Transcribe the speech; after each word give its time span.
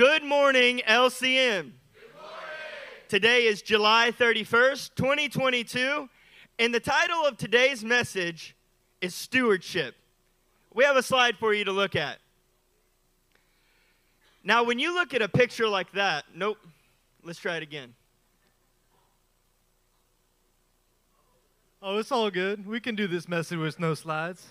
Good 0.00 0.24
morning, 0.24 0.80
LCM. 0.88 1.20
Good 1.20 2.14
morning. 2.14 2.32
Today 3.10 3.44
is 3.44 3.60
July 3.60 4.10
31st, 4.18 4.94
2022, 4.94 6.08
and 6.58 6.74
the 6.74 6.80
title 6.80 7.26
of 7.26 7.36
today's 7.36 7.84
message 7.84 8.56
is 9.02 9.14
Stewardship. 9.14 9.94
We 10.72 10.84
have 10.84 10.96
a 10.96 11.02
slide 11.02 11.36
for 11.36 11.52
you 11.52 11.66
to 11.66 11.72
look 11.72 11.96
at. 11.96 12.16
Now, 14.42 14.64
when 14.64 14.78
you 14.78 14.94
look 14.94 15.12
at 15.12 15.20
a 15.20 15.28
picture 15.28 15.68
like 15.68 15.92
that, 15.92 16.24
nope, 16.34 16.56
let's 17.22 17.38
try 17.38 17.58
it 17.58 17.62
again. 17.62 17.92
Oh, 21.82 21.98
it's 21.98 22.10
all 22.10 22.30
good. 22.30 22.66
We 22.66 22.80
can 22.80 22.94
do 22.94 23.06
this 23.06 23.28
message 23.28 23.58
with 23.58 23.78
no 23.78 23.92
slides. 23.92 24.46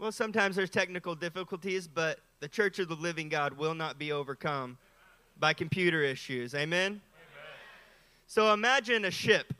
Well, 0.00 0.12
sometimes 0.12 0.56
there's 0.56 0.70
technical 0.70 1.14
difficulties, 1.14 1.86
but 1.86 2.20
the 2.40 2.48
church 2.48 2.78
of 2.78 2.88
the 2.88 2.94
living 2.94 3.28
God 3.28 3.58
will 3.58 3.74
not 3.74 3.98
be 3.98 4.12
overcome 4.12 4.78
by 5.38 5.52
computer 5.52 6.02
issues. 6.02 6.54
Amen? 6.54 6.86
Amen. 6.86 7.02
So 8.26 8.50
imagine 8.54 9.04
a 9.04 9.10
ship 9.10 9.52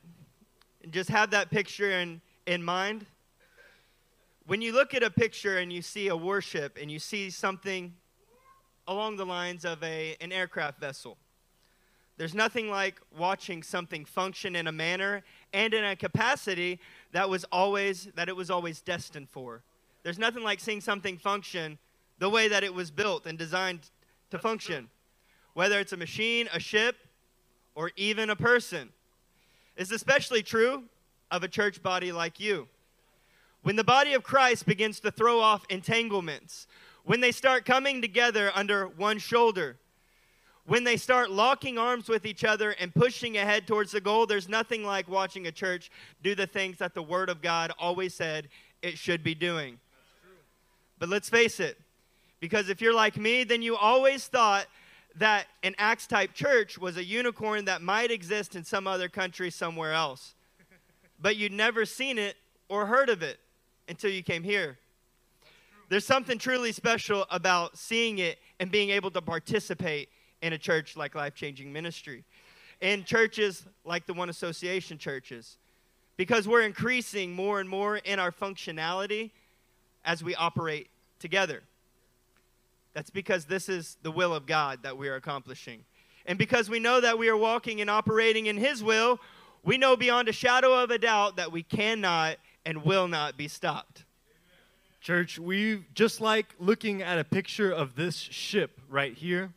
and 0.83 0.93
just 0.93 1.11
have 1.11 1.33
that 1.33 1.51
picture 1.51 1.91
in, 1.91 2.23
in 2.47 2.63
mind. 2.63 3.05
When 4.47 4.63
you 4.63 4.73
look 4.73 4.95
at 4.95 5.03
a 5.03 5.11
picture 5.11 5.59
and 5.59 5.71
you 5.71 5.83
see 5.83 6.09
a 6.09 6.17
warship 6.17 6.79
and 6.81 6.91
you 6.91 6.99
see 6.99 7.29
something 7.29 7.93
along 8.89 9.19
the 9.19 9.27
lines 9.27 9.67
of 9.67 9.83
a, 9.83 10.17
an 10.23 10.33
aircraft 10.33 10.81
vessel, 10.81 11.19
there's 12.17 12.35
nothing 12.35 12.71
like 12.71 12.99
watching 13.15 13.63
something 13.63 14.07
function 14.07 14.57
in 14.57 14.69
a 14.69 14.73
manner 14.73 15.23
and 15.53 15.75
in 15.75 15.85
a 15.85 15.95
capacity 15.95 16.81
that 17.13 17.29
was 17.29 17.45
always 17.53 18.09
that 18.15 18.31
it 18.31 18.37
was 18.37 18.51
always 18.51 18.81
destined 18.81 19.29
for. 19.29 19.63
There's 20.03 20.19
nothing 20.19 20.43
like 20.43 20.61
seeing 20.61 20.81
something 20.81 21.19
function 21.19 21.79
the 22.19 22.31
way 22.31 22.49
that 22.49 22.65
it 22.65 22.73
was 22.73 22.91
built 22.91 23.27
and 23.27 23.39
designed 23.39 23.81
to 24.31 24.39
function, 24.39 24.89
whether 25.55 25.81
it's 25.81 25.93
a 25.93 25.97
machine, 25.97 26.49
a 26.53 26.61
ship, 26.61 26.97
or 27.75 27.91
even 27.97 28.31
a 28.31 28.37
person. 28.37 28.91
It's 29.77 29.91
especially 29.91 30.43
true 30.43 30.85
of 31.31 31.43
a 31.43 31.49
church 31.49 31.83
body 31.83 32.13
like 32.13 32.39
you. 32.41 32.69
When 33.63 33.77
the 33.77 33.85
body 33.85 34.15
of 34.15 34.23
Christ 34.23 34.67
begins 34.67 35.01
to 35.01 35.11
throw 35.11 35.41
off 35.41 35.65
entanglements, 35.69 36.67
when 37.05 37.21
they 37.21 37.33
start 37.33 37.65
coming 37.65 38.01
together 38.01 38.51
under 38.55 38.87
one 38.87 39.19
shoulder, 39.19 39.77
when 40.67 40.85
they 40.85 40.97
start 40.97 41.31
locking 41.31 41.79
arms 41.79 42.09
with 42.09 42.25
each 42.25 42.45
other 42.45 42.73
and 42.73 42.95
pushing 42.95 43.37
ahead 43.37 43.67
towards 43.67 43.93
the 43.93 44.01
goal, 44.01 44.27
there's 44.27 44.49
nothing 44.49 44.85
like 44.85 45.09
watching 45.09 45.47
a 45.47 45.53
church 45.53 45.91
do 46.23 46.35
the 46.35 46.47
things 46.47 46.79
that 46.79 46.95
the 46.95 47.03
Word 47.03 47.29
of 47.29 47.43
God 47.43 47.73
always 47.79 48.15
said 48.15 48.49
it 48.83 48.97
should 48.97 49.23
be 49.23 49.35
doing. 49.35 49.79
But 51.01 51.09
let's 51.09 51.29
face 51.29 51.59
it, 51.59 51.81
because 52.39 52.69
if 52.69 52.81
you're 52.81 52.95
like 52.95 53.17
me, 53.17 53.43
then 53.43 53.63
you 53.63 53.75
always 53.75 54.29
thought 54.29 54.67
that 55.17 55.47
an 55.65 55.75
Acts 55.79 56.07
type 56.07 56.35
church 56.35 56.79
was 56.79 56.97
a 56.97 57.03
unicorn 57.03 57.65
that 57.65 57.83
might 57.83 58.13
exist 58.13 58.55
in 58.55 58.63
some 58.63 58.87
other 58.87 59.09
country 59.09 59.51
somewhere 59.51 59.93
else. 59.93 60.35
But 61.19 61.37
you'd 61.37 61.53
never 61.53 61.85
seen 61.85 62.19
it 62.19 62.37
or 62.69 62.87
heard 62.87 63.09
of 63.09 63.23
it 63.23 63.41
until 63.89 64.11
you 64.11 64.23
came 64.23 64.45
here. 64.45 64.79
There's 65.89 66.05
something 66.05 66.39
truly 66.39 66.71
special 66.71 67.27
about 67.31 67.77
seeing 67.77 68.19
it 68.19 68.39
and 68.61 68.71
being 68.71 68.91
able 68.91 69.11
to 69.11 69.23
participate 69.23 70.11
in 70.43 70.53
a 70.53 70.59
church 70.59 70.97
like 70.97 71.15
Life 71.15 71.35
Changing 71.35 71.73
Ministry, 71.73 72.25
in 72.81 73.05
churches 73.05 73.67
like 73.85 74.07
the 74.07 74.15
One 74.15 74.29
Association 74.29 74.99
churches, 74.99 75.57
because 76.17 76.47
we're 76.47 76.63
increasing 76.63 77.33
more 77.33 77.59
and 77.59 77.69
more 77.69 77.97
in 77.97 78.19
our 78.19 78.31
functionality 78.31 79.31
as 80.05 80.23
we 80.23 80.35
operate 80.35 80.89
together. 81.19 81.63
That's 82.95 83.11
because 83.11 83.45
this 83.45 83.69
is 83.69 83.97
the 84.03 84.11
will 84.11 84.35
of 84.35 84.47
God 84.47 84.83
that 84.83 84.97
we 84.97 85.09
are 85.09 85.15
accomplishing. 85.15 85.85
And 86.27 86.39
because 86.39 86.69
we 86.69 86.81
know 86.81 87.01
that 87.01 87.19
we 87.19 87.29
are 87.29 87.37
walking 87.37 87.81
and 87.81 87.89
operating 87.89 88.47
in 88.47 88.57
His 88.57 88.83
will, 88.83 89.21
we 89.63 89.79
know 89.79 89.97
beyond 89.97 90.29
a 90.29 90.33
shadow 90.33 90.83
of 90.83 90.91
a 90.91 90.99
doubt 90.99 91.37
that 91.37 91.53
we 91.53 91.63
cannot 91.63 92.37
and 92.65 92.85
will 92.85 93.09
not 93.09 93.37
be 93.37 93.49
stopped. 93.49 94.05
Church, 95.01 95.39
we 95.39 95.85
just 95.95 96.21
like 96.21 96.55
looking 96.59 97.03
at 97.03 97.19
a 97.19 97.25
picture 97.25 97.71
of 97.71 97.95
this 97.95 98.17
ship 98.17 98.81
right 98.89 99.15
here. 99.15 99.53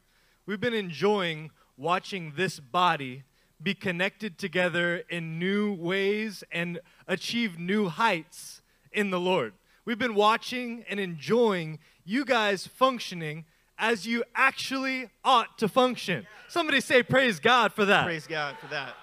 We've 0.46 0.60
been 0.60 0.74
enjoying 0.74 1.52
watching 1.78 2.34
this 2.36 2.60
body 2.60 3.24
be 3.62 3.74
connected 3.74 4.38
together 4.38 5.04
in 5.10 5.40
new 5.40 5.74
ways 5.74 6.44
and 6.52 6.80
achieve 7.08 7.58
new 7.58 7.88
heights 7.88 8.62
in 8.92 9.10
the 9.10 9.20
Lord. 9.20 9.54
We've 9.86 10.00
been 10.00 10.16
watching 10.16 10.86
and 10.90 11.00
enjoying 11.00 11.80
you 12.06 12.26
guys 12.26 12.68
functioning 12.68 13.46
as 13.78 14.08
you 14.08 14.24
actually 14.36 15.10
ought 15.24 15.58
to 15.58 15.68
function. 15.68 16.26
Somebody 16.48 16.80
say, 16.80 17.04
Praise 17.04 17.40
God 17.40 17.74
for 17.74 17.86
that. 17.86 18.06
Praise 18.06 18.28
God 18.28 18.56
for 18.60 18.68
that. 18.68 18.96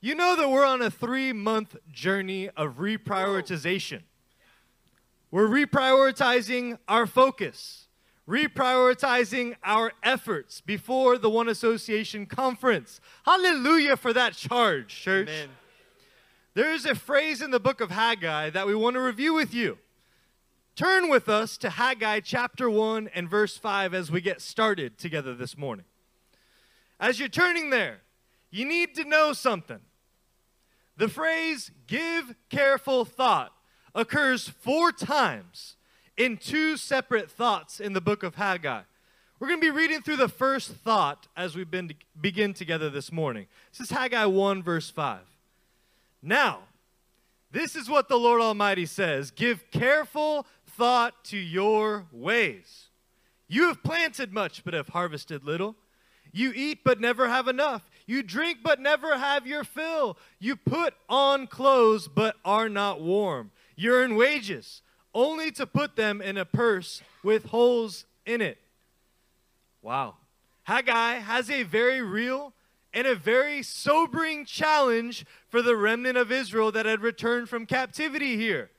You 0.00 0.14
know 0.14 0.36
that 0.36 0.48
we're 0.48 0.66
on 0.66 0.82
a 0.82 0.90
three 0.90 1.32
month 1.32 1.76
journey 1.90 2.50
of 2.50 2.76
reprioritization. 2.76 4.02
We're 5.30 5.48
reprioritizing 5.48 6.78
our 6.88 7.06
focus, 7.06 7.88
reprioritizing 8.28 9.56
our 9.62 9.92
efforts 10.02 10.60
before 10.60 11.18
the 11.18 11.28
One 11.28 11.48
Association 11.48 12.26
conference. 12.26 13.00
Hallelujah 13.24 13.96
for 13.96 14.12
that 14.12 14.34
charge, 14.34 14.88
church. 14.88 15.28
Amen. 15.28 15.48
There 16.54 16.72
is 16.72 16.86
a 16.86 16.94
phrase 16.94 17.42
in 17.42 17.50
the 17.50 17.60
book 17.60 17.80
of 17.80 17.90
Haggai 17.90 18.50
that 18.50 18.66
we 18.66 18.74
want 18.74 18.94
to 18.94 19.00
review 19.00 19.34
with 19.34 19.52
you. 19.52 19.78
Turn 20.78 21.08
with 21.08 21.28
us 21.28 21.58
to 21.58 21.70
Haggai 21.70 22.20
chapter 22.20 22.70
1 22.70 23.10
and 23.12 23.28
verse 23.28 23.56
5 23.56 23.94
as 23.94 24.12
we 24.12 24.20
get 24.20 24.40
started 24.40 24.96
together 24.96 25.34
this 25.34 25.58
morning. 25.58 25.86
As 27.00 27.18
you're 27.18 27.28
turning 27.28 27.70
there, 27.70 28.02
you 28.52 28.64
need 28.64 28.94
to 28.94 29.02
know 29.02 29.32
something. 29.32 29.80
The 30.96 31.08
phrase 31.08 31.72
give 31.88 32.36
careful 32.48 33.04
thought 33.04 33.52
occurs 33.92 34.48
four 34.48 34.92
times 34.92 35.74
in 36.16 36.36
two 36.36 36.76
separate 36.76 37.28
thoughts 37.28 37.80
in 37.80 37.92
the 37.92 38.00
book 38.00 38.22
of 38.22 38.36
Haggai. 38.36 38.82
We're 39.40 39.48
going 39.48 39.60
to 39.60 39.66
be 39.66 39.76
reading 39.76 40.00
through 40.00 40.18
the 40.18 40.28
first 40.28 40.70
thought 40.70 41.26
as 41.36 41.56
we 41.56 41.64
begin 41.64 42.54
together 42.54 42.88
this 42.88 43.10
morning. 43.10 43.48
This 43.72 43.80
is 43.80 43.90
Haggai 43.90 44.26
1, 44.26 44.62
verse 44.62 44.90
5. 44.90 45.22
Now, 46.22 46.60
this 47.50 47.76
is 47.76 47.88
what 47.88 48.08
the 48.08 48.18
Lord 48.18 48.40
Almighty 48.40 48.86
says 48.86 49.30
Give 49.30 49.68
careful 49.70 50.46
thought 50.78 51.24
to 51.24 51.36
your 51.36 52.06
ways. 52.12 52.86
You 53.48 53.66
have 53.66 53.82
planted 53.82 54.32
much, 54.32 54.64
but 54.64 54.74
have 54.74 54.90
harvested 54.90 55.44
little. 55.44 55.74
You 56.32 56.52
eat, 56.54 56.84
but 56.84 57.00
never 57.00 57.28
have 57.28 57.48
enough. 57.48 57.82
You 58.06 58.22
drink, 58.22 58.58
but 58.62 58.78
never 58.78 59.18
have 59.18 59.44
your 59.44 59.64
fill. 59.64 60.16
You 60.38 60.54
put 60.54 60.94
on 61.08 61.48
clothes, 61.48 62.06
but 62.06 62.36
are 62.44 62.68
not 62.68 63.00
warm. 63.00 63.50
You 63.74 63.92
earn 63.92 64.14
wages, 64.14 64.82
only 65.12 65.50
to 65.52 65.66
put 65.66 65.96
them 65.96 66.22
in 66.22 66.36
a 66.36 66.44
purse 66.44 67.02
with 67.24 67.46
holes 67.46 68.04
in 68.24 68.40
it. 68.40 68.58
Wow. 69.82 70.16
Haggai 70.62 71.14
has 71.14 71.50
a 71.50 71.64
very 71.64 72.02
real 72.02 72.52
and 72.94 73.06
a 73.06 73.16
very 73.16 73.62
sobering 73.64 74.44
challenge 74.44 75.26
for 75.48 75.60
the 75.60 75.76
remnant 75.76 76.18
of 76.18 76.30
Israel 76.30 76.70
that 76.72 76.86
had 76.86 77.00
returned 77.00 77.48
from 77.48 77.66
captivity 77.66 78.36
here 78.36 78.70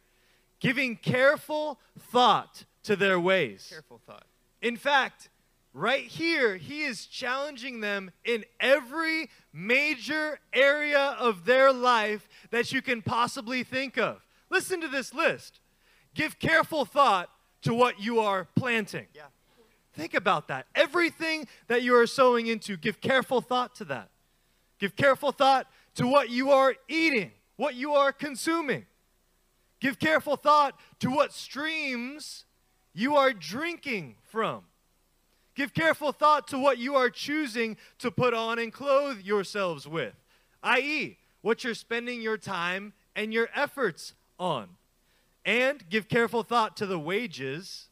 giving 0.60 0.96
careful 0.96 1.80
thought 1.98 2.66
to 2.84 2.96
their 2.96 3.20
ways. 3.20 3.68
Careful 3.70 4.00
thought. 4.06 4.26
In 4.62 4.78
fact, 4.78 5.30
right 5.74 6.04
here, 6.04 6.58
he 6.58 6.84
is 6.84 7.06
challenging 7.06 7.82
them 7.82 8.12
in 8.26 8.46
every 8.60 9.30
major 9.54 10.40
area 10.54 11.16
of 11.20 11.46
their 11.46 11.72
life 11.72 12.28
that 12.52 12.72
you 12.72 12.82
can 12.82 13.02
possibly 13.02 13.64
think 13.64 13.98
of. 13.98 14.26
Listen 14.50 14.82
to 14.82 14.88
this 14.88 15.14
list. 15.14 15.60
Give 16.14 16.38
careful 16.40 16.86
thought 16.86 17.30
to 17.62 17.74
what 17.74 18.00
you 18.00 18.20
are 18.20 18.48
planting. 18.56 19.08
Yeah. 19.14 19.24
Think 19.94 20.14
about 20.14 20.48
that. 20.48 20.66
Everything 20.76 21.48
that 21.68 21.84
you 21.84 21.96
are 21.96 22.08
sowing 22.08 22.48
into, 22.48 22.78
give 22.78 23.02
careful 23.02 23.42
thought 23.42 23.76
to 23.76 23.86
that. 23.86 24.10
Give 24.80 24.96
careful 24.96 25.32
thought 25.32 25.68
to 25.96 26.08
what 26.08 26.30
you 26.30 26.52
are 26.52 26.76
eating, 26.88 27.32
what 27.58 27.76
you 27.76 27.94
are 27.94 28.14
consuming. 28.14 28.86
Give 29.80 29.98
careful 29.98 30.36
thought 30.36 30.78
to 31.00 31.10
what 31.10 31.34
streams 31.34 32.46
you 32.94 33.16
are 33.16 33.34
drinking 33.34 34.16
from. 34.24 34.64
Give 35.56 35.74
careful 35.74 36.12
thought 36.12 36.48
to 36.50 36.60
what 36.60 36.78
you 36.78 36.96
are 36.96 37.10
choosing 37.10 37.78
to 38.00 38.12
put 38.12 38.34
on 38.34 38.60
and 38.60 38.72
clothe 38.72 39.20
yourselves 39.20 39.88
with, 39.88 40.16
i.e., 40.64 41.18
what 41.42 41.64
you're 41.64 41.74
spending 41.74 42.22
your 42.22 42.38
time 42.38 42.94
and 43.16 43.34
your 43.34 43.50
efforts 43.56 44.14
on. 44.40 44.70
And 45.46 45.90
give 45.90 46.08
careful 46.08 46.44
thought 46.44 46.78
to 46.78 46.86
the 46.86 47.00
wages 47.00 47.88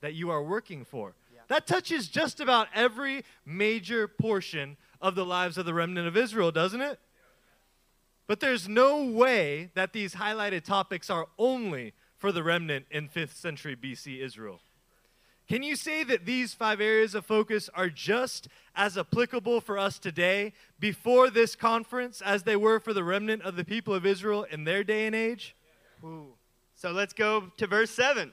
that 0.00 0.14
you 0.14 0.30
are 0.30 0.42
working 0.42 0.84
for. 0.84 1.14
Yeah. 1.32 1.40
That 1.48 1.66
touches 1.66 2.08
just 2.08 2.40
about 2.40 2.68
every 2.74 3.24
major 3.44 4.08
portion 4.08 4.76
of 5.00 5.14
the 5.14 5.24
lives 5.24 5.58
of 5.58 5.66
the 5.66 5.74
remnant 5.74 6.08
of 6.08 6.16
Israel, 6.16 6.50
doesn't 6.50 6.80
it? 6.80 6.98
But 8.26 8.40
there's 8.40 8.68
no 8.68 9.04
way 9.04 9.70
that 9.74 9.92
these 9.92 10.14
highlighted 10.14 10.64
topics 10.64 11.10
are 11.10 11.26
only 11.38 11.92
for 12.16 12.32
the 12.32 12.42
remnant 12.42 12.86
in 12.90 13.08
5th 13.08 13.34
century 13.34 13.76
BC 13.76 14.20
Israel. 14.20 14.60
Can 15.46 15.62
you 15.62 15.76
say 15.76 16.04
that 16.04 16.24
these 16.24 16.54
five 16.54 16.80
areas 16.80 17.14
of 17.14 17.26
focus 17.26 17.68
are 17.74 17.90
just 17.90 18.48
as 18.74 18.96
applicable 18.96 19.60
for 19.60 19.78
us 19.78 19.98
today 19.98 20.54
before 20.80 21.28
this 21.28 21.54
conference 21.54 22.22
as 22.22 22.44
they 22.44 22.56
were 22.56 22.80
for 22.80 22.94
the 22.94 23.04
remnant 23.04 23.42
of 23.42 23.56
the 23.56 23.64
people 23.64 23.92
of 23.92 24.06
Israel 24.06 24.44
in 24.44 24.64
their 24.64 24.82
day 24.82 25.04
and 25.06 25.14
age? 25.14 25.54
Ooh. 26.02 26.32
So 26.76 26.92
let's 26.92 27.12
go 27.12 27.52
to 27.58 27.66
verse 27.66 27.90
7. 27.90 28.32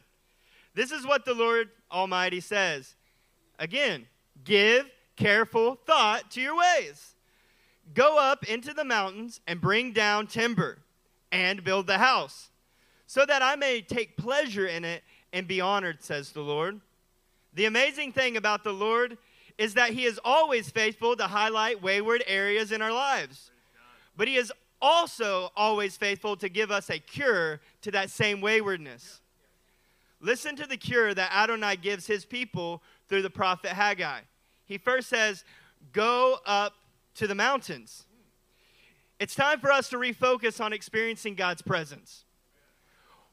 This 0.73 0.91
is 0.91 1.05
what 1.05 1.25
the 1.25 1.33
Lord 1.33 1.69
Almighty 1.91 2.39
says. 2.39 2.95
Again, 3.59 4.07
give 4.45 4.89
careful 5.17 5.75
thought 5.85 6.31
to 6.31 6.41
your 6.41 6.57
ways. 6.57 7.15
Go 7.93 8.17
up 8.17 8.43
into 8.45 8.73
the 8.73 8.85
mountains 8.85 9.41
and 9.47 9.59
bring 9.59 9.91
down 9.91 10.27
timber 10.27 10.79
and 11.31 11.63
build 11.63 11.87
the 11.87 11.97
house, 11.97 12.49
so 13.07 13.25
that 13.25 13.41
I 13.41 13.55
may 13.55 13.81
take 13.81 14.17
pleasure 14.17 14.67
in 14.67 14.85
it 14.85 15.03
and 15.33 15.47
be 15.47 15.61
honored, 15.61 16.03
says 16.03 16.31
the 16.31 16.41
Lord. 16.41 16.79
The 17.53 17.65
amazing 17.65 18.13
thing 18.13 18.37
about 18.37 18.63
the 18.63 18.73
Lord 18.73 19.17
is 19.57 19.73
that 19.73 19.91
He 19.91 20.05
is 20.05 20.19
always 20.23 20.69
faithful 20.69 21.15
to 21.17 21.27
highlight 21.27 21.81
wayward 21.81 22.23
areas 22.27 22.71
in 22.71 22.81
our 22.81 22.93
lives. 22.93 23.51
But 24.15 24.27
He 24.27 24.37
is 24.37 24.51
also 24.81 25.51
always 25.55 25.97
faithful 25.97 26.35
to 26.37 26.49
give 26.49 26.71
us 26.71 26.89
a 26.89 26.99
cure 26.99 27.61
to 27.81 27.91
that 27.91 28.09
same 28.09 28.41
waywardness. 28.41 29.21
Listen 30.19 30.55
to 30.55 30.65
the 30.65 30.77
cure 30.77 31.13
that 31.13 31.31
Adonai 31.33 31.75
gives 31.75 32.07
His 32.07 32.25
people 32.25 32.81
through 33.07 33.21
the 33.21 33.29
prophet 33.29 33.71
Haggai. 33.71 34.21
He 34.65 34.77
first 34.77 35.09
says, 35.09 35.43
Go 35.93 36.37
up 36.45 36.73
to 37.15 37.27
the 37.27 37.35
mountains. 37.35 38.05
It's 39.19 39.35
time 39.35 39.59
for 39.59 39.71
us 39.71 39.89
to 39.89 39.97
refocus 39.97 40.59
on 40.59 40.73
experiencing 40.73 41.35
God's 41.35 41.61
presence. 41.61 42.25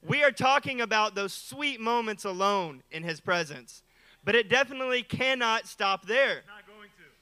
We 0.07 0.23
are 0.23 0.31
talking 0.31 0.81
about 0.81 1.15
those 1.15 1.33
sweet 1.33 1.81
moments 1.81 2.25
alone 2.25 2.83
in 2.91 3.03
His 3.03 3.21
presence, 3.21 3.83
but 4.25 4.35
it 4.35 4.49
definitely 4.49 5.03
cannot 5.03 5.67
stop 5.67 6.07
there. 6.07 6.43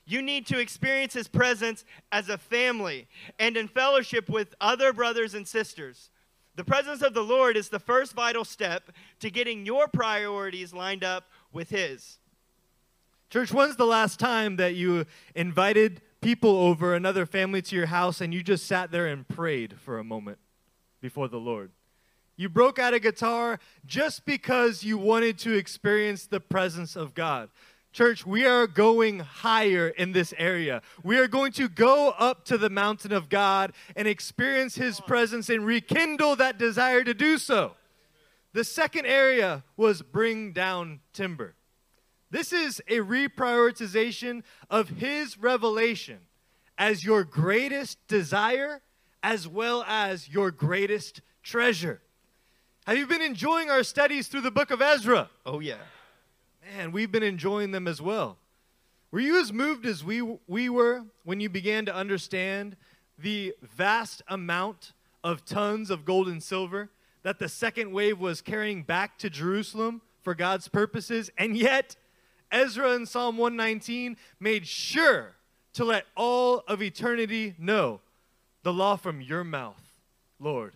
You 0.04 0.22
need 0.22 0.46
to 0.46 0.58
experience 0.58 1.14
His 1.14 1.28
presence 1.28 1.84
as 2.12 2.28
a 2.28 2.38
family 2.38 3.08
and 3.38 3.56
in 3.56 3.68
fellowship 3.68 4.28
with 4.28 4.54
other 4.60 4.92
brothers 4.92 5.34
and 5.34 5.46
sisters. 5.46 6.10
The 6.54 6.64
presence 6.64 7.02
of 7.02 7.12
the 7.12 7.24
Lord 7.24 7.56
is 7.56 7.68
the 7.68 7.78
first 7.78 8.14
vital 8.14 8.44
step 8.44 8.90
to 9.20 9.30
getting 9.30 9.66
your 9.66 9.88
priorities 9.88 10.72
lined 10.72 11.04
up 11.04 11.28
with 11.52 11.70
His. 11.70 12.18
Church, 13.30 13.52
when's 13.52 13.76
the 13.76 13.86
last 13.86 14.18
time 14.18 14.56
that 14.56 14.74
you 14.74 15.04
invited 15.34 16.00
people 16.26 16.56
over, 16.56 16.92
another 16.92 17.24
family 17.24 17.62
to 17.62 17.76
your 17.76 17.86
house, 17.86 18.20
and 18.20 18.34
you 18.34 18.42
just 18.42 18.66
sat 18.66 18.90
there 18.90 19.06
and 19.06 19.28
prayed 19.28 19.78
for 19.78 19.96
a 19.96 20.02
moment 20.02 20.38
before 21.00 21.28
the 21.28 21.38
Lord? 21.38 21.70
You 22.36 22.48
broke 22.48 22.80
out 22.80 22.94
a 22.94 22.98
guitar 22.98 23.60
just 23.86 24.24
because 24.24 24.82
you 24.82 24.98
wanted 24.98 25.38
to 25.38 25.56
experience 25.56 26.26
the 26.26 26.40
presence 26.40 26.96
of 26.96 27.14
God. 27.14 27.48
Church, 27.92 28.26
we 28.26 28.44
are 28.44 28.66
going 28.66 29.20
higher 29.20 29.86
in 29.86 30.10
this 30.10 30.34
area. 30.36 30.82
We 31.04 31.16
are 31.18 31.28
going 31.28 31.52
to 31.52 31.68
go 31.68 32.10
up 32.18 32.44
to 32.46 32.58
the 32.58 32.70
mountain 32.70 33.12
of 33.12 33.28
God 33.28 33.72
and 33.94 34.08
experience 34.08 34.74
His 34.74 35.00
presence 35.00 35.48
and 35.48 35.64
rekindle 35.64 36.34
that 36.36 36.58
desire 36.58 37.04
to 37.04 37.14
do 37.14 37.38
so. 37.38 37.76
The 38.52 38.64
second 38.64 39.06
area 39.06 39.62
was 39.76 40.02
bring 40.02 40.52
down 40.52 41.02
timber. 41.12 41.54
This 42.30 42.52
is 42.52 42.82
a 42.88 42.98
reprioritization 42.98 44.42
of 44.68 44.88
His 44.88 45.38
revelation 45.38 46.18
as 46.78 47.04
your 47.04 47.24
greatest 47.24 47.98
desire 48.08 48.82
as 49.22 49.48
well 49.48 49.84
as 49.88 50.28
your 50.28 50.50
greatest 50.50 51.20
treasure. 51.42 52.00
Have 52.86 52.96
you 52.96 53.06
been 53.06 53.22
enjoying 53.22 53.70
our 53.70 53.82
studies 53.82 54.28
through 54.28 54.42
the 54.42 54.50
book 54.50 54.70
of 54.70 54.80
Ezra? 54.80 55.30
Oh, 55.44 55.60
yeah. 55.60 55.78
Man, 56.76 56.92
we've 56.92 57.10
been 57.10 57.22
enjoying 57.22 57.72
them 57.72 57.88
as 57.88 58.00
well. 58.00 58.38
Were 59.10 59.20
you 59.20 59.40
as 59.40 59.52
moved 59.52 59.86
as 59.86 60.04
we, 60.04 60.20
we 60.46 60.68
were 60.68 61.04
when 61.24 61.40
you 61.40 61.48
began 61.48 61.86
to 61.86 61.94
understand 61.94 62.76
the 63.18 63.54
vast 63.62 64.22
amount 64.28 64.92
of 65.24 65.44
tons 65.44 65.90
of 65.90 66.04
gold 66.04 66.28
and 66.28 66.42
silver 66.42 66.90
that 67.22 67.38
the 67.38 67.48
second 67.48 67.92
wave 67.92 68.20
was 68.20 68.40
carrying 68.40 68.82
back 68.82 69.18
to 69.18 69.30
Jerusalem 69.30 70.02
for 70.22 70.34
God's 70.34 70.68
purposes? 70.68 71.30
And 71.38 71.56
yet, 71.56 71.96
Ezra 72.56 72.94
in 72.94 73.04
Psalm 73.04 73.36
119 73.36 74.16
made 74.40 74.66
sure 74.66 75.34
to 75.74 75.84
let 75.84 76.06
all 76.16 76.64
of 76.66 76.80
eternity 76.80 77.54
know 77.58 78.00
the 78.62 78.72
law 78.72 78.96
from 78.96 79.20
your 79.20 79.44
mouth, 79.44 80.00
Lord, 80.40 80.72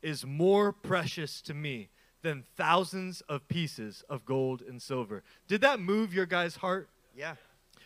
is 0.00 0.24
more 0.24 0.70
precious 0.70 1.40
to 1.42 1.52
me 1.52 1.88
than 2.22 2.44
thousands 2.56 3.20
of 3.22 3.48
pieces 3.48 4.04
of 4.08 4.24
gold 4.24 4.62
and 4.62 4.80
silver. 4.80 5.24
Did 5.48 5.60
that 5.62 5.80
move 5.80 6.14
your 6.14 6.24
guy's 6.24 6.54
heart? 6.54 6.88
Yeah. 7.16 7.34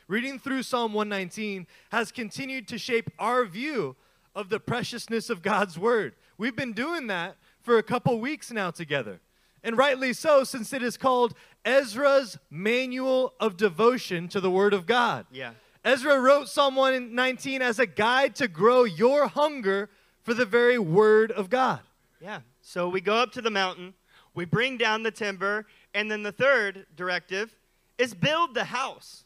Reading 0.09 0.39
through 0.39 0.63
Psalm 0.63 0.93
119 0.93 1.67
has 1.91 2.13
continued 2.13 2.69
to 2.69 2.77
shape 2.77 3.11
our 3.19 3.47
view 3.47 3.97
of 4.35 4.51
the 4.51 4.61
preciousness 4.61 5.31
of 5.31 5.41
God's 5.41 5.79
word. 5.79 6.17
We've 6.37 6.55
been 6.55 6.75
doing 6.75 7.07
that 7.07 7.39
for 7.63 7.79
a 7.79 7.83
couple 7.83 8.21
weeks 8.21 8.53
now 8.53 8.71
together. 8.71 9.21
And 9.63 9.77
rightly 9.77 10.13
so, 10.13 10.45
since 10.45 10.73
it 10.73 10.83
is 10.83 10.97
called 10.97 11.35
Ezra's 11.65 12.39
Manual 12.51 13.35
of 13.41 13.57
Devotion 13.57 14.29
to 14.29 14.41
the 14.41 14.51
Word 14.51 14.73
of 14.73 14.87
God. 14.87 15.27
Yeah. 15.31 15.53
Ezra 15.85 16.21
wrote 16.21 16.49
Psalm 16.49 16.77
119 16.77 17.63
as 17.63 17.79
a 17.79 17.87
guide 17.87 18.35
to 18.37 18.49
grow 18.49 18.85
your 18.85 19.27
hunger 19.27 19.91
for 20.23 20.35
the 20.35 20.45
very 20.45 20.79
Word 20.79 21.33
of 21.33 21.51
God. 21.51 21.81
Yeah. 22.21 22.41
So 22.61 22.89
we 22.89 23.01
go 23.01 23.17
up 23.17 23.33
to 23.33 23.43
the 23.43 23.51
mountain, 23.51 23.95
we 24.35 24.45
bring 24.45 24.77
down 24.77 25.03
the 25.03 25.11
timber, 25.11 25.67
and 25.95 26.11
then 26.11 26.23
the 26.23 26.33
third 26.33 26.87
directive 26.97 27.55
is 27.97 28.15
build 28.15 28.55
the 28.55 28.65
house. 28.65 29.25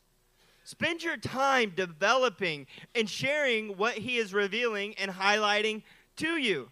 Spend 0.64 1.02
your 1.02 1.16
time 1.16 1.72
developing 1.74 2.66
and 2.94 3.10
sharing 3.10 3.76
what 3.76 3.94
he 3.94 4.16
is 4.18 4.32
revealing 4.32 4.94
and 4.94 5.10
highlighting 5.10 5.82
to 6.16 6.36
you. 6.36 6.70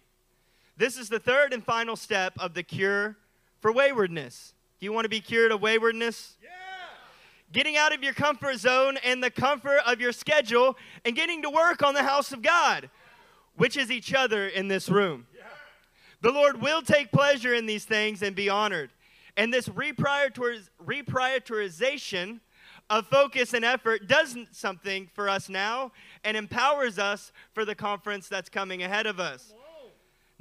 This 0.77 0.97
is 0.97 1.09
the 1.09 1.19
third 1.19 1.53
and 1.53 1.63
final 1.63 1.95
step 1.95 2.33
of 2.39 2.53
the 2.53 2.63
cure 2.63 3.17
for 3.59 3.71
waywardness. 3.71 4.53
Do 4.81 4.85
you 4.85 4.93
want 4.93 5.05
to 5.05 5.09
be 5.09 5.21
cured 5.21 5.51
of 5.51 5.61
waywardness? 5.61 6.37
Yeah. 6.41 6.49
Getting 7.53 7.77
out 7.77 7.93
of 7.93 8.01
your 8.01 8.13
comfort 8.13 8.57
zone 8.57 8.97
and 9.03 9.23
the 9.23 9.29
comfort 9.29 9.81
of 9.85 10.01
your 10.01 10.11
schedule 10.11 10.75
and 11.05 11.15
getting 11.15 11.43
to 11.43 11.51
work 11.51 11.83
on 11.83 11.93
the 11.93 12.01
house 12.01 12.31
of 12.31 12.41
God, 12.41 12.89
which 13.55 13.77
is 13.77 13.91
each 13.91 14.11
other 14.11 14.47
in 14.47 14.69
this 14.69 14.89
room. 14.89 15.27
Yeah. 15.35 15.43
The 16.21 16.31
Lord 16.31 16.63
will 16.63 16.81
take 16.81 17.11
pleasure 17.11 17.53
in 17.53 17.67
these 17.67 17.85
things 17.85 18.23
and 18.23 18.35
be 18.35 18.49
honored. 18.49 18.89
And 19.37 19.53
this 19.53 19.69
reprioritization 19.69 22.39
of 22.89 23.05
focus 23.05 23.53
and 23.53 23.63
effort 23.63 24.07
does 24.07 24.35
something 24.51 25.11
for 25.13 25.29
us 25.29 25.47
now 25.47 25.91
and 26.23 26.35
empowers 26.35 26.97
us 26.97 27.31
for 27.53 27.65
the 27.65 27.75
conference 27.75 28.27
that's 28.27 28.49
coming 28.49 28.81
ahead 28.81 29.05
of 29.05 29.19
us. 29.19 29.53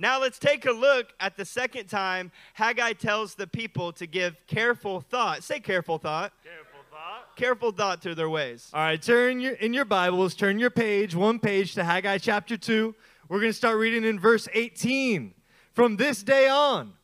Now 0.00 0.18
let's 0.18 0.38
take 0.38 0.64
a 0.64 0.72
look 0.72 1.12
at 1.20 1.36
the 1.36 1.44
second 1.44 1.90
time 1.90 2.32
Haggai 2.54 2.94
tells 2.94 3.34
the 3.34 3.46
people 3.46 3.92
to 3.92 4.06
give 4.06 4.34
careful 4.46 5.02
thought. 5.02 5.44
Say 5.44 5.60
careful 5.60 5.98
thought. 5.98 6.32
Careful 6.42 6.80
thought. 6.90 7.36
Careful 7.36 7.70
thought 7.70 8.02
to 8.02 8.14
their 8.14 8.30
ways. 8.30 8.70
All 8.72 8.80
right, 8.80 9.00
turn 9.00 9.40
your, 9.40 9.52
in 9.52 9.74
your 9.74 9.84
Bibles, 9.84 10.34
turn 10.34 10.58
your 10.58 10.70
page, 10.70 11.14
one 11.14 11.38
page 11.38 11.74
to 11.74 11.84
Haggai 11.84 12.16
chapter 12.16 12.56
2. 12.56 12.94
We're 13.28 13.40
going 13.40 13.50
to 13.50 13.56
start 13.56 13.76
reading 13.76 14.04
in 14.04 14.18
verse 14.18 14.48
18. 14.54 15.34
From 15.74 15.96
this 15.96 16.22
day 16.22 16.48
on, 16.48 16.94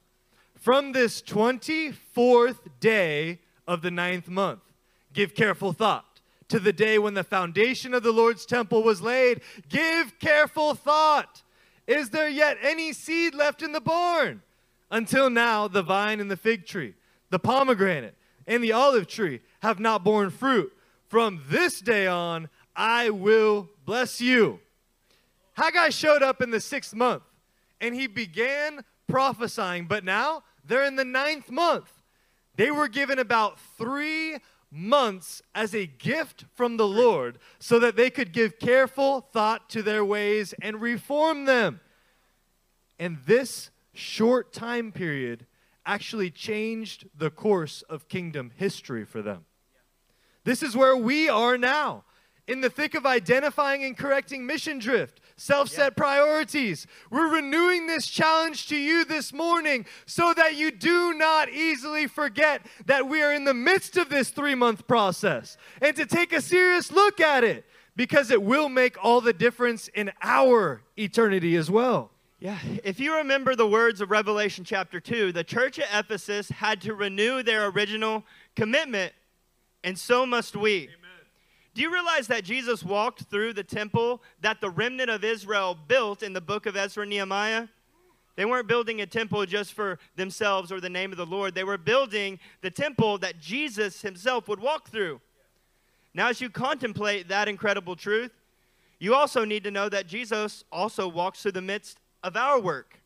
from 0.55 0.93
this 0.93 1.21
24th 1.21 2.61
day 2.81 3.41
of 3.69 3.83
the 3.83 3.91
ninth 3.91 4.27
month, 4.27 4.63
give 5.13 5.35
careful 5.35 5.75
thought 5.75 6.23
to 6.49 6.59
the 6.59 6.73
day 6.73 6.99
when 6.99 7.13
the 7.13 7.25
foundation 7.25 7.93
of 7.93 8.03
the 8.03 8.13
Lord's 8.13 8.47
temple 8.47 8.83
was 8.83 9.03
laid. 9.03 9.43
Give 9.69 10.19
careful 10.19 10.75
thought 10.75 11.43
is 11.87 12.11
there 12.11 12.29
yet 12.29 12.59
any 12.63 12.93
seed 12.93 13.35
left 13.35 13.63
in 13.63 13.73
the 13.73 13.81
barn? 13.81 14.43
Until 14.91 15.31
now, 15.31 15.69
the 15.69 15.83
vine 15.83 16.21
and 16.21 16.31
the 16.31 16.37
fig 16.37 16.67
tree, 16.67 16.95
the 17.31 17.39
pomegranate, 17.39 18.17
and 18.47 18.63
the 18.63 18.73
olive 18.73 19.07
tree 19.07 19.41
have 19.61 19.81
not 19.81 20.05
borne 20.05 20.31
fruit. 20.31 20.73
From 21.09 21.43
this 21.49 21.81
day 21.81 22.07
on, 22.07 22.49
I 22.75 23.11
will 23.11 23.69
bless 23.85 24.21
you. 24.21 24.61
Haggai 25.55 25.89
showed 25.89 26.23
up 26.23 26.43
in 26.43 26.51
the 26.51 26.61
sixth 26.61 26.95
month 26.95 27.23
and 27.81 27.95
he 27.95 28.07
began 28.07 28.85
prophesying, 29.09 29.87
but 29.87 30.05
now 30.05 30.43
they're 30.65 30.85
in 30.85 30.97
the 30.97 31.05
ninth 31.05 31.51
month. 31.51 31.91
They 32.57 32.71
were 32.71 32.89
given 32.89 33.19
about 33.19 33.59
three 33.79 34.39
months 34.71 35.43
as 35.55 35.75
a 35.75 35.87
gift 35.87 36.45
from 36.55 36.77
the 36.77 36.87
Lord 36.87 37.39
so 37.59 37.79
that 37.79 37.97
they 37.97 38.11
could 38.11 38.33
give 38.33 38.59
careful 38.59 39.21
thought 39.21 39.69
to 39.71 39.83
their 39.83 40.05
ways 40.05 40.55
and 40.61 40.81
reform 40.81 41.45
them. 41.45 41.81
And 42.99 43.19
this 43.27 43.71
short 43.93 44.53
time 44.53 44.93
period 44.93 45.47
actually 45.85 46.31
changed 46.31 47.09
the 47.17 47.31
course 47.31 47.83
of 47.83 48.09
kingdom 48.09 48.51
history 48.57 49.05
for 49.05 49.23
them. 49.23 49.45
This 50.45 50.63
is 50.63 50.77
where 50.77 50.97
we 50.97 51.29
are 51.29 51.57
now 51.57 52.05
in 52.47 52.61
the 52.61 52.71
thick 52.71 52.95
of 52.95 53.07
identifying 53.07 53.85
and 53.85 53.97
correcting 53.97 54.47
mission 54.47 54.79
drift, 54.79 55.21
self 55.37 55.69
set 55.69 55.97
priorities. 55.97 56.87
We're 57.11 57.33
renewing 57.33 57.87
this 57.87 58.07
challenge 58.07 58.69
to 58.69 58.77
you 58.77 59.05
this 59.05 59.33
morning 59.33 59.87
so 60.07 60.33
that 60.35 60.57
you 60.57 60.71
do 60.71 61.15
not 61.15 61.51
easily 61.51 62.07
forget 62.07 62.63
that 62.87 63.09
we 63.09 63.23
are 63.23 63.33
in 63.33 63.45
the 63.45 63.55
midst 63.55 63.97
of 63.97 64.09
this 64.09 64.31
three 64.31 64.55
month 64.55 64.87
process 64.87 65.57
and 65.81 65.95
to 65.97 66.07
take 66.07 66.33
a 66.33 66.41
serious 66.41 66.91
look 66.91 67.21
at 67.21 67.45
it 67.45 67.65
because 67.95 68.31
it 68.31 68.43
will 68.43 68.69
make 68.69 69.03
all 69.03 69.21
the 69.21 69.33
difference 69.33 69.89
in 69.89 70.13
our 70.23 70.83
eternity 70.99 71.57
as 71.57 71.71
well. 71.71 72.11
Yeah, 72.39 72.59
if 72.85 73.01
you 73.01 73.17
remember 73.17 73.57
the 73.57 73.67
words 73.67 74.03
of 74.03 74.11
Revelation 74.11 74.63
chapter 74.63 75.01
2, 75.01 75.33
the 75.33 75.43
church 75.43 75.79
at 75.79 75.89
Ephesus 75.91 76.51
had 76.51 76.83
to 76.83 76.93
renew 76.93 77.43
their 77.43 77.67
original 77.69 78.25
commitment, 78.55 79.15
and 79.83 79.99
so 79.99 80.27
must 80.27 80.55
we. 80.55 80.83
Amen. 80.83 81.06
Do 81.77 81.83
you 81.83 81.93
realize 81.93 82.27
that 82.29 82.43
Jesus 82.43 82.83
walked 82.83 83.25
through 83.25 83.53
the 83.53 83.63
temple 83.63 84.23
that 84.41 84.63
the 84.63 84.71
remnant 84.71 85.11
of 85.11 85.23
Israel 85.23 85.77
built 85.87 86.23
in 86.23 86.33
the 86.33 86.41
book 86.41 86.65
of 86.65 86.75
Ezra 86.75 87.03
and 87.03 87.11
Nehemiah? 87.11 87.69
They 88.35 88.47
weren't 88.47 88.67
building 88.67 89.03
a 89.03 89.07
temple 89.07 89.45
just 89.45 89.75
for 89.75 89.99
themselves 90.17 90.73
or 90.73 90.81
the 90.81 90.89
name 90.89 91.13
of 91.13 91.19
the 91.19 91.27
Lord. 91.27 91.55
They 91.55 91.65
were 91.65 91.77
building 91.77 92.39
the 92.63 92.71
temple 92.71 93.19
that 93.19 93.41
Jesus 93.43 94.01
himself 94.01 94.49
would 94.49 94.59
walk 94.59 94.89
through. 94.89 95.21
Now, 96.15 96.29
as 96.29 96.41
you 96.41 96.49
contemplate 96.49 97.29
that 97.29 97.47
incredible 97.47 97.95
truth, 97.95 98.33
you 98.99 99.15
also 99.15 99.45
need 99.45 99.63
to 99.65 99.71
know 99.71 99.91
that 99.91 100.07
Jesus 100.07 100.65
also 100.73 101.07
walks 101.07 101.43
through 101.43 101.53
the 101.53 101.61
midst 101.61 101.99
of 102.25 102.39
our 102.39 102.59
work. 102.59 103.03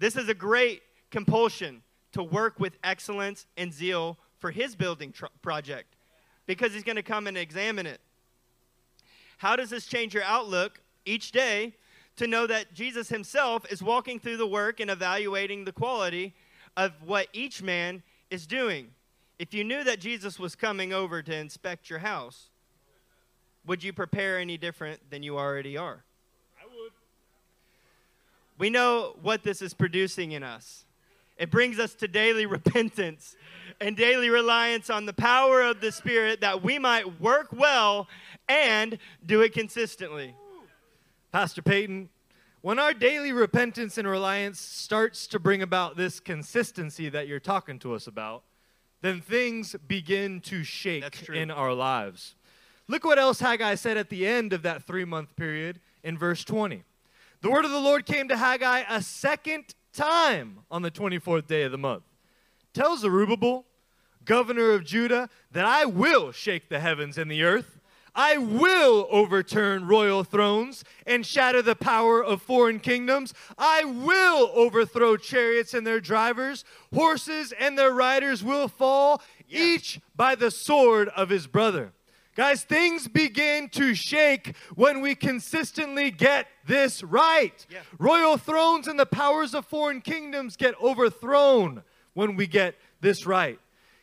This 0.00 0.16
is 0.16 0.28
a 0.28 0.34
great 0.34 0.82
compulsion 1.12 1.84
to 2.14 2.24
work 2.24 2.58
with 2.58 2.78
excellence 2.82 3.46
and 3.56 3.72
zeal 3.72 4.18
for 4.38 4.50
his 4.50 4.74
building 4.74 5.12
tr- 5.12 5.26
project 5.40 5.95
because 6.46 6.72
he's 6.72 6.84
going 6.84 6.96
to 6.96 7.02
come 7.02 7.26
and 7.26 7.36
examine 7.36 7.86
it. 7.86 8.00
How 9.38 9.56
does 9.56 9.70
this 9.70 9.86
change 9.86 10.14
your 10.14 10.22
outlook 10.24 10.80
each 11.04 11.32
day 11.32 11.74
to 12.16 12.26
know 12.26 12.46
that 12.46 12.72
Jesus 12.72 13.08
himself 13.08 13.70
is 13.70 13.82
walking 13.82 14.18
through 14.18 14.38
the 14.38 14.46
work 14.46 14.80
and 14.80 14.90
evaluating 14.90 15.64
the 15.64 15.72
quality 15.72 16.34
of 16.76 16.92
what 17.04 17.28
each 17.32 17.62
man 17.62 18.02
is 18.30 18.46
doing? 18.46 18.88
If 19.38 19.52
you 19.52 19.64
knew 19.64 19.84
that 19.84 20.00
Jesus 20.00 20.38
was 20.38 20.54
coming 20.54 20.92
over 20.92 21.22
to 21.22 21.34
inspect 21.34 21.90
your 21.90 21.98
house, 21.98 22.48
would 23.66 23.84
you 23.84 23.92
prepare 23.92 24.38
any 24.38 24.56
different 24.56 25.10
than 25.10 25.22
you 25.22 25.36
already 25.36 25.76
are? 25.76 26.04
I 26.58 26.64
would. 26.64 26.92
We 28.58 28.70
know 28.70 29.16
what 29.20 29.42
this 29.42 29.60
is 29.60 29.74
producing 29.74 30.32
in 30.32 30.42
us. 30.42 30.85
It 31.36 31.50
brings 31.50 31.78
us 31.78 31.94
to 31.96 32.08
daily 32.08 32.46
repentance 32.46 33.36
and 33.80 33.96
daily 33.96 34.30
reliance 34.30 34.88
on 34.88 35.06
the 35.06 35.12
power 35.12 35.62
of 35.62 35.80
the 35.80 35.92
Spirit 35.92 36.40
that 36.40 36.62
we 36.62 36.78
might 36.78 37.20
work 37.20 37.48
well 37.52 38.08
and 38.48 38.98
do 39.24 39.42
it 39.42 39.52
consistently. 39.52 40.34
Pastor 41.32 41.60
Payton, 41.60 42.08
when 42.62 42.78
our 42.78 42.94
daily 42.94 43.32
repentance 43.32 43.98
and 43.98 44.08
reliance 44.08 44.58
starts 44.58 45.26
to 45.28 45.38
bring 45.38 45.60
about 45.60 45.96
this 45.96 46.20
consistency 46.20 47.08
that 47.10 47.28
you're 47.28 47.38
talking 47.38 47.78
to 47.80 47.94
us 47.94 48.06
about, 48.06 48.42
then 49.02 49.20
things 49.20 49.76
begin 49.86 50.40
to 50.40 50.64
shake 50.64 51.28
in 51.28 51.50
our 51.50 51.74
lives. 51.74 52.34
Look 52.88 53.04
what 53.04 53.18
else 53.18 53.40
Haggai 53.40 53.74
said 53.74 53.96
at 53.96 54.08
the 54.08 54.26
end 54.26 54.52
of 54.52 54.62
that 54.62 54.84
three 54.84 55.04
month 55.04 55.36
period 55.36 55.80
in 56.02 56.16
verse 56.16 56.44
20. 56.44 56.82
The 57.42 57.50
word 57.50 57.64
of 57.64 57.70
the 57.70 57.80
Lord 57.80 58.06
came 58.06 58.28
to 58.28 58.36
Haggai 58.36 58.84
a 58.88 59.02
second 59.02 59.74
time 59.96 60.60
on 60.70 60.82
the 60.82 60.90
24th 60.90 61.46
day 61.46 61.62
of 61.62 61.72
the 61.72 61.78
month. 61.78 62.04
Tell 62.74 62.96
Zerubbabel, 62.96 63.64
governor 64.24 64.72
of 64.72 64.84
Judah, 64.84 65.28
that 65.52 65.64
I 65.64 65.86
will 65.86 66.30
shake 66.30 66.68
the 66.68 66.80
heavens 66.80 67.16
and 67.16 67.30
the 67.30 67.42
earth. 67.42 67.80
I 68.14 68.38
will 68.38 69.06
overturn 69.10 69.86
royal 69.86 70.24
thrones 70.24 70.84
and 71.06 71.24
shatter 71.24 71.60
the 71.60 71.76
power 71.76 72.24
of 72.24 72.40
foreign 72.40 72.80
kingdoms. 72.80 73.34
I 73.58 73.84
will 73.84 74.50
overthrow 74.54 75.16
chariots 75.16 75.74
and 75.74 75.86
their 75.86 76.00
drivers. 76.00 76.64
Horses 76.94 77.52
and 77.58 77.78
their 77.78 77.92
riders 77.92 78.42
will 78.42 78.68
fall, 78.68 79.22
yeah. 79.46 79.60
each 79.60 80.00
by 80.14 80.34
the 80.34 80.50
sword 80.50 81.08
of 81.10 81.28
his 81.28 81.46
brother. 81.46 81.92
Guys, 82.36 82.64
things 82.64 83.08
begin 83.08 83.70
to 83.70 83.94
shake 83.94 84.54
when 84.74 85.00
we 85.00 85.14
consistently 85.14 86.10
get 86.10 86.46
this 86.66 87.02
right. 87.02 87.66
Yeah. 87.70 87.78
Royal 87.98 88.36
thrones 88.36 88.86
and 88.88 89.00
the 89.00 89.06
powers 89.06 89.54
of 89.54 89.64
foreign 89.64 90.02
kingdoms 90.02 90.54
get 90.54 90.78
overthrown 90.78 91.82
when 92.12 92.36
we 92.36 92.46
get 92.46 92.74
this 93.00 93.24
right. 93.24 93.58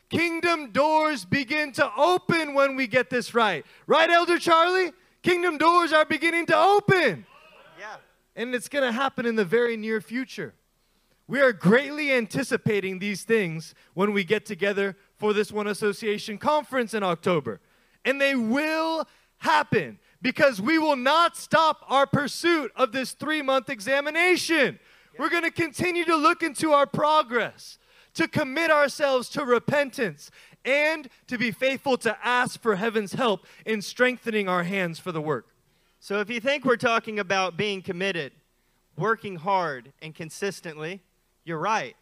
Kingdom 0.10 0.72
doors 0.72 1.26
begin 1.26 1.74
to 1.74 1.92
open 1.96 2.56
when 2.56 2.76
we 2.76 2.88
get 2.88 3.12
this 3.12 3.36
right. 3.36 3.64
Right, 3.86 4.10
Elder 4.10 4.40
Charlie? 4.40 4.94
Kingdom 5.22 5.60
doors 5.60 5.94
are 5.94 6.04
beginning 6.04 6.48
to 6.48 6.58
open. 6.58 7.28
Yeah. 7.80 7.98
And 8.36 8.56
it's 8.56 8.68
going 8.68 8.84
to 8.84 8.92
happen 8.92 9.28
in 9.28 9.36
the 9.36 9.46
very 9.46 9.78
near 9.78 10.02
future. 10.02 10.56
We 11.28 11.40
are 11.40 11.54
greatly 11.54 12.12
anticipating 12.12 12.98
these 12.98 13.24
things 13.24 13.76
when 13.94 14.12
we 14.12 14.24
get 14.24 14.44
together 14.48 14.98
for 15.18 15.34
this 15.34 15.52
One 15.52 15.68
Association 15.68 16.40
conference 16.40 16.96
in 16.96 17.04
October 17.04 17.60
and 18.06 18.20
they 18.20 18.36
will 18.36 19.08
happen 19.38 20.00
because 20.22 20.62
we 20.62 20.80
will 20.80 20.96
not 20.96 21.36
stop 21.36 21.84
our 21.88 22.08
pursuit 22.08 22.72
of 22.76 22.92
this 22.92 23.12
three 23.12 23.42
month 23.42 23.70
examination. 23.70 24.80
We're 25.20 25.30
going 25.30 25.44
to 25.44 25.52
continue 25.52 26.06
to 26.06 26.16
look 26.16 26.42
into 26.42 26.72
our 26.72 26.88
progress, 26.88 27.78
to 28.16 28.28
commit 28.28 28.72
ourselves 28.72 29.30
to 29.30 29.46
repentance, 29.46 30.32
and 30.66 31.10
to 31.28 31.38
be 31.38 31.52
faithful 31.52 31.98
to 31.98 32.18
ask 32.26 32.60
for 32.62 32.76
heaven's 32.76 33.14
help 33.14 33.46
in 33.66 33.82
strengthening 33.82 34.48
our 34.48 34.64
hands 34.64 34.98
for 34.98 35.12
the 35.12 35.22
work. 35.22 35.48
So, 36.00 36.20
if 36.20 36.30
you 36.30 36.40
think 36.40 36.66
we're 36.66 36.78
talking 36.78 37.20
about 37.20 37.58
being 37.58 37.82
committed, 37.82 38.32
working 38.98 39.36
hard, 39.36 39.94
and 40.02 40.16
consistently, 40.16 41.02
you're 41.44 41.60
right. 41.60 41.96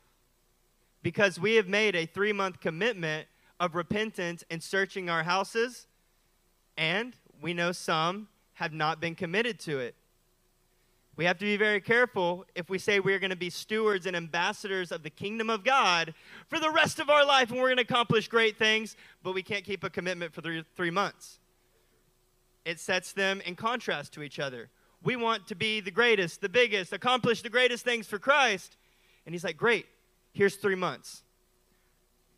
Because 1.03 1.39
we 1.39 1.55
have 1.55 1.67
made 1.67 1.95
a 1.95 2.05
three 2.05 2.33
month 2.33 2.59
commitment 2.61 3.27
of 3.59 3.75
repentance 3.75 4.43
and 4.49 4.61
searching 4.61 5.09
our 5.09 5.23
houses 5.23 5.87
and 6.77 7.15
we 7.41 7.53
know 7.53 7.71
some 7.71 8.27
have 8.53 8.73
not 8.73 8.99
been 8.99 9.15
committed 9.15 9.59
to 9.61 9.79
it. 9.79 9.95
We 11.17 11.25
have 11.25 11.37
to 11.39 11.45
be 11.45 11.57
very 11.57 11.81
careful 11.81 12.45
if 12.55 12.69
we 12.69 12.79
say 12.79 12.99
we're 12.99 13.19
going 13.19 13.31
to 13.31 13.35
be 13.35 13.49
stewards 13.49 14.05
and 14.05 14.15
ambassadors 14.15 14.91
of 14.91 15.03
the 15.03 15.09
kingdom 15.09 15.49
of 15.49 15.63
God 15.63 16.13
for 16.47 16.57
the 16.57 16.71
rest 16.71 16.99
of 16.99 17.09
our 17.09 17.25
life 17.25 17.51
and 17.51 17.59
we're 17.59 17.67
going 17.67 17.77
to 17.77 17.83
accomplish 17.83 18.27
great 18.27 18.57
things, 18.57 18.95
but 19.21 19.33
we 19.33 19.43
can't 19.43 19.63
keep 19.63 19.83
a 19.83 19.89
commitment 19.89 20.33
for 20.33 20.41
three, 20.41 20.63
three 20.75 20.89
months. 20.89 21.39
It 22.65 22.79
sets 22.79 23.13
them 23.13 23.41
in 23.41 23.55
contrast 23.55 24.13
to 24.13 24.23
each 24.23 24.39
other. 24.39 24.69
We 25.03 25.15
want 25.15 25.47
to 25.47 25.55
be 25.55 25.79
the 25.79 25.91
greatest, 25.91 26.41
the 26.41 26.49
biggest, 26.49 26.93
accomplish 26.93 27.41
the 27.41 27.49
greatest 27.49 27.83
things 27.83 28.07
for 28.07 28.19
Christ. 28.19 28.77
And 29.25 29.33
he's 29.33 29.43
like, 29.43 29.57
Great, 29.57 29.87
here's 30.31 30.55
three 30.55 30.75
months. 30.75 31.23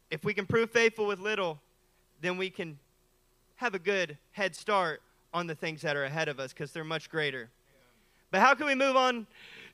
If 0.10 0.24
we 0.24 0.34
can 0.34 0.46
prove 0.46 0.72
faithful 0.72 1.06
with 1.06 1.20
little, 1.20 1.62
then 2.22 2.38
we 2.38 2.50
can 2.50 2.80
have 3.63 3.74
a 3.74 3.79
good 3.79 4.17
head 4.32 4.53
start 4.53 5.01
on 5.34 5.48
the 5.48 5.55
things 5.55 5.84
that 5.84 5.96
are 5.96 6.03
ahead 6.03 6.27
of 6.27 6.38
us 6.38 6.51
because 6.51 6.74
they're 6.74 6.84
much 6.84 7.10
greater. 7.10 7.50
But 8.29 8.41
how 8.41 8.55
can 8.55 8.65
we 8.65 8.75
move 8.75 8.98
on 8.98 9.25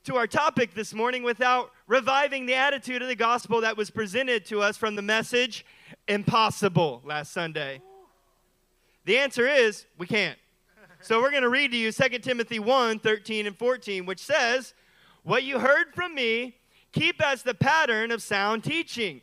to 0.03 0.15
our 0.15 0.27
topic 0.27 0.75
this 0.75 0.93
morning 0.93 1.23
without 1.23 1.71
reviving 1.87 2.45
the 2.45 2.53
attitude 2.53 3.01
of 3.01 3.07
the 3.07 3.15
gospel 3.15 3.61
that 3.61 3.75
was 3.75 3.89
presented 3.89 4.45
to 4.45 4.61
us 4.61 4.77
from 4.77 4.95
the 4.95 5.01
message 5.01 5.65
impossible 6.07 7.01
last 7.03 7.31
Sunday? 7.31 7.81
The 9.05 9.17
answer 9.17 9.47
is 9.47 9.87
we 9.97 10.05
can't. 10.05 10.37
So 11.01 11.19
we're 11.19 11.31
going 11.31 11.41
to 11.41 11.49
read 11.49 11.71
to 11.71 11.77
you 11.77 11.91
2 11.91 12.19
Timothy 12.19 12.59
1 12.59 12.99
13 12.99 13.47
and 13.47 13.57
14, 13.57 14.05
which 14.05 14.23
says, 14.23 14.75
What 15.23 15.41
you 15.41 15.57
heard 15.57 15.95
from 15.95 16.13
me, 16.13 16.57
keep 16.91 17.25
as 17.25 17.41
the 17.41 17.55
pattern 17.55 18.11
of 18.11 18.21
sound 18.21 18.63
teaching, 18.63 19.21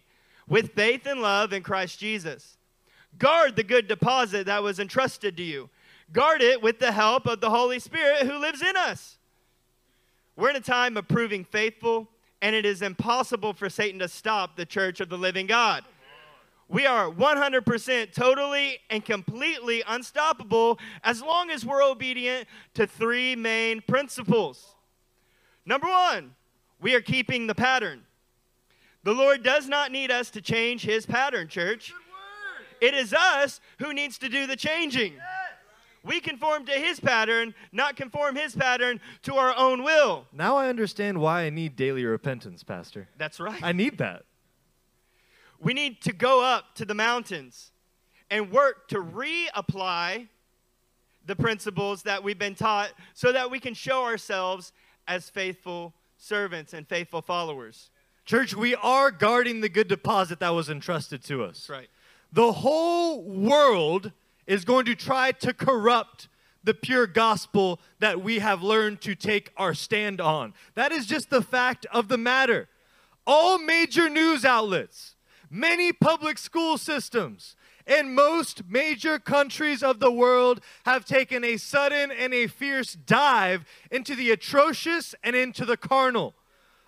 with 0.48 0.72
faith 0.72 1.06
and 1.06 1.22
love 1.22 1.52
in 1.52 1.62
Christ 1.62 2.00
Jesus. 2.00 2.56
Guard 3.18 3.56
the 3.56 3.62
good 3.62 3.88
deposit 3.88 4.46
that 4.46 4.62
was 4.62 4.78
entrusted 4.78 5.36
to 5.36 5.42
you. 5.42 5.70
Guard 6.12 6.42
it 6.42 6.62
with 6.62 6.78
the 6.78 6.92
help 6.92 7.26
of 7.26 7.40
the 7.40 7.50
Holy 7.50 7.78
Spirit 7.78 8.22
who 8.22 8.38
lives 8.38 8.62
in 8.62 8.76
us. 8.76 9.18
We're 10.36 10.50
in 10.50 10.56
a 10.56 10.60
time 10.60 10.96
of 10.96 11.08
proving 11.08 11.44
faithful, 11.44 12.08
and 12.42 12.54
it 12.54 12.66
is 12.66 12.82
impossible 12.82 13.54
for 13.54 13.70
Satan 13.70 13.98
to 14.00 14.08
stop 14.08 14.56
the 14.56 14.66
church 14.66 15.00
of 15.00 15.08
the 15.08 15.18
living 15.18 15.46
God. 15.46 15.84
We 16.68 16.84
are 16.84 17.08
100% 17.10 18.12
totally 18.12 18.78
and 18.90 19.04
completely 19.04 19.82
unstoppable 19.86 20.78
as 21.04 21.22
long 21.22 21.50
as 21.50 21.64
we're 21.64 21.82
obedient 21.82 22.48
to 22.74 22.86
three 22.86 23.36
main 23.36 23.80
principles. 23.80 24.74
Number 25.64 25.86
one, 25.86 26.34
we 26.80 26.94
are 26.94 27.00
keeping 27.00 27.46
the 27.46 27.54
pattern. 27.54 28.02
The 29.04 29.12
Lord 29.12 29.44
does 29.44 29.68
not 29.68 29.92
need 29.92 30.10
us 30.10 30.30
to 30.30 30.40
change 30.40 30.82
his 30.82 31.06
pattern, 31.06 31.46
church. 31.48 31.94
It 32.80 32.94
is 32.94 33.12
us 33.12 33.60
who 33.78 33.92
needs 33.92 34.18
to 34.18 34.28
do 34.28 34.46
the 34.46 34.56
changing. 34.56 35.14
We 36.02 36.20
conform 36.20 36.66
to 36.66 36.72
his 36.72 37.00
pattern, 37.00 37.54
not 37.72 37.96
conform 37.96 38.36
his 38.36 38.54
pattern 38.54 39.00
to 39.22 39.34
our 39.34 39.56
own 39.56 39.82
will. 39.82 40.26
Now 40.32 40.56
I 40.56 40.68
understand 40.68 41.18
why 41.18 41.42
I 41.42 41.50
need 41.50 41.74
daily 41.74 42.04
repentance, 42.04 42.62
Pastor. 42.62 43.08
That's 43.18 43.40
right. 43.40 43.60
I 43.62 43.72
need 43.72 43.98
that. 43.98 44.24
We 45.58 45.74
need 45.74 46.00
to 46.02 46.12
go 46.12 46.44
up 46.44 46.74
to 46.76 46.84
the 46.84 46.94
mountains 46.94 47.72
and 48.30 48.52
work 48.52 48.88
to 48.88 49.02
reapply 49.02 50.28
the 51.24 51.36
principles 51.36 52.02
that 52.04 52.22
we've 52.22 52.38
been 52.38 52.54
taught 52.54 52.92
so 53.14 53.32
that 53.32 53.50
we 53.50 53.58
can 53.58 53.74
show 53.74 54.04
ourselves 54.04 54.72
as 55.08 55.28
faithful 55.28 55.92
servants 56.16 56.72
and 56.72 56.86
faithful 56.86 57.22
followers. 57.22 57.90
Church, 58.24 58.54
we 58.54 58.74
are 58.76 59.10
guarding 59.10 59.60
the 59.60 59.68
good 59.68 59.88
deposit 59.88 60.40
that 60.40 60.50
was 60.50 60.68
entrusted 60.68 61.22
to 61.24 61.44
us. 61.44 61.58
That's 61.58 61.70
right. 61.70 61.88
The 62.32 62.52
whole 62.52 63.22
world 63.22 64.12
is 64.46 64.64
going 64.64 64.86
to 64.86 64.94
try 64.94 65.32
to 65.32 65.54
corrupt 65.54 66.28
the 66.64 66.74
pure 66.74 67.06
gospel 67.06 67.80
that 68.00 68.20
we 68.20 68.40
have 68.40 68.62
learned 68.62 69.00
to 69.00 69.14
take 69.14 69.52
our 69.56 69.72
stand 69.72 70.20
on. 70.20 70.52
That 70.74 70.92
is 70.92 71.06
just 71.06 71.30
the 71.30 71.42
fact 71.42 71.86
of 71.92 72.08
the 72.08 72.18
matter. 72.18 72.68
All 73.26 73.58
major 73.58 74.08
news 74.08 74.44
outlets, 74.44 75.14
many 75.48 75.92
public 75.92 76.38
school 76.38 76.76
systems, 76.76 77.56
and 77.86 78.14
most 78.14 78.62
major 78.68 79.18
countries 79.18 79.82
of 79.82 80.00
the 80.00 80.10
world 80.10 80.60
have 80.84 81.04
taken 81.04 81.44
a 81.44 81.56
sudden 81.56 82.10
and 82.10 82.34
a 82.34 82.48
fierce 82.48 82.94
dive 82.94 83.64
into 83.90 84.16
the 84.16 84.32
atrocious 84.32 85.14
and 85.22 85.36
into 85.36 85.64
the 85.64 85.76
carnal. 85.76 86.34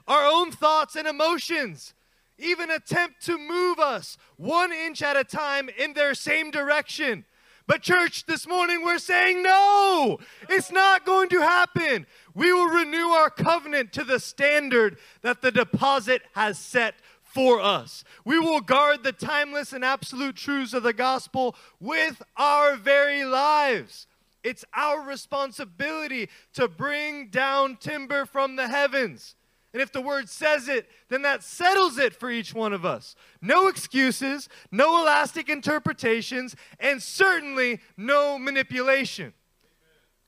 Our 0.08 0.26
own 0.26 0.50
thoughts 0.50 0.96
and 0.96 1.06
emotions 1.06 1.94
even 2.38 2.70
attempt 2.70 3.24
to 3.26 3.36
move 3.36 3.78
us 3.78 4.16
one 4.36 4.72
inch 4.72 5.02
at 5.02 5.16
a 5.16 5.24
time 5.24 5.68
in 5.78 5.94
their 5.94 6.14
same 6.14 6.50
direction. 6.50 7.24
But, 7.66 7.82
church, 7.82 8.24
this 8.24 8.48
morning 8.48 8.82
we're 8.82 8.98
saying 8.98 9.42
no, 9.42 10.18
it's 10.48 10.72
not 10.72 11.04
going 11.04 11.28
to 11.28 11.40
happen. 11.40 12.06
We 12.32 12.50
will 12.50 12.68
renew 12.68 13.08
our 13.08 13.28
covenant 13.28 13.92
to 13.92 14.04
the 14.04 14.18
standard 14.18 14.96
that 15.20 15.42
the 15.42 15.52
deposit 15.52 16.22
has 16.34 16.58
set 16.58 16.94
for 17.20 17.60
us. 17.60 18.04
We 18.24 18.38
will 18.38 18.62
guard 18.62 19.04
the 19.04 19.12
timeless 19.12 19.74
and 19.74 19.84
absolute 19.84 20.36
truths 20.36 20.72
of 20.72 20.82
the 20.82 20.94
gospel 20.94 21.54
with 21.78 22.22
our 22.38 22.74
very 22.76 23.24
lives. 23.24 24.06
It's 24.42 24.64
our 24.74 25.02
responsibility 25.02 26.30
to 26.54 26.68
bring 26.68 27.28
down 27.28 27.76
timber 27.76 28.24
from 28.24 28.56
the 28.56 28.68
heavens. 28.68 29.34
And 29.72 29.82
if 29.82 29.92
the 29.92 30.00
word 30.00 30.28
says 30.28 30.68
it, 30.68 30.88
then 31.08 31.22
that 31.22 31.42
settles 31.42 31.98
it 31.98 32.14
for 32.14 32.30
each 32.30 32.54
one 32.54 32.72
of 32.72 32.86
us. 32.86 33.14
No 33.42 33.68
excuses, 33.68 34.48
no 34.70 35.02
elastic 35.02 35.48
interpretations, 35.48 36.56
and 36.80 37.02
certainly 37.02 37.80
no 37.96 38.38
manipulation. 38.38 39.34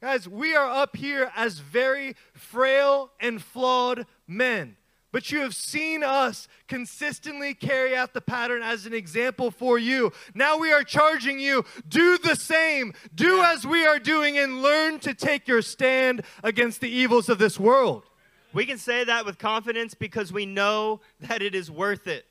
Guys, 0.03 0.29
we 0.29 0.55
are 0.55 0.69
up 0.69 0.97
here 0.97 1.31
as 1.35 1.59
very 1.59 2.17
frail 2.33 3.13
and 3.21 3.43
flawed 3.43 4.07
men. 4.27 4.77
But 5.13 5.33
you 5.33 5.41
have 5.41 5.55
seen 5.55 6.05
us 6.05 6.47
consistently 6.69 7.53
carry 7.53 7.97
out 7.97 8.15
the 8.15 8.21
pattern 8.21 8.63
as 8.63 8.87
an 8.87 8.95
example 8.95 9.51
for 9.51 9.79
you. 9.79 10.13
Now 10.35 10.57
we 10.57 10.73
are 10.73 10.85
charging 10.85 11.41
you 11.41 11.65
do 11.89 12.17
the 12.17 12.37
same. 12.37 12.93
Do 13.15 13.43
as 13.43 13.67
we 13.67 13.85
are 13.85 13.99
doing 13.99 14.39
and 14.39 14.63
learn 14.63 15.01
to 15.01 15.13
take 15.13 15.49
your 15.49 15.63
stand 15.63 16.23
against 16.45 16.81
the 16.81 16.89
evils 16.89 17.29
of 17.29 17.39
this 17.39 17.59
world. 17.59 18.05
We 18.52 18.66
can 18.66 18.78
say 18.78 19.04
that 19.04 19.25
with 19.25 19.38
confidence 19.38 19.95
because 19.95 20.33
we 20.33 20.47
know 20.47 21.00
that 21.21 21.42
it 21.42 21.54
is 21.54 21.71
worth 21.71 22.07
it. 22.07 22.26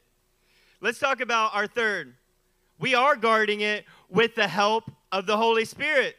Let's 0.82 1.00
talk 1.00 1.22
about 1.22 1.56
our 1.56 1.68
third. 1.68 2.14
We 2.80 2.96
are 2.96 3.16
guarding 3.16 3.62
it 3.62 3.86
with 4.10 4.36
the 4.36 4.48
help 4.48 4.92
of 5.12 5.26
the 5.26 5.38
Holy 5.38 5.66
Spirit. 5.66 6.16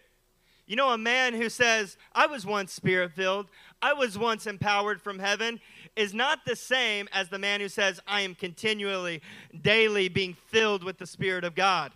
You 0.66 0.76
know, 0.76 0.90
a 0.90 0.98
man 0.98 1.34
who 1.34 1.48
says, 1.48 1.96
I 2.14 2.26
was 2.26 2.46
once 2.46 2.72
spirit 2.72 3.12
filled, 3.12 3.46
I 3.82 3.92
was 3.92 4.16
once 4.16 4.46
empowered 4.46 5.02
from 5.02 5.18
heaven, 5.18 5.60
is 5.96 6.14
not 6.14 6.44
the 6.46 6.54
same 6.54 7.08
as 7.12 7.28
the 7.28 7.40
man 7.40 7.60
who 7.60 7.68
says, 7.68 8.00
I 8.06 8.20
am 8.20 8.36
continually, 8.36 9.20
daily 9.62 10.08
being 10.08 10.36
filled 10.46 10.84
with 10.84 10.98
the 10.98 11.06
Spirit 11.06 11.42
of 11.42 11.56
God. 11.56 11.92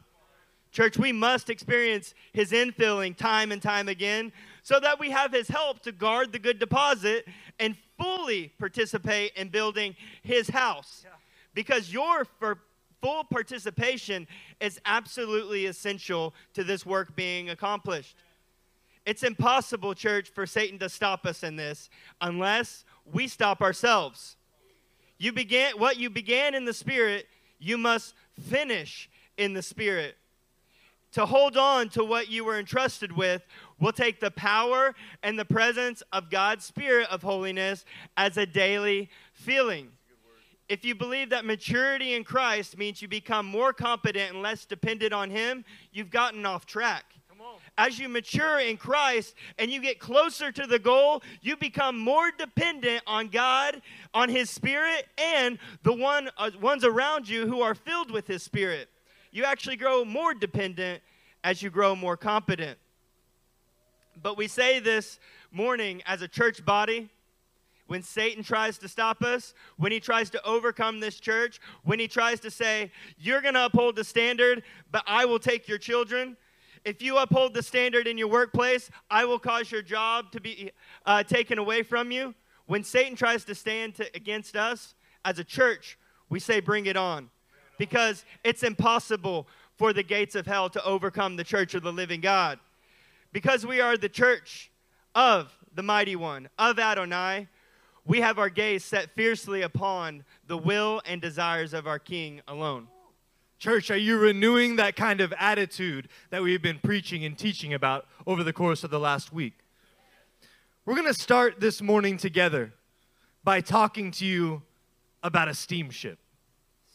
Church, 0.72 0.98
we 0.98 1.12
must 1.12 1.50
experience 1.50 2.14
his 2.32 2.50
infilling 2.50 3.16
time 3.16 3.52
and 3.52 3.62
time 3.62 3.88
again 3.88 4.32
so 4.64 4.80
that 4.80 4.98
we 4.98 5.10
have 5.10 5.30
his 5.30 5.46
help 5.46 5.78
to 5.82 5.92
guard 5.92 6.32
the 6.32 6.38
good 6.40 6.58
deposit 6.58 7.28
and 7.60 7.76
fully 7.98 8.52
participate 8.58 9.32
in 9.36 9.48
building 9.48 9.96
his 10.22 10.48
house. 10.48 11.04
Because 11.54 11.92
your 11.92 12.24
for 12.24 12.58
full 13.00 13.24
participation 13.24 14.26
is 14.60 14.80
absolutely 14.86 15.66
essential 15.66 16.34
to 16.54 16.64
this 16.64 16.86
work 16.86 17.14
being 17.14 17.50
accomplished. 17.50 18.16
It's 19.04 19.22
impossible, 19.22 19.94
church, 19.94 20.30
for 20.30 20.46
Satan 20.46 20.78
to 20.78 20.88
stop 20.88 21.26
us 21.26 21.42
in 21.42 21.56
this 21.56 21.90
unless 22.20 22.84
we 23.12 23.28
stop 23.28 23.60
ourselves. 23.60 24.36
You 25.18 25.32
began 25.32 25.78
what 25.78 25.98
you 25.98 26.08
began 26.08 26.54
in 26.54 26.64
the 26.64 26.72
spirit, 26.72 27.26
you 27.58 27.76
must 27.76 28.14
finish 28.40 29.10
in 29.36 29.52
the 29.52 29.62
spirit. 29.62 30.16
To 31.12 31.26
hold 31.26 31.56
on 31.56 31.90
to 31.90 32.04
what 32.04 32.28
you 32.28 32.44
were 32.44 32.58
entrusted 32.58 33.12
with 33.12 33.46
will 33.80 33.92
take 33.92 34.20
the 34.20 34.30
power 34.30 34.94
and 35.22 35.38
the 35.38 35.44
presence 35.44 36.02
of 36.12 36.30
God's 36.30 36.64
spirit 36.64 37.08
of 37.10 37.22
holiness 37.22 37.84
as 38.16 38.36
a 38.36 38.46
daily 38.46 39.10
feeling. 39.32 39.88
If 40.68 40.84
you 40.84 40.94
believe 40.94 41.30
that 41.30 41.44
maturity 41.44 42.14
in 42.14 42.24
Christ 42.24 42.78
means 42.78 43.02
you 43.02 43.08
become 43.08 43.44
more 43.44 43.72
competent 43.72 44.32
and 44.32 44.42
less 44.42 44.64
dependent 44.64 45.12
on 45.12 45.30
Him, 45.30 45.64
you've 45.92 46.10
gotten 46.10 46.46
off 46.46 46.64
track 46.64 47.04
as 47.76 47.98
you 47.98 48.08
mature 48.08 48.60
in 48.60 48.76
Christ 48.76 49.34
and 49.58 49.70
you 49.70 49.80
get 49.80 49.98
closer 49.98 50.52
to 50.52 50.66
the 50.66 50.78
goal, 50.78 51.22
you 51.40 51.56
become 51.56 51.98
more 51.98 52.30
dependent 52.36 53.02
on 53.06 53.28
God, 53.28 53.82
on 54.12 54.28
His 54.28 54.50
Spirit, 54.50 55.06
and 55.18 55.58
the 55.82 55.92
one, 55.92 56.30
uh, 56.36 56.50
ones 56.60 56.84
around 56.84 57.28
you 57.28 57.46
who 57.46 57.62
are 57.62 57.74
filled 57.74 58.10
with 58.10 58.26
His 58.26 58.42
Spirit. 58.42 58.88
You 59.32 59.44
actually 59.44 59.76
grow 59.76 60.04
more 60.04 60.34
dependent 60.34 61.02
as 61.42 61.62
you 61.62 61.70
grow 61.70 61.96
more 61.96 62.16
competent. 62.16 62.78
But 64.22 64.36
we 64.36 64.48
say 64.48 64.78
this 64.78 65.18
morning 65.50 66.02
as 66.06 66.22
a 66.22 66.28
church 66.28 66.64
body 66.64 67.10
when 67.86 68.02
Satan 68.02 68.42
tries 68.42 68.78
to 68.78 68.88
stop 68.88 69.22
us, 69.22 69.52
when 69.76 69.92
he 69.92 70.00
tries 70.00 70.30
to 70.30 70.42
overcome 70.44 71.00
this 71.00 71.20
church, 71.20 71.60
when 71.82 71.98
he 71.98 72.08
tries 72.08 72.40
to 72.40 72.50
say, 72.50 72.90
You're 73.18 73.42
going 73.42 73.54
to 73.54 73.66
uphold 73.66 73.96
the 73.96 74.04
standard, 74.04 74.62
but 74.90 75.04
I 75.06 75.24
will 75.26 75.38
take 75.38 75.68
your 75.68 75.78
children. 75.78 76.36
If 76.84 77.02
you 77.02 77.18
uphold 77.18 77.54
the 77.54 77.62
standard 77.62 78.06
in 78.06 78.18
your 78.18 78.28
workplace, 78.28 78.90
I 79.10 79.24
will 79.24 79.38
cause 79.38 79.70
your 79.70 79.82
job 79.82 80.30
to 80.32 80.40
be 80.40 80.70
uh, 81.06 81.22
taken 81.22 81.58
away 81.58 81.82
from 81.82 82.10
you. 82.10 82.34
When 82.66 82.84
Satan 82.84 83.16
tries 83.16 83.44
to 83.44 83.54
stand 83.54 83.94
to, 83.96 84.06
against 84.14 84.56
us 84.56 84.94
as 85.24 85.38
a 85.38 85.44
church, 85.44 85.98
we 86.28 86.40
say, 86.40 86.60
bring 86.60 86.86
it 86.86 86.96
on. 86.96 87.30
Because 87.78 88.24
it's 88.44 88.62
impossible 88.62 89.48
for 89.76 89.92
the 89.92 90.02
gates 90.02 90.34
of 90.34 90.46
hell 90.46 90.70
to 90.70 90.84
overcome 90.84 91.36
the 91.36 91.44
church 91.44 91.74
of 91.74 91.82
the 91.82 91.92
living 91.92 92.20
God. 92.20 92.58
Because 93.34 93.66
we 93.66 93.80
are 93.80 93.96
the 93.96 94.08
church 94.08 94.70
of 95.12 95.52
the 95.74 95.82
mighty 95.82 96.14
one, 96.14 96.48
of 96.56 96.78
Adonai, 96.78 97.48
we 98.06 98.20
have 98.20 98.38
our 98.38 98.48
gaze 98.48 98.84
set 98.84 99.10
fiercely 99.16 99.62
upon 99.62 100.24
the 100.46 100.56
will 100.56 101.02
and 101.04 101.20
desires 101.20 101.74
of 101.74 101.88
our 101.88 101.98
King 101.98 102.42
alone. 102.46 102.86
Church, 103.58 103.90
are 103.90 103.96
you 103.96 104.18
renewing 104.18 104.76
that 104.76 104.94
kind 104.94 105.20
of 105.20 105.34
attitude 105.36 106.08
that 106.30 106.44
we've 106.44 106.62
been 106.62 106.78
preaching 106.78 107.24
and 107.24 107.36
teaching 107.36 107.74
about 107.74 108.06
over 108.24 108.44
the 108.44 108.52
course 108.52 108.84
of 108.84 108.92
the 108.92 109.00
last 109.00 109.32
week? 109.32 109.54
We're 110.86 110.94
going 110.94 111.08
to 111.08 111.12
start 111.12 111.58
this 111.58 111.82
morning 111.82 112.16
together 112.16 112.72
by 113.42 113.62
talking 113.62 114.12
to 114.12 114.24
you 114.24 114.62
about 115.24 115.48
a 115.48 115.54
steamship. 115.54 116.20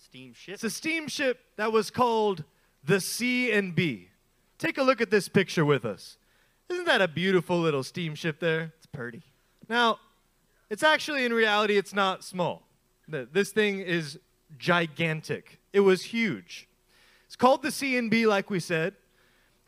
Steamship? 0.05 0.53
It's 0.53 0.63
a 0.63 0.69
steamship 0.69 1.41
that 1.57 1.73
was 1.73 1.91
called 1.91 2.45
the 2.85 3.01
C 3.01 3.51
and 3.51 3.75
B. 3.75 4.07
Take 4.57 4.77
a 4.77 4.83
look 4.83 5.01
at 5.01 5.11
this 5.11 5.27
picture 5.27 5.65
with 5.65 5.83
us. 5.83 6.17
Isn't 6.69 6.85
that 6.85 7.01
a 7.01 7.07
beautiful 7.07 7.59
little 7.59 7.83
steamship 7.83 8.39
there? 8.39 8.73
It's 8.77 8.85
pretty. 8.85 9.23
Now, 9.67 9.99
it's 10.69 10.83
actually 10.83 11.25
in 11.25 11.33
reality 11.33 11.77
it's 11.77 11.93
not 11.93 12.23
small. 12.23 12.63
This 13.07 13.51
thing 13.51 13.79
is 13.79 14.19
gigantic. 14.57 15.59
It 15.73 15.79
was 15.79 16.03
huge. 16.03 16.67
It's 17.25 17.35
called 17.35 17.63
the 17.63 17.71
C&B, 17.71 18.27
like 18.27 18.49
we 18.49 18.59
said. 18.59 18.95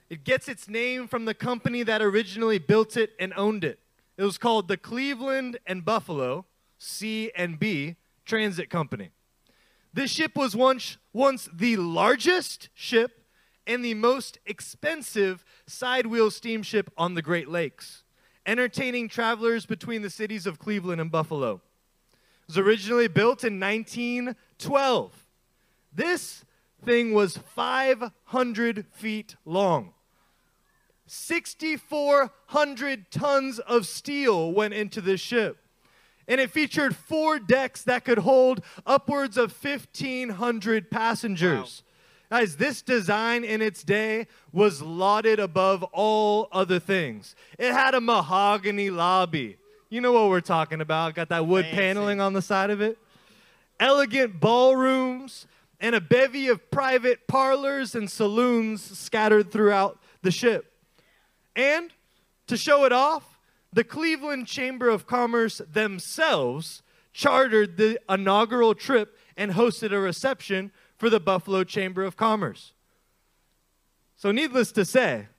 It 0.09 0.23
gets 0.23 0.47
its 0.47 0.67
name 0.67 1.07
from 1.07 1.25
the 1.25 1.33
company 1.33 1.83
that 1.83 2.01
originally 2.01 2.59
built 2.59 2.97
it 2.97 3.11
and 3.19 3.33
owned 3.35 3.63
it. 3.63 3.79
It 4.17 4.23
was 4.23 4.37
called 4.37 4.67
the 4.67 4.77
Cleveland 4.77 5.57
and 5.65 5.83
Buffalo 5.83 6.45
C 6.77 7.31
and 7.35 7.57
B 7.57 7.95
Transit 8.25 8.69
Company. 8.69 9.09
This 9.93 10.11
ship 10.11 10.35
was 10.35 10.55
once, 10.55 10.97
once 11.13 11.49
the 11.51 11.77
largest 11.77 12.69
ship 12.73 13.20
and 13.67 13.83
the 13.83 13.93
most 13.93 14.39
expensive 14.45 15.43
sidewheel 15.67 16.31
steamship 16.31 16.91
on 16.97 17.13
the 17.13 17.21
Great 17.21 17.47
Lakes, 17.47 18.03
entertaining 18.45 19.07
travelers 19.07 19.65
between 19.65 20.01
the 20.01 20.09
cities 20.09 20.45
of 20.45 20.59
Cleveland 20.59 21.01
and 21.01 21.11
Buffalo. 21.11 21.61
It 22.13 22.47
was 22.47 22.57
originally 22.57 23.07
built 23.07 23.43
in 23.43 23.59
1912 23.59 25.21
this 25.93 26.45
thing 26.83 27.13
was 27.13 27.37
500 27.37 28.85
feet 28.91 29.35
long. 29.45 29.93
6,400 31.05 33.11
tons 33.11 33.59
of 33.59 33.85
steel 33.85 34.51
went 34.53 34.73
into 34.73 35.01
this 35.01 35.19
ship. 35.19 35.57
And 36.27 36.39
it 36.39 36.51
featured 36.51 36.95
four 36.95 37.39
decks 37.39 37.81
that 37.83 38.05
could 38.05 38.19
hold 38.19 38.63
upwards 38.85 39.37
of 39.37 39.51
1,500 39.51 40.89
passengers. 40.89 41.83
Wow. 41.85 41.90
Guys, 42.31 42.55
this 42.55 42.81
design 42.81 43.43
in 43.43 43.61
its 43.61 43.83
day 43.83 44.25
was 44.53 44.81
lauded 44.81 45.37
above 45.37 45.83
all 45.91 46.47
other 46.53 46.79
things. 46.79 47.35
It 47.59 47.73
had 47.73 47.93
a 47.93 47.99
mahogany 47.99 48.89
lobby. 48.89 49.57
You 49.89 49.99
know 49.99 50.13
what 50.13 50.29
we're 50.29 50.39
talking 50.39 50.79
about. 50.79 51.13
Got 51.13 51.27
that 51.27 51.45
wood 51.45 51.65
Fancy. 51.65 51.75
paneling 51.75 52.21
on 52.21 52.31
the 52.31 52.41
side 52.41 52.69
of 52.69 52.79
it. 52.79 52.97
Elegant 53.81 54.39
ballrooms 54.39 55.45
and 55.81 55.93
a 55.93 55.99
bevy 55.99 56.47
of 56.47 56.71
private 56.71 57.27
parlors 57.27 57.95
and 57.95 58.09
saloons 58.09 58.97
scattered 58.97 59.51
throughout 59.51 59.99
the 60.21 60.31
ship. 60.31 60.71
And 61.53 61.91
to 62.47 62.55
show 62.55 62.85
it 62.85 62.93
off, 62.93 63.39
the 63.73 63.83
Cleveland 63.83 64.47
Chamber 64.47 64.87
of 64.87 65.05
Commerce 65.05 65.61
themselves 65.69 66.81
chartered 67.11 67.75
the 67.75 67.99
inaugural 68.09 68.73
trip 68.73 69.17
and 69.35 69.51
hosted 69.51 69.91
a 69.91 69.99
reception 69.99 70.71
for 71.01 71.09
the 71.09 71.19
Buffalo 71.19 71.63
Chamber 71.63 72.03
of 72.03 72.15
Commerce. 72.15 72.73
So, 74.15 74.31
needless 74.31 74.71
to 74.73 74.85
say, 74.85 75.29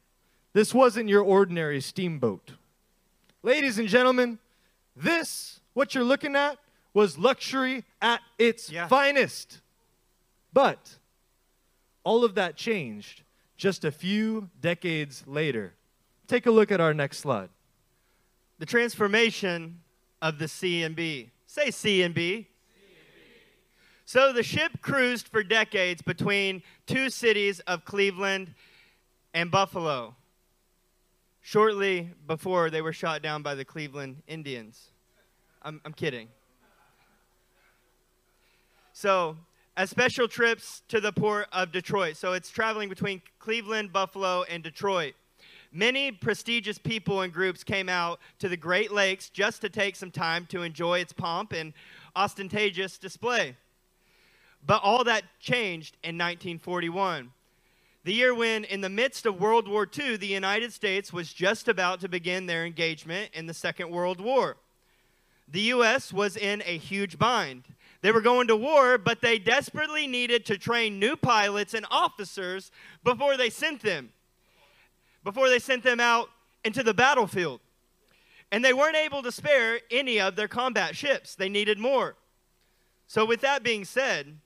this 0.54 0.74
wasn't 0.74 1.08
your 1.08 1.22
ordinary 1.22 1.80
steamboat. 1.80 2.54
Ladies 3.44 3.78
and 3.78 3.86
gentlemen, 3.86 4.40
this, 4.96 5.60
what 5.72 5.94
you're 5.94 6.02
looking 6.02 6.34
at, 6.34 6.58
was 6.92 7.16
luxury 7.16 7.84
at 8.00 8.22
its 8.40 8.70
Yeah. 8.70 8.88
finest. 8.88 9.60
But 10.52 10.98
all 12.02 12.24
of 12.24 12.34
that 12.34 12.56
changed 12.56 13.22
just 13.56 13.84
a 13.84 13.92
few 13.92 14.50
decades 14.60 15.22
later. 15.28 15.74
Take 16.26 16.46
a 16.46 16.50
look 16.50 16.72
at 16.72 16.80
our 16.80 16.92
next 16.92 17.18
slide. 17.18 17.50
The 18.58 18.66
transformation 18.66 19.80
of 20.20 20.40
the 20.40 20.48
C 20.48 20.82
and 20.82 20.96
B. 20.96 21.30
Say 21.46 21.70
C 21.70 22.02
and 22.02 22.12
B. 22.12 22.48
So 24.04 24.32
the 24.32 24.42
ship 24.42 24.80
cruised 24.82 25.28
for 25.28 25.42
decades 25.42 26.02
between 26.02 26.62
two 26.86 27.08
cities 27.08 27.60
of 27.60 27.84
Cleveland 27.84 28.54
and 29.32 29.50
Buffalo. 29.50 30.16
Shortly 31.40 32.10
before 32.26 32.70
they 32.70 32.82
were 32.82 32.92
shot 32.92 33.22
down 33.22 33.42
by 33.42 33.54
the 33.54 33.64
Cleveland 33.64 34.22
Indians. 34.26 34.90
I'm, 35.62 35.80
I'm 35.84 35.92
kidding. 35.92 36.28
So, 38.92 39.36
as 39.76 39.90
special 39.90 40.28
trips 40.28 40.82
to 40.88 41.00
the 41.00 41.12
port 41.12 41.46
of 41.52 41.72
Detroit. 41.72 42.16
So 42.16 42.34
it's 42.34 42.50
traveling 42.50 42.88
between 42.88 43.22
Cleveland, 43.38 43.92
Buffalo, 43.92 44.44
and 44.44 44.62
Detroit. 44.62 45.14
Many 45.72 46.12
prestigious 46.12 46.78
people 46.78 47.22
and 47.22 47.32
groups 47.32 47.64
came 47.64 47.88
out 47.88 48.20
to 48.38 48.48
the 48.48 48.56
Great 48.56 48.92
Lakes 48.92 49.30
just 49.30 49.62
to 49.62 49.70
take 49.70 49.96
some 49.96 50.10
time 50.10 50.44
to 50.50 50.62
enjoy 50.62 50.98
its 50.98 51.14
pomp 51.14 51.52
and 51.52 51.72
ostentatious 52.14 52.98
display. 52.98 53.56
But 54.64 54.82
all 54.82 55.04
that 55.04 55.24
changed 55.40 55.96
in 56.02 56.16
1941. 56.16 57.32
The 58.04 58.14
year 58.14 58.34
when, 58.34 58.64
in 58.64 58.80
the 58.80 58.88
midst 58.88 59.26
of 59.26 59.40
World 59.40 59.68
War 59.68 59.86
II, 59.86 60.16
the 60.16 60.26
United 60.26 60.72
States 60.72 61.12
was 61.12 61.32
just 61.32 61.68
about 61.68 62.00
to 62.00 62.08
begin 62.08 62.46
their 62.46 62.66
engagement 62.66 63.30
in 63.32 63.46
the 63.46 63.54
Second 63.54 63.90
World 63.90 64.20
War. 64.20 64.56
The 65.48 65.60
U.S. 65.60 66.12
was 66.12 66.36
in 66.36 66.62
a 66.66 66.78
huge 66.78 67.18
bind. 67.18 67.64
They 68.00 68.10
were 68.10 68.20
going 68.20 68.48
to 68.48 68.56
war, 68.56 68.98
but 68.98 69.20
they 69.20 69.38
desperately 69.38 70.08
needed 70.08 70.44
to 70.46 70.58
train 70.58 70.98
new 70.98 71.14
pilots 71.14 71.74
and 71.74 71.86
officers 71.90 72.72
before 73.04 73.36
they 73.36 73.50
sent 73.50 73.82
them, 73.82 74.10
before 75.22 75.48
they 75.48 75.60
sent 75.60 75.84
them 75.84 76.00
out 76.00 76.28
into 76.64 76.82
the 76.82 76.94
battlefield. 76.94 77.60
And 78.50 78.64
they 78.64 78.72
weren't 78.72 78.96
able 78.96 79.22
to 79.22 79.30
spare 79.30 79.80
any 79.90 80.20
of 80.20 80.34
their 80.34 80.48
combat 80.48 80.96
ships. 80.96 81.36
They 81.36 81.48
needed 81.48 81.78
more. 81.78 82.16
So, 83.06 83.24
with 83.24 83.40
that 83.42 83.62
being 83.62 83.84
said, 83.84 84.38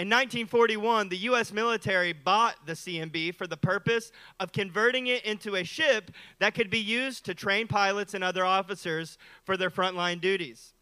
in 0.00 0.08
1941, 0.08 1.10
the 1.10 1.16
U.S. 1.18 1.52
military 1.52 2.14
bought 2.14 2.56
the 2.64 2.74
C 2.74 3.00
and 3.00 3.12
B 3.12 3.32
for 3.32 3.46
the 3.46 3.58
purpose 3.58 4.12
of 4.38 4.50
converting 4.50 5.08
it 5.08 5.22
into 5.26 5.56
a 5.56 5.62
ship 5.62 6.10
that 6.38 6.54
could 6.54 6.70
be 6.70 6.78
used 6.78 7.26
to 7.26 7.34
train 7.34 7.66
pilots 7.66 8.14
and 8.14 8.24
other 8.24 8.42
officers 8.42 9.18
for 9.44 9.58
their 9.58 9.68
frontline 9.68 10.18
duties. 10.18 10.72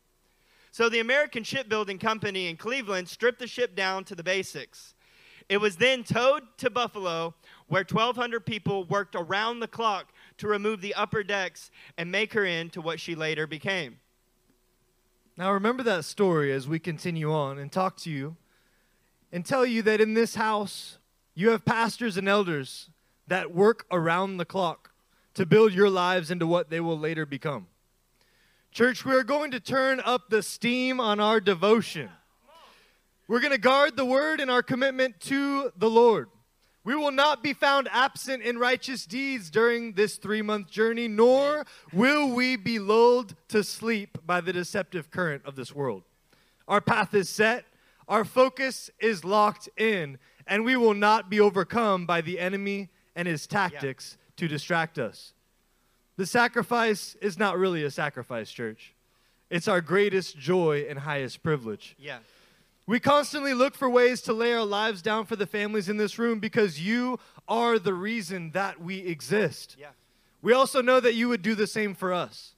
So, 0.71 0.89
the 0.89 1.01
American 1.01 1.43
Shipbuilding 1.43 1.99
Company 1.99 2.47
in 2.47 2.57
Cleveland 2.57 3.09
stripped 3.09 3.41
the 3.41 3.49
ship 3.49 3.75
down 3.75 4.05
to 4.05 4.15
the 4.15 4.23
basics. 4.23 4.95
It 5.49 5.61
was 5.61 5.79
then 5.79 6.05
towed 6.05 6.45
to 6.59 6.71
Buffalo, 6.71 7.35
where 7.67 7.83
1,200 7.83 8.47
people 8.47 8.85
worked 8.85 9.17
around 9.17 9.59
the 9.59 9.67
clock 9.67 10.13
to 10.37 10.47
remove 10.47 10.81
the 10.81 10.95
upper 10.95 11.25
decks 11.25 11.73
and 11.97 12.13
make 12.13 12.35
her 12.35 12.45
into 12.45 12.81
what 12.81 13.01
she 13.01 13.17
later 13.17 13.49
became. 13.49 13.99
Now, 15.37 15.53
remember 15.53 15.83
that 15.83 16.05
story 16.05 16.53
as 16.53 16.69
we 16.69 16.79
continue 16.79 17.33
on 17.33 17.59
and 17.59 17.73
talk 17.73 17.97
to 17.97 18.11
you 18.11 18.37
and 19.33 19.45
tell 19.45 19.67
you 19.67 19.83
that 19.83 20.01
in 20.01 20.15
this 20.15 20.35
house, 20.35 20.99
you 21.35 21.51
have 21.51 21.65
pastors 21.65 22.17
and 22.17 22.29
elders 22.29 22.91
that 23.27 23.55
work 23.55 23.87
around 23.91 24.39
the 24.39 24.45
clock 24.45 24.91
to 25.35 25.47
build 25.47 25.73
your 25.73 25.91
lives 25.91 26.31
into 26.31 26.47
what 26.47 26.71
they 26.71 26.81
will 26.81 26.99
later 26.99 27.27
become. 27.27 27.67
Church, 28.73 29.05
we 29.05 29.15
are 29.15 29.25
going 29.25 29.51
to 29.51 29.61
turn 29.61 30.01
up 30.05 30.31
the 30.31 30.43
steam 30.43 31.01
on 31.01 31.21
our 31.21 31.41
devotion. 31.41 32.11
We're 33.29 33.41
going 33.41 33.53
to 33.53 33.59
guard 33.59 33.97
the 33.97 34.05
word 34.05 34.41
and 34.41 34.51
our 34.51 34.63
commitment 34.63 35.21
to 35.23 35.71
the 35.77 35.91
Lord. 35.91 36.29
We 36.85 36.95
will 36.95 37.11
not 37.11 37.43
be 37.43 37.53
found 37.53 37.89
absent 37.93 38.43
in 38.43 38.57
righteous 38.57 39.05
deeds 39.05 39.51
during 39.51 39.93
this 39.93 40.17
three 40.17 40.41
month 40.41 40.71
journey, 40.71 41.07
nor 41.07 41.67
will 41.93 42.31
we 42.35 42.57
be 42.57 42.79
lulled 42.79 43.35
to 43.49 43.63
sleep 43.63 44.17
by 44.25 44.41
the 44.41 44.55
deceptive 44.55 45.11
current 45.11 45.43
of 45.45 45.55
this 45.55 45.75
world. 45.75 46.05
Our 46.67 46.81
path 46.81 47.13
is 47.13 47.29
set, 47.29 47.65
our 48.09 48.25
focus 48.25 48.91
is 48.99 49.25
locked 49.25 49.69
in, 49.77 50.19
and 50.47 50.65
we 50.65 50.77
will 50.77 50.95
not 50.95 51.29
be 51.29 51.39
overcome 51.41 52.07
by 52.07 52.21
the 52.21 52.39
enemy 52.39 52.89
and 53.15 53.29
his 53.29 53.47
tactics 53.47 54.17
to 54.37 54.49
distract 54.49 54.99
us. 54.99 55.35
The 56.17 56.27
sacrifice 56.27 57.17
is 57.21 57.39
not 57.39 57.59
really 57.59 57.85
a 57.85 57.91
sacrifice, 57.91 58.51
church. 58.51 58.95
It's 59.51 59.69
our 59.69 59.81
greatest 59.81 60.39
joy 60.39 60.87
and 60.89 60.99
highest 60.99 61.43
privilege. 61.43 61.95
Yeah. 61.99 62.19
We 62.87 63.01
constantly 63.01 63.53
look 63.53 63.75
for 63.75 63.91
ways 63.91 64.23
to 64.23 64.33
lay 64.33 64.53
our 64.53 64.65
lives 64.65 65.03
down 65.03 65.27
for 65.27 65.37
the 65.37 65.47
families 65.47 65.89
in 65.89 65.99
this 65.99 66.19
room 66.19 66.39
because 66.39 66.81
you 66.81 67.21
are 67.47 67.79
the 67.79 67.95
reason 67.95 68.53
that 68.53 68.81
we 68.81 69.01
exist. 69.01 69.77
Yeah. 69.79 69.89
We 70.41 70.53
also 70.53 70.81
know 70.81 70.99
that 70.99 71.15
you 71.15 71.29
would 71.29 71.43
do 71.43 71.55
the 71.55 71.67
same 71.67 71.95
for 71.95 72.13
us. 72.13 72.55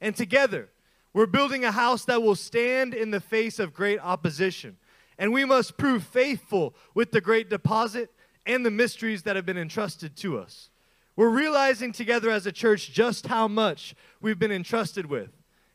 And 0.00 0.16
together, 0.16 0.70
we're 1.12 1.26
building 1.26 1.64
a 1.64 1.72
house 1.72 2.04
that 2.06 2.22
will 2.22 2.34
stand 2.34 2.94
in 2.94 3.10
the 3.10 3.20
face 3.20 3.58
of 3.58 3.74
great 3.74 4.00
opposition. 4.00 4.76
And 5.18 5.32
we 5.32 5.44
must 5.44 5.76
prove 5.76 6.04
faithful 6.04 6.74
with 6.94 7.12
the 7.12 7.20
great 7.20 7.48
deposit 7.48 8.10
and 8.46 8.64
the 8.64 8.70
mysteries 8.70 9.22
that 9.22 9.36
have 9.36 9.46
been 9.46 9.58
entrusted 9.58 10.16
to 10.16 10.38
us. 10.38 10.70
We're 11.16 11.28
realizing 11.28 11.92
together 11.92 12.30
as 12.30 12.46
a 12.46 12.52
church 12.52 12.92
just 12.92 13.28
how 13.28 13.46
much 13.46 13.94
we've 14.20 14.38
been 14.38 14.50
entrusted 14.50 15.06
with. 15.06 15.30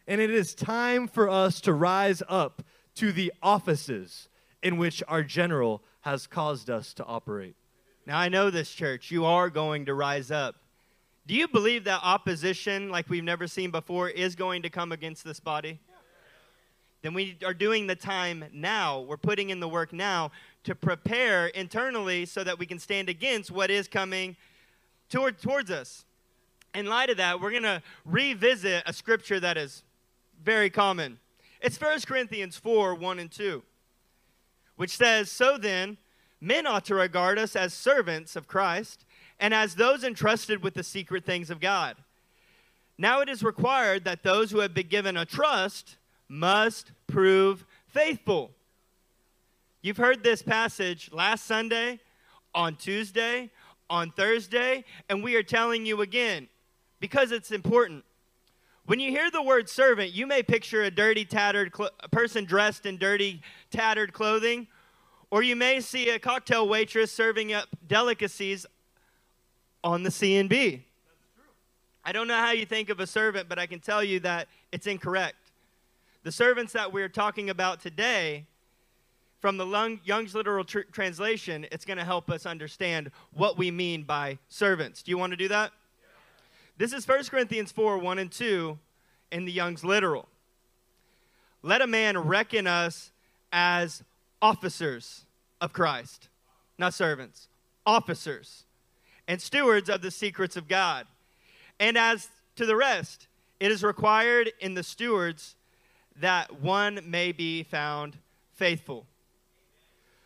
And 0.07 0.19
it 0.19 0.29
is 0.29 0.53
time 0.53 1.07
for 1.07 1.29
us 1.29 1.61
to 1.61 1.73
rise 1.73 2.21
up 2.27 2.63
to 2.95 3.11
the 3.11 3.31
offices 3.41 4.27
in 4.61 4.77
which 4.77 5.01
our 5.07 5.23
general 5.23 5.83
has 6.01 6.27
caused 6.27 6.69
us 6.69 6.93
to 6.95 7.05
operate. 7.05 7.55
Now, 8.05 8.17
I 8.17 8.27
know 8.27 8.49
this 8.49 8.71
church. 8.71 9.11
You 9.11 9.25
are 9.25 9.49
going 9.49 9.85
to 9.85 9.93
rise 9.93 10.31
up. 10.31 10.55
Do 11.27 11.35
you 11.35 11.47
believe 11.47 11.83
that 11.83 11.99
opposition, 12.03 12.89
like 12.89 13.07
we've 13.07 13.23
never 13.23 13.47
seen 13.47 13.71
before, 13.71 14.09
is 14.09 14.35
going 14.35 14.63
to 14.63 14.69
come 14.69 14.91
against 14.91 15.23
this 15.23 15.39
body? 15.39 15.79
Then 17.01 17.13
we 17.13 17.37
are 17.45 17.53
doing 17.53 17.87
the 17.87 17.95
time 17.95 18.45
now. 18.51 18.99
We're 18.99 19.17
putting 19.17 19.49
in 19.49 19.59
the 19.59 19.69
work 19.69 19.93
now 19.93 20.31
to 20.63 20.75
prepare 20.75 21.47
internally 21.47 22.25
so 22.25 22.43
that 22.43 22.59
we 22.59 22.65
can 22.65 22.79
stand 22.79 23.07
against 23.07 23.51
what 23.51 23.71
is 23.71 23.87
coming 23.87 24.35
toward, 25.09 25.41
towards 25.41 25.71
us. 25.71 26.05
In 26.75 26.85
light 26.85 27.09
of 27.09 27.17
that, 27.17 27.39
we're 27.39 27.51
going 27.51 27.63
to 27.63 27.81
revisit 28.05 28.83
a 28.85 28.93
scripture 28.93 29.39
that 29.39 29.57
is 29.57 29.83
very 30.43 30.69
common. 30.69 31.19
It's 31.61 31.79
1 31.79 32.01
Corinthians 32.01 32.57
4 32.57 32.95
1 32.95 33.19
and 33.19 33.31
2, 33.31 33.63
which 34.75 34.95
says, 34.95 35.31
So 35.31 35.57
then, 35.57 35.97
men 36.41 36.67
ought 36.67 36.85
to 36.85 36.95
regard 36.95 37.39
us 37.39 37.55
as 37.55 37.73
servants 37.73 38.35
of 38.35 38.47
Christ 38.47 39.05
and 39.39 39.53
as 39.53 39.75
those 39.75 40.03
entrusted 40.03 40.61
with 40.63 40.73
the 40.73 40.83
secret 40.83 41.25
things 41.25 41.49
of 41.49 41.59
God. 41.59 41.95
Now 42.97 43.21
it 43.21 43.29
is 43.29 43.41
required 43.41 44.03
that 44.03 44.23
those 44.23 44.51
who 44.51 44.59
have 44.59 44.73
been 44.73 44.87
given 44.87 45.15
a 45.15 45.25
trust 45.25 45.95
must 46.29 46.91
prove 47.07 47.65
faithful. 47.87 48.51
You've 49.81 49.97
heard 49.97 50.23
this 50.23 50.41
passage 50.41 51.09
last 51.11 51.45
Sunday, 51.45 51.99
on 52.53 52.75
Tuesday, 52.75 53.49
on 53.89 54.11
Thursday, 54.11 54.85
and 55.09 55.23
we 55.23 55.35
are 55.35 55.43
telling 55.43 55.85
you 55.85 56.01
again 56.01 56.47
because 56.99 57.31
it's 57.31 57.51
important. 57.51 58.03
When 58.85 58.99
you 58.99 59.11
hear 59.11 59.29
the 59.29 59.41
word 59.41 59.69
servant, 59.69 60.13
you 60.13 60.25
may 60.25 60.43
picture 60.43 60.83
a 60.83 60.91
dirty, 60.91 61.25
tattered 61.25 61.75
cl- 61.75 61.91
a 61.99 62.09
person 62.09 62.45
dressed 62.45 62.85
in 62.85 62.97
dirty, 62.97 63.41
tattered 63.71 64.13
clothing, 64.13 64.67
or 65.31 65.43
you 65.43 65.55
may 65.55 65.79
see 65.79 66.09
a 66.09 66.19
cocktail 66.19 66.67
waitress 66.67 67.11
serving 67.11 67.53
up 67.53 67.67
delicacies 67.87 68.65
on 69.83 70.03
the 70.03 70.11
C 70.11 70.37
and 70.37 70.49
B. 70.49 70.85
I 72.03 72.11
don't 72.11 72.27
know 72.27 72.37
how 72.37 72.51
you 72.51 72.65
think 72.65 72.89
of 72.89 72.99
a 72.99 73.07
servant, 73.07 73.47
but 73.47 73.59
I 73.59 73.67
can 73.67 73.79
tell 73.79 74.03
you 74.03 74.19
that 74.21 74.47
it's 74.71 74.87
incorrect. 74.87 75.35
The 76.23 76.31
servants 76.33 76.73
that 76.73 76.91
we're 76.91 77.07
talking 77.07 77.49
about 77.49 77.79
today, 77.79 78.45
from 79.39 79.55
the 79.55 79.99
Young's 80.03 80.35
literal 80.35 80.65
tr- 80.65 80.81
translation, 80.91 81.65
it's 81.71 81.85
going 81.85 81.97
to 81.97 82.03
help 82.03 82.29
us 82.29 82.45
understand 82.45 83.11
what 83.33 83.57
we 83.57 83.71
mean 83.71 84.03
by 84.03 84.37
servants. 84.49 85.01
Do 85.01 85.11
you 85.11 85.17
want 85.17 85.31
to 85.31 85.37
do 85.37 85.47
that? 85.47 85.71
This 86.77 86.91
is 86.91 87.07
1 87.07 87.23
Corinthians 87.25 87.71
4 87.71 87.97
1 87.99 88.19
and 88.19 88.29
2 88.29 88.77
in 89.31 89.45
the 89.45 89.51
Young's 89.51 89.85
literal. 89.85 90.27
Let 91.63 91.81
a 91.81 91.87
man 91.87 92.17
reckon 92.17 92.67
us 92.67 93.11
as 93.53 94.03
officers 94.41 95.25
of 95.61 95.71
Christ, 95.71 96.27
not 96.77 96.93
servants, 96.93 97.47
officers, 97.85 98.65
and 99.25 99.41
stewards 99.41 99.89
of 99.89 100.01
the 100.01 100.11
secrets 100.11 100.57
of 100.57 100.67
God. 100.67 101.07
And 101.79 101.97
as 101.97 102.27
to 102.57 102.65
the 102.65 102.75
rest, 102.75 103.27
it 103.61 103.71
is 103.71 103.83
required 103.83 104.51
in 104.59 104.73
the 104.73 104.83
stewards 104.83 105.55
that 106.19 106.61
one 106.61 106.99
may 107.05 107.31
be 107.31 107.63
found 107.63 108.17
faithful. 108.53 109.05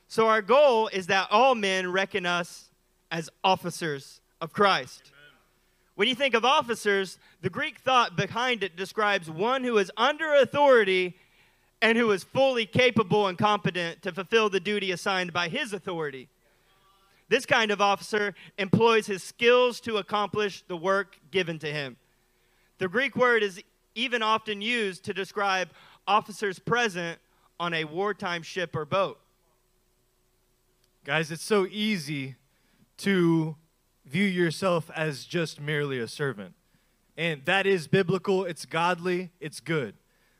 So, 0.07 0.27
our 0.27 0.41
goal 0.41 0.87
is 0.89 1.07
that 1.07 1.27
all 1.31 1.55
men 1.55 1.91
reckon 1.91 2.25
us 2.25 2.69
as 3.11 3.29
officers 3.43 4.21
of 4.41 4.53
Christ. 4.53 5.03
Amen. 5.05 5.39
When 5.95 6.07
you 6.07 6.15
think 6.15 6.33
of 6.33 6.45
officers, 6.45 7.17
the 7.41 7.49
Greek 7.49 7.79
thought 7.79 8.15
behind 8.15 8.63
it 8.63 8.75
describes 8.75 9.29
one 9.29 9.63
who 9.63 9.77
is 9.77 9.91
under 9.97 10.33
authority 10.33 11.15
and 11.81 11.97
who 11.97 12.11
is 12.11 12.23
fully 12.23 12.65
capable 12.65 13.27
and 13.27 13.37
competent 13.37 14.01
to 14.01 14.11
fulfill 14.11 14.49
the 14.49 14.59
duty 14.59 14.91
assigned 14.91 15.33
by 15.33 15.49
his 15.49 15.73
authority. 15.73 16.29
This 17.29 17.45
kind 17.45 17.71
of 17.71 17.81
officer 17.81 18.35
employs 18.57 19.07
his 19.07 19.23
skills 19.23 19.79
to 19.81 19.97
accomplish 19.97 20.63
the 20.67 20.77
work 20.77 21.19
given 21.31 21.59
to 21.59 21.71
him. 21.71 21.97
The 22.77 22.87
Greek 22.87 23.15
word 23.15 23.43
is 23.43 23.61
even 23.95 24.23
often 24.23 24.61
used 24.61 25.03
to 25.05 25.13
describe 25.13 25.69
officers 26.07 26.59
present 26.59 27.19
on 27.59 27.73
a 27.73 27.83
wartime 27.85 28.43
ship 28.43 28.75
or 28.75 28.85
boat. 28.85 29.19
Guys, 31.05 31.31
it's 31.31 31.43
so 31.43 31.67
easy 31.69 32.35
to 32.97 33.55
view 34.05 34.25
yourself 34.25 34.89
as 34.95 35.25
just 35.25 35.59
merely 35.59 35.99
a 35.99 36.07
servant. 36.07 36.53
And 37.17 37.43
that 37.45 37.65
is 37.65 37.87
biblical, 37.87 38.45
it's 38.45 38.65
godly, 38.65 39.31
it's 39.39 39.59
good. 39.59 39.95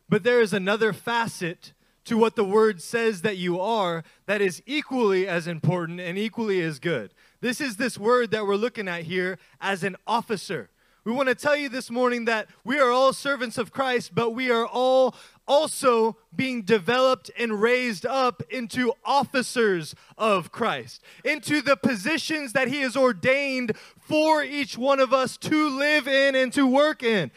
But 0.10 0.24
there 0.24 0.42
is 0.42 0.54
another 0.54 0.94
facet 0.94 1.74
to 2.06 2.18
what 2.18 2.36
the 2.36 2.44
word 2.44 2.82
says 2.82 3.22
that 3.22 3.38
you 3.38 3.60
are 3.60 4.04
that 4.26 4.42
is 4.42 4.62
equally 4.66 5.28
as 5.28 5.48
important 5.48 6.00
and 6.00 6.18
equally 6.18 6.62
as 6.62 6.80
good. 6.80 7.14
This 7.42 7.62
is 7.62 7.78
this 7.78 7.98
word 7.98 8.32
that 8.32 8.46
we're 8.46 8.56
looking 8.56 8.88
at 8.88 9.04
here 9.04 9.38
as 9.62 9.84
an 9.84 9.96
officer. 10.06 10.70
We 11.06 11.12
want 11.12 11.28
to 11.28 11.36
tell 11.36 11.58
you 11.58 11.68
this 11.68 11.92
morning 11.92 12.24
that 12.26 12.48
we 12.64 12.80
are 12.80 12.90
all 12.90 13.12
servants 13.12 13.58
of 13.58 13.74
Christ, 13.74 14.16
but 14.16 14.30
we 14.30 14.50
are 14.50 14.66
all 14.66 15.14
also 15.46 16.16
being 16.34 16.62
developed 16.62 17.30
and 17.38 17.62
raised 17.62 18.06
up 18.06 18.42
into 18.50 18.94
officers 19.04 19.96
of 20.18 20.54
Christ, 20.54 21.02
into 21.26 21.62
the 21.62 21.76
positions 21.76 22.54
that 22.54 22.70
He 22.70 22.80
has 22.82 22.96
ordained 22.96 23.74
for 24.00 24.44
each 24.44 24.78
one 24.78 25.02
of 25.02 25.12
us 25.12 25.36
to 25.40 25.70
live 25.78 26.08
in 26.08 26.36
and 26.36 26.54
to 26.54 26.66
work 26.66 27.04
in. 27.04 27.32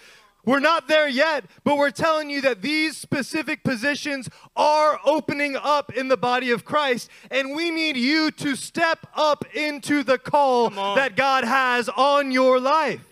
We're 0.44 0.61
not 0.61 0.87
there 0.87 1.09
yet, 1.09 1.46
but 1.64 1.76
we're 1.76 1.90
telling 1.90 2.31
you 2.31 2.40
that 2.42 2.62
these 2.62 2.96
specific 2.96 3.64
positions 3.64 4.29
are 4.55 5.00
opening 5.05 5.57
up 5.57 5.92
in 5.92 6.07
the 6.07 6.16
body 6.16 6.52
of 6.52 6.64
Christ, 6.64 7.11
and 7.33 7.57
we 7.57 7.72
need 7.72 7.96
you 7.96 8.31
to 8.31 8.55
step 8.55 9.09
up 9.16 9.44
into 9.57 10.05
the 10.05 10.18
call 10.18 10.70
that 10.70 11.16
God 11.16 11.42
has 11.42 11.88
on 11.88 12.31
your 12.31 12.61
life. 12.61 13.05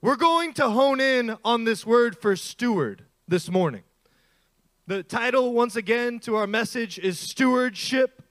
We're 0.00 0.14
going 0.14 0.52
to 0.54 0.70
hone 0.70 1.00
in 1.00 1.36
on 1.44 1.64
this 1.64 1.84
word 1.84 2.16
for 2.16 2.36
steward 2.36 3.02
this 3.26 3.50
morning. 3.50 3.82
The 4.86 5.02
title, 5.02 5.52
once 5.52 5.74
again, 5.74 6.20
to 6.20 6.36
our 6.36 6.46
message 6.46 7.00
is 7.00 7.18
Stewardship. 7.18 8.22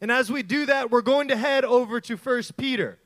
And 0.00 0.10
as 0.10 0.32
we 0.32 0.42
do 0.42 0.66
that, 0.66 0.90
we're 0.90 1.02
going 1.02 1.28
to 1.28 1.36
head 1.36 1.64
over 1.64 2.00
to 2.00 2.16
First 2.16 2.56
Peter. 2.56 2.98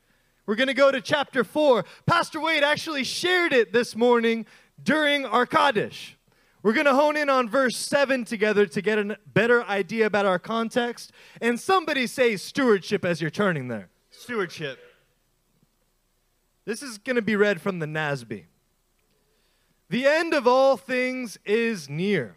We're 0.47 0.55
going 0.55 0.69
to 0.69 0.73
go 0.73 0.91
to 0.91 1.01
chapter 1.01 1.43
4. 1.43 1.85
Pastor 2.07 2.39
Wade 2.39 2.63
actually 2.63 3.03
shared 3.03 3.53
it 3.53 3.73
this 3.73 3.95
morning 3.95 4.47
during 4.81 5.27
our 5.27 5.45
Kaddish. 5.45 6.17
We're 6.63 6.73
going 6.73 6.87
to 6.87 6.95
hone 6.95 7.15
in 7.15 7.29
on 7.29 7.47
verse 7.47 7.77
7 7.77 8.25
together 8.25 8.65
to 8.65 8.81
get 8.81 8.97
a 8.97 9.19
better 9.27 9.63
idea 9.65 10.07
about 10.07 10.25
our 10.25 10.39
context. 10.39 11.11
And 11.41 11.59
somebody 11.59 12.07
say 12.07 12.37
stewardship 12.37 13.05
as 13.05 13.21
you're 13.21 13.29
turning 13.29 13.67
there. 13.67 13.89
Stewardship. 14.09 14.79
This 16.69 16.83
is 16.83 16.99
going 16.99 17.15
to 17.15 17.23
be 17.23 17.35
read 17.35 17.59
from 17.59 17.79
the 17.79 17.87
NASB. 17.87 18.43
The 19.89 20.05
end 20.05 20.35
of 20.35 20.45
all 20.45 20.77
things 20.77 21.39
is 21.43 21.89
near. 21.89 22.35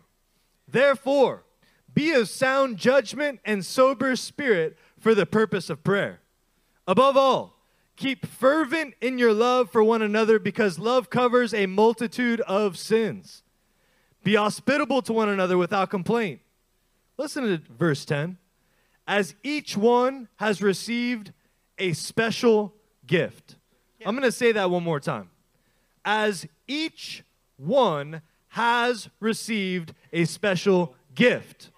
Therefore, 0.66 1.44
be 1.92 2.12
of 2.12 2.30
sound 2.30 2.78
judgment 2.78 3.40
and 3.44 3.62
sober 3.62 4.16
spirit 4.16 4.78
for 4.98 5.14
the 5.14 5.26
purpose 5.26 5.68
of 5.68 5.84
prayer. 5.84 6.20
Above 6.88 7.14
all, 7.14 7.58
keep 7.94 8.24
fervent 8.24 8.94
in 9.02 9.18
your 9.18 9.34
love 9.34 9.70
for 9.70 9.84
one 9.84 10.00
another 10.00 10.38
because 10.38 10.78
love 10.78 11.10
covers 11.10 11.52
a 11.52 11.66
multitude 11.66 12.40
of 12.40 12.78
sins. 12.78 13.42
Be 14.24 14.36
hospitable 14.36 15.02
to 15.02 15.12
one 15.12 15.28
another 15.28 15.58
without 15.58 15.90
complaint. 15.90 16.40
Listen 17.18 17.44
to 17.44 17.60
verse 17.70 18.06
10. 18.06 18.38
As 19.06 19.34
each 19.42 19.76
one 19.76 20.28
has 20.36 20.62
received 20.62 21.34
a 21.78 21.92
special 21.92 22.72
gift 23.06 23.56
I'm 24.06 24.14
going 24.14 24.28
to 24.28 24.32
say 24.32 24.52
that 24.52 24.70
one 24.70 24.82
more 24.82 25.00
time. 25.00 25.30
As 26.04 26.46
each 26.66 27.24
one 27.56 28.22
has 28.48 29.08
received 29.20 29.94
a 30.12 30.24
special 30.24 30.94
gift 31.14 31.70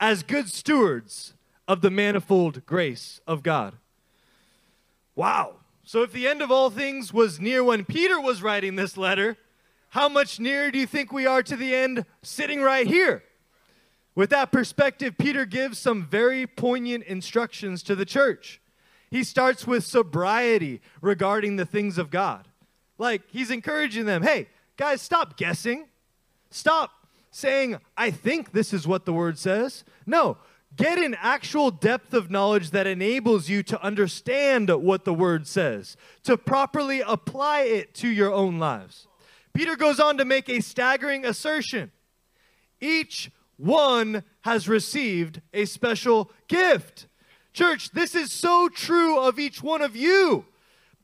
as 0.00 0.22
good 0.22 0.48
stewards 0.48 1.34
of 1.68 1.80
the 1.80 1.90
manifold 1.90 2.64
grace 2.64 3.20
of 3.26 3.42
God. 3.42 3.74
Wow. 5.14 5.56
So, 5.84 6.02
if 6.02 6.12
the 6.12 6.26
end 6.26 6.40
of 6.40 6.50
all 6.50 6.70
things 6.70 7.12
was 7.12 7.40
near 7.40 7.62
when 7.62 7.84
Peter 7.84 8.18
was 8.20 8.42
writing 8.42 8.76
this 8.76 8.96
letter, 8.96 9.36
how 9.90 10.08
much 10.08 10.40
nearer 10.40 10.70
do 10.70 10.78
you 10.78 10.86
think 10.86 11.12
we 11.12 11.26
are 11.26 11.42
to 11.42 11.56
the 11.56 11.74
end 11.74 12.06
sitting 12.22 12.62
right 12.62 12.86
here? 12.86 13.22
With 14.14 14.30
that 14.30 14.50
perspective, 14.50 15.18
Peter 15.18 15.44
gives 15.44 15.78
some 15.78 16.06
very 16.06 16.46
poignant 16.46 17.04
instructions 17.04 17.82
to 17.82 17.94
the 17.94 18.06
church. 18.06 18.61
He 19.12 19.22
starts 19.22 19.66
with 19.66 19.84
sobriety 19.84 20.80
regarding 21.00 21.56
the 21.56 21.64
things 21.66 21.98
of 21.98 22.10
God. 22.10 22.48
Like, 22.98 23.22
he's 23.28 23.50
encouraging 23.50 24.06
them 24.06 24.22
hey, 24.22 24.48
guys, 24.76 25.00
stop 25.00 25.36
guessing. 25.36 25.86
Stop 26.50 26.90
saying, 27.30 27.76
I 27.96 28.10
think 28.10 28.52
this 28.52 28.72
is 28.72 28.86
what 28.86 29.04
the 29.04 29.12
word 29.12 29.38
says. 29.38 29.84
No, 30.06 30.38
get 30.74 30.98
an 30.98 31.14
actual 31.20 31.70
depth 31.70 32.12
of 32.12 32.30
knowledge 32.30 32.70
that 32.70 32.86
enables 32.86 33.48
you 33.48 33.62
to 33.62 33.82
understand 33.82 34.68
what 34.68 35.04
the 35.04 35.14
word 35.14 35.46
says, 35.46 35.96
to 36.24 36.36
properly 36.36 37.00
apply 37.00 37.60
it 37.60 37.94
to 37.94 38.08
your 38.08 38.32
own 38.32 38.58
lives. 38.58 39.06
Peter 39.54 39.76
goes 39.76 40.00
on 40.00 40.18
to 40.18 40.24
make 40.24 40.48
a 40.48 40.60
staggering 40.60 41.24
assertion 41.24 41.92
each 42.82 43.30
one 43.56 44.24
has 44.40 44.68
received 44.68 45.40
a 45.54 45.64
special 45.64 46.30
gift. 46.48 47.06
Church, 47.52 47.90
this 47.90 48.14
is 48.14 48.32
so 48.32 48.68
true 48.68 49.18
of 49.18 49.38
each 49.38 49.62
one 49.62 49.82
of 49.82 49.94
you. 49.94 50.46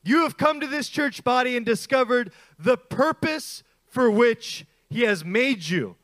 You 0.03 0.23
have 0.23 0.37
come 0.37 0.59
to 0.59 0.67
this 0.67 0.89
church 0.89 1.23
body 1.23 1.55
and 1.55 1.65
discovered 1.65 2.31
the 2.57 2.77
purpose 2.77 3.63
for 3.85 4.09
which 4.09 4.65
He 4.89 5.01
has 5.01 5.23
made 5.23 5.63
you. 5.63 5.95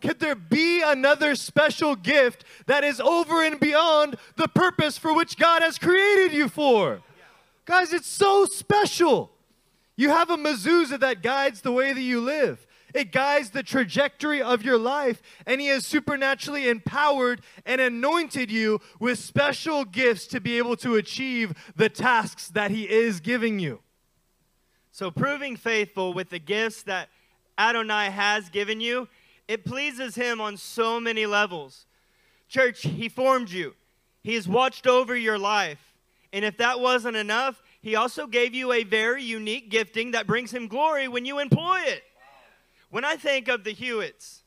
Could 0.00 0.20
there 0.20 0.34
be 0.34 0.82
another 0.82 1.34
special 1.34 1.94
gift 1.94 2.44
that 2.66 2.84
is 2.84 3.00
over 3.00 3.44
and 3.44 3.60
beyond 3.60 4.16
the 4.36 4.48
purpose 4.48 4.96
for 4.96 5.14
which 5.14 5.36
God 5.36 5.62
has 5.62 5.78
created 5.78 6.32
you 6.32 6.48
for? 6.48 7.02
Guys, 7.66 7.92
it's 7.92 8.08
so 8.08 8.46
special. 8.46 9.30
You 9.96 10.08
have 10.08 10.30
a 10.30 10.36
mezuzah 10.36 11.00
that 11.00 11.22
guides 11.22 11.60
the 11.60 11.72
way 11.72 11.92
that 11.92 12.00
you 12.00 12.20
live. 12.20 12.66
It 12.94 13.12
guides 13.12 13.50
the 13.50 13.62
trajectory 13.62 14.42
of 14.42 14.62
your 14.62 14.78
life, 14.78 15.22
and 15.46 15.60
He 15.60 15.68
has 15.68 15.86
supernaturally 15.86 16.68
empowered 16.68 17.42
and 17.64 17.80
anointed 17.80 18.50
you 18.50 18.80
with 18.98 19.18
special 19.18 19.84
gifts 19.84 20.26
to 20.28 20.40
be 20.40 20.58
able 20.58 20.76
to 20.76 20.96
achieve 20.96 21.54
the 21.76 21.88
tasks 21.88 22.48
that 22.48 22.70
He 22.70 22.88
is 22.88 23.20
giving 23.20 23.58
you. 23.58 23.80
So, 24.92 25.10
proving 25.10 25.56
faithful 25.56 26.12
with 26.12 26.30
the 26.30 26.38
gifts 26.38 26.82
that 26.84 27.08
Adonai 27.58 28.10
has 28.10 28.48
given 28.48 28.80
you, 28.80 29.08
it 29.46 29.64
pleases 29.64 30.14
Him 30.14 30.40
on 30.40 30.56
so 30.56 31.00
many 31.00 31.26
levels. 31.26 31.86
Church, 32.48 32.82
He 32.82 33.08
formed 33.08 33.50
you, 33.50 33.74
He 34.22 34.34
has 34.34 34.48
watched 34.48 34.86
over 34.86 35.16
your 35.16 35.38
life. 35.38 35.94
And 36.32 36.44
if 36.44 36.58
that 36.58 36.78
wasn't 36.78 37.16
enough, 37.16 37.62
He 37.80 37.96
also 37.96 38.26
gave 38.26 38.54
you 38.54 38.72
a 38.72 38.84
very 38.84 39.22
unique 39.22 39.70
gifting 39.70 40.12
that 40.12 40.26
brings 40.26 40.52
Him 40.52 40.68
glory 40.68 41.08
when 41.08 41.24
you 41.24 41.38
employ 41.38 41.80
it. 41.80 42.02
When 42.90 43.04
I 43.04 43.14
think 43.14 43.46
of 43.48 43.62
the 43.62 43.72
Hewitts, 43.72 44.42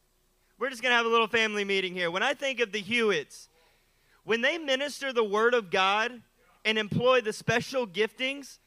we're 0.60 0.70
just 0.70 0.82
going 0.82 0.92
to 0.92 0.98
have 0.98 1.06
a 1.06 1.10
little 1.10 1.28
family 1.28 1.64
meeting 1.64 1.94
here. 1.94 2.12
When 2.12 2.24
I 2.24 2.34
think 2.34 2.60
of 2.60 2.74
the 2.74 2.82
Hewitts, 2.82 3.48
when 4.26 4.42
they 4.42 4.58
minister 4.58 5.14
the 5.14 5.24
Word 5.24 5.54
of 5.54 5.70
God 5.72 6.22
and 6.66 6.78
employ 6.78 7.22
the 7.22 7.32
special 7.32 7.88
giftings, 7.88 8.60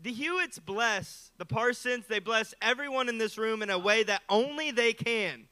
the 0.00 0.12
Hewitts 0.12 0.60
bless 0.60 1.32
the 1.38 1.44
Parsons, 1.44 2.06
they 2.06 2.20
bless 2.20 2.54
everyone 2.62 3.08
in 3.08 3.18
this 3.18 3.36
room 3.36 3.62
in 3.62 3.70
a 3.70 3.78
way 3.78 4.04
that 4.04 4.22
only 4.28 4.70
they 4.70 4.92
can. 4.92 5.48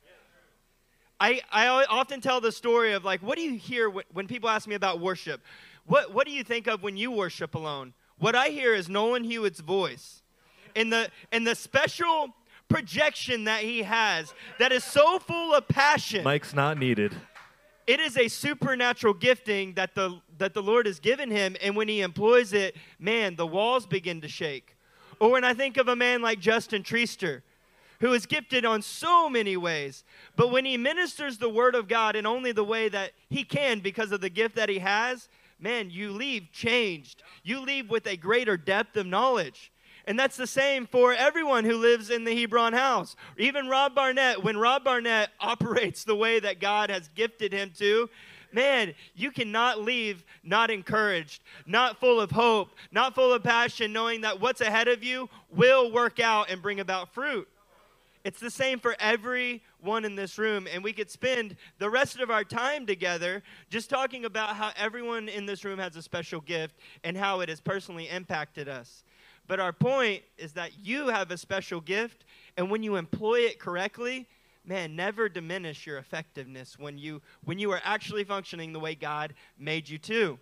I, 1.18 1.40
I 1.50 1.66
often 1.84 2.20
tell 2.20 2.40
the 2.40 2.52
story 2.52 2.92
of 2.92 3.04
like, 3.04 3.22
what 3.22 3.36
do 3.36 3.42
you 3.42 3.58
hear 3.58 3.90
when, 3.90 4.04
when 4.12 4.28
people 4.28 4.48
ask 4.48 4.68
me 4.68 4.74
about 4.76 5.00
worship? 5.00 5.40
What, 5.86 6.14
what 6.14 6.26
do 6.26 6.32
you 6.32 6.44
think 6.44 6.68
of 6.68 6.82
when 6.82 6.96
you 6.96 7.10
worship 7.10 7.54
alone? 7.54 7.92
What 8.18 8.36
I 8.36 8.48
hear 8.48 8.72
is 8.74 8.88
Nolan 8.88 9.24
Hewitt's 9.24 9.60
voice. 9.60 10.22
And 10.76 10.92
the, 10.92 11.08
and 11.32 11.46
the 11.46 11.54
special 11.54 12.34
projection 12.68 13.44
that 13.44 13.62
he 13.62 13.82
has 13.82 14.34
that 14.58 14.72
is 14.72 14.84
so 14.84 15.18
full 15.18 15.54
of 15.54 15.68
passion. 15.68 16.24
Mic's 16.24 16.54
not 16.54 16.78
needed. 16.78 17.14
It 17.86 18.00
is 18.00 18.16
a 18.16 18.28
supernatural 18.28 19.14
gifting 19.14 19.74
that 19.74 19.94
the, 19.94 20.20
that 20.38 20.54
the 20.54 20.62
Lord 20.62 20.86
has 20.86 20.98
given 20.98 21.30
him. 21.30 21.56
And 21.60 21.76
when 21.76 21.88
he 21.88 22.00
employs 22.00 22.52
it, 22.52 22.76
man, 22.98 23.36
the 23.36 23.46
walls 23.46 23.86
begin 23.86 24.20
to 24.22 24.28
shake. 24.28 24.76
Or 25.20 25.30
when 25.30 25.44
I 25.44 25.54
think 25.54 25.76
of 25.76 25.88
a 25.88 25.96
man 25.96 26.22
like 26.22 26.40
Justin 26.40 26.82
Treaster, 26.82 27.42
who 28.00 28.12
is 28.12 28.26
gifted 28.26 28.64
on 28.64 28.82
so 28.82 29.28
many 29.28 29.56
ways. 29.56 30.04
But 30.36 30.50
when 30.50 30.64
he 30.64 30.76
ministers 30.76 31.38
the 31.38 31.48
word 31.48 31.74
of 31.74 31.88
God 31.88 32.16
in 32.16 32.26
only 32.26 32.52
the 32.52 32.64
way 32.64 32.88
that 32.88 33.12
he 33.30 33.44
can 33.44 33.80
because 33.80 34.12
of 34.12 34.20
the 34.20 34.28
gift 34.28 34.56
that 34.56 34.68
he 34.68 34.78
has, 34.80 35.28
man, 35.58 35.90
you 35.90 36.10
leave 36.10 36.48
changed. 36.52 37.22
You 37.42 37.60
leave 37.60 37.90
with 37.90 38.06
a 38.06 38.16
greater 38.16 38.56
depth 38.56 38.96
of 38.96 39.06
knowledge. 39.06 39.72
And 40.06 40.18
that's 40.18 40.36
the 40.36 40.46
same 40.46 40.86
for 40.86 41.14
everyone 41.14 41.64
who 41.64 41.76
lives 41.76 42.10
in 42.10 42.24
the 42.24 42.38
Hebron 42.38 42.74
house. 42.74 43.16
Even 43.38 43.68
Rob 43.68 43.94
Barnett, 43.94 44.42
when 44.42 44.56
Rob 44.56 44.84
Barnett 44.84 45.30
operates 45.40 46.04
the 46.04 46.16
way 46.16 46.40
that 46.40 46.60
God 46.60 46.90
has 46.90 47.08
gifted 47.14 47.52
him 47.52 47.72
to, 47.78 48.10
man, 48.52 48.94
you 49.14 49.30
cannot 49.30 49.80
leave 49.80 50.24
not 50.42 50.70
encouraged, 50.70 51.42
not 51.66 51.98
full 51.98 52.20
of 52.20 52.30
hope, 52.30 52.68
not 52.92 53.14
full 53.14 53.32
of 53.32 53.42
passion, 53.42 53.92
knowing 53.92 54.20
that 54.20 54.40
what's 54.40 54.60
ahead 54.60 54.88
of 54.88 55.02
you 55.02 55.28
will 55.50 55.90
work 55.90 56.20
out 56.20 56.50
and 56.50 56.60
bring 56.60 56.80
about 56.80 57.12
fruit. 57.14 57.48
It's 58.24 58.40
the 58.40 58.50
same 58.50 58.78
for 58.78 58.96
everyone 58.98 60.04
in 60.04 60.16
this 60.16 60.38
room. 60.38 60.66
And 60.72 60.82
we 60.82 60.94
could 60.94 61.10
spend 61.10 61.56
the 61.78 61.90
rest 61.90 62.20
of 62.20 62.30
our 62.30 62.42
time 62.42 62.86
together 62.86 63.42
just 63.68 63.90
talking 63.90 64.24
about 64.24 64.56
how 64.56 64.70
everyone 64.76 65.28
in 65.28 65.44
this 65.44 65.62
room 65.62 65.78
has 65.78 65.94
a 65.96 66.02
special 66.02 66.40
gift 66.40 66.74
and 67.04 67.18
how 67.18 67.40
it 67.40 67.50
has 67.50 67.60
personally 67.60 68.08
impacted 68.08 68.66
us. 68.66 69.04
But 69.46 69.60
our 69.60 69.72
point 69.72 70.22
is 70.38 70.52
that 70.52 70.70
you 70.82 71.08
have 71.08 71.30
a 71.30 71.36
special 71.36 71.80
gift, 71.80 72.24
and 72.56 72.70
when 72.70 72.82
you 72.82 72.96
employ 72.96 73.40
it 73.40 73.58
correctly, 73.58 74.26
man, 74.64 74.96
never 74.96 75.28
diminish 75.28 75.86
your 75.86 75.98
effectiveness 75.98 76.78
when 76.78 76.96
you 76.96 77.20
when 77.44 77.58
you 77.58 77.70
are 77.72 77.80
actually 77.84 78.24
functioning 78.24 78.72
the 78.72 78.80
way 78.80 78.94
God 78.94 79.34
made 79.58 79.88
you 79.88 79.98
to. 79.98 80.38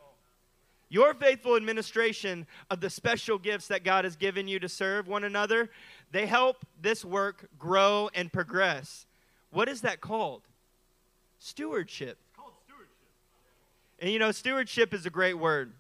Your 0.89 1.15
faithful 1.15 1.57
administration 1.57 2.47
of 2.71 2.81
the 2.81 2.91
special 2.91 3.39
gifts 3.39 3.69
that 3.69 3.83
God 3.83 4.05
has 4.05 4.15
given 4.15 4.47
you 4.47 4.61
to 4.61 4.69
serve 4.69 5.09
one 5.09 5.25
another, 5.25 5.71
they 6.11 6.27
help 6.27 6.67
this 6.81 7.03
work 7.03 7.49
grow 7.59 8.11
and 8.15 8.31
progress. 8.31 9.07
What 9.51 9.71
is 9.71 9.81
that 9.81 10.03
called? 10.03 10.43
Stewardship. 11.39 12.19
called 12.37 12.53
stewardship. 12.67 12.93
And 14.01 14.11
you 14.11 14.19
know, 14.19 14.33
stewardship 14.33 14.93
is 14.93 15.07
a 15.07 15.11
great 15.11 15.39
word. 15.39 15.73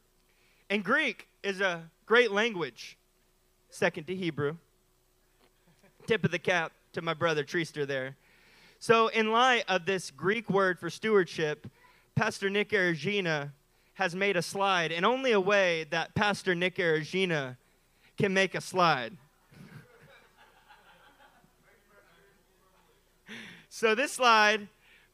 And 0.71 0.83
Greek 0.83 1.29
is 1.43 1.61
a 1.61 1.83
great 2.07 2.33
language, 2.33 2.97
second 3.73 4.07
to 4.07 4.15
Hebrew. 4.15 4.57
Tip 6.07 6.25
of 6.25 6.31
the 6.31 6.39
cap 6.39 6.73
to 6.93 7.01
my 7.01 7.15
brother 7.15 7.43
Treaster 7.43 7.87
there. 7.87 8.17
So, 8.79 9.09
in 9.09 9.33
light 9.33 9.65
of 9.67 9.87
this 9.87 10.11
Greek 10.11 10.51
word 10.51 10.79
for 10.79 10.91
stewardship, 10.91 11.67
Pastor 12.15 12.51
Nik 12.51 12.69
Aragina 12.71 13.53
has 13.95 14.15
made 14.15 14.37
a 14.37 14.43
slide 14.43 14.93
and 14.93 15.07
only 15.07 15.33
a 15.33 15.41
way 15.41 15.87
that 15.91 16.15
Pastor 16.15 16.55
Nik 16.55 16.77
Aragina 16.77 17.57
can 18.19 18.35
make 18.35 18.55
a 18.55 18.61
slide. 18.61 19.17
so, 23.71 23.95
this 23.95 24.13
slide, 24.13 24.69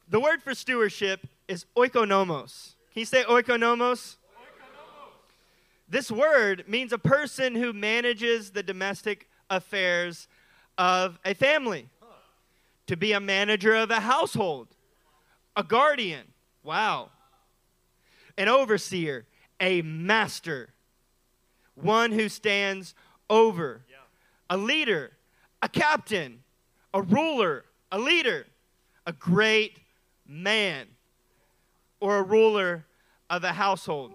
the 0.09 0.18
word 0.18 0.42
for 0.42 0.53
stewardship 0.55 1.29
is 1.47 1.64
oikonomos. 1.77 2.75
Can 2.92 3.01
you 3.01 3.07
say 3.07 3.23
oikonomos? 3.23 4.16
This 5.88 6.11
word 6.11 6.64
means 6.68 6.92
a 6.92 6.98
person 6.98 7.55
who 7.55 7.72
manages 7.72 8.51
the 8.51 8.62
domestic 8.62 9.29
affairs 9.48 10.29
of 10.77 11.18
a 11.24 11.35
family. 11.35 11.88
To 12.88 12.96
be 12.96 13.12
a 13.12 13.20
manager 13.20 13.74
of 13.74 13.90
a 13.90 14.01
household, 14.01 14.68
a 15.55 15.62
guardian, 15.62 16.27
wow, 16.62 17.11
an 18.38 18.48
overseer, 18.48 19.27
a 19.61 19.83
master, 19.83 20.70
one 21.74 22.12
who 22.12 22.31
stands 22.31 22.94
over, 23.29 23.83
a 24.48 24.57
leader, 24.57 25.12
a 25.62 25.68
captain, 25.68 26.42
a 26.94 27.03
ruler, 27.03 27.64
a 27.92 27.98
leader, 27.98 28.46
a 29.07 29.12
great 29.12 29.79
man, 30.27 30.87
or 32.01 32.16
a 32.18 32.22
ruler 32.22 32.87
of 33.29 33.44
a 33.44 33.53
household. 33.53 34.12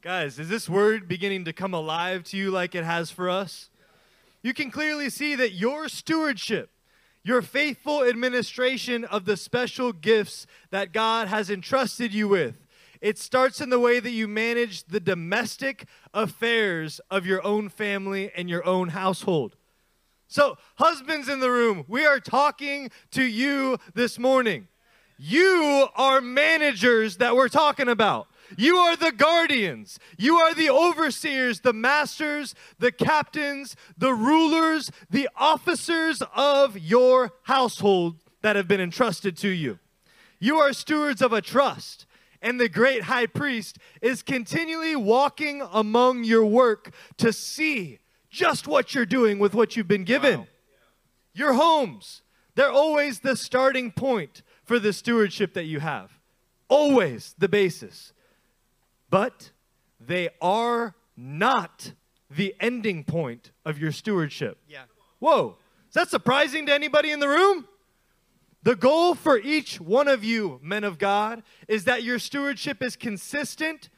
Guys, 0.00 0.38
is 0.38 0.48
this 0.48 0.68
word 0.68 1.08
beginning 1.08 1.44
to 1.44 1.52
come 1.52 1.74
alive 1.74 2.22
to 2.24 2.36
you 2.36 2.50
like 2.50 2.74
it 2.74 2.84
has 2.84 3.10
for 3.10 3.28
us? 3.28 3.68
You 4.42 4.54
can 4.54 4.70
clearly 4.70 5.10
see 5.10 5.34
that 5.34 5.52
your 5.52 5.88
stewardship 5.88 6.70
your 7.24 7.42
faithful 7.42 8.04
administration 8.04 9.04
of 9.04 9.26
the 9.26 9.36
special 9.36 9.92
gifts 9.92 10.46
that 10.70 10.92
God 10.92 11.28
has 11.28 11.50
entrusted 11.50 12.14
you 12.14 12.26
with. 12.26 12.54
It 13.02 13.18
starts 13.18 13.60
in 13.60 13.68
the 13.68 13.78
way 13.78 14.00
that 14.00 14.10
you 14.10 14.26
manage 14.26 14.84
the 14.84 14.98
domestic 14.98 15.86
affairs 16.14 17.00
of 17.10 17.26
your 17.26 17.44
own 17.44 17.68
family 17.68 18.32
and 18.34 18.48
your 18.48 18.64
own 18.64 18.88
household. 18.88 19.56
So, 20.26 20.56
husbands 20.76 21.28
in 21.28 21.40
the 21.40 21.50
room, 21.50 21.84
we 21.86 22.06
are 22.06 22.18
talking 22.20 22.90
to 23.10 23.22
you 23.22 23.78
this 23.94 24.18
morning. 24.18 24.68
You 25.18 25.88
are 25.96 26.20
managers 26.20 27.18
that 27.18 27.36
we're 27.36 27.48
talking 27.48 27.88
about. 27.88 28.27
You 28.56 28.76
are 28.76 28.96
the 28.96 29.12
guardians. 29.12 29.98
You 30.16 30.36
are 30.36 30.54
the 30.54 30.70
overseers, 30.70 31.60
the 31.60 31.72
masters, 31.72 32.54
the 32.78 32.92
captains, 32.92 33.76
the 33.96 34.14
rulers, 34.14 34.90
the 35.10 35.28
officers 35.36 36.22
of 36.34 36.78
your 36.78 37.32
household 37.42 38.16
that 38.42 38.56
have 38.56 38.68
been 38.68 38.80
entrusted 38.80 39.36
to 39.38 39.48
you. 39.48 39.78
You 40.38 40.56
are 40.58 40.72
stewards 40.72 41.20
of 41.20 41.32
a 41.32 41.42
trust. 41.42 42.06
And 42.40 42.60
the 42.60 42.68
great 42.68 43.02
high 43.02 43.26
priest 43.26 43.78
is 44.00 44.22
continually 44.22 44.94
walking 44.94 45.60
among 45.72 46.22
your 46.22 46.44
work 46.44 46.92
to 47.16 47.32
see 47.32 47.98
just 48.30 48.68
what 48.68 48.94
you're 48.94 49.06
doing 49.06 49.40
with 49.40 49.54
what 49.54 49.76
you've 49.76 49.88
been 49.88 50.04
given. 50.04 50.40
Wow. 50.40 50.46
Your 51.34 51.52
homes, 51.54 52.22
they're 52.54 52.70
always 52.70 53.20
the 53.20 53.34
starting 53.34 53.90
point 53.90 54.42
for 54.64 54.78
the 54.78 54.92
stewardship 54.92 55.54
that 55.54 55.64
you 55.64 55.80
have. 55.80 56.12
Always 56.68 57.34
the 57.38 57.48
basis 57.48 58.12
but 59.10 59.50
they 60.00 60.30
are 60.40 60.94
not 61.16 61.92
the 62.30 62.54
ending 62.60 63.04
point 63.04 63.50
of 63.64 63.78
your 63.78 63.92
stewardship. 63.92 64.58
Yeah. 64.68 64.82
Whoa. 65.18 65.56
Is 65.88 65.94
that 65.94 66.10
surprising 66.10 66.66
to 66.66 66.74
anybody 66.74 67.10
in 67.10 67.20
the 67.20 67.28
room? 67.28 67.66
The 68.62 68.76
goal 68.76 69.14
for 69.14 69.38
each 69.38 69.80
one 69.80 70.08
of 70.08 70.24
you, 70.24 70.60
men 70.62 70.84
of 70.84 70.98
God, 70.98 71.42
is 71.68 71.84
that 71.84 72.02
your 72.02 72.18
stewardship 72.18 72.82
is 72.82 72.96
consistent 72.96 73.88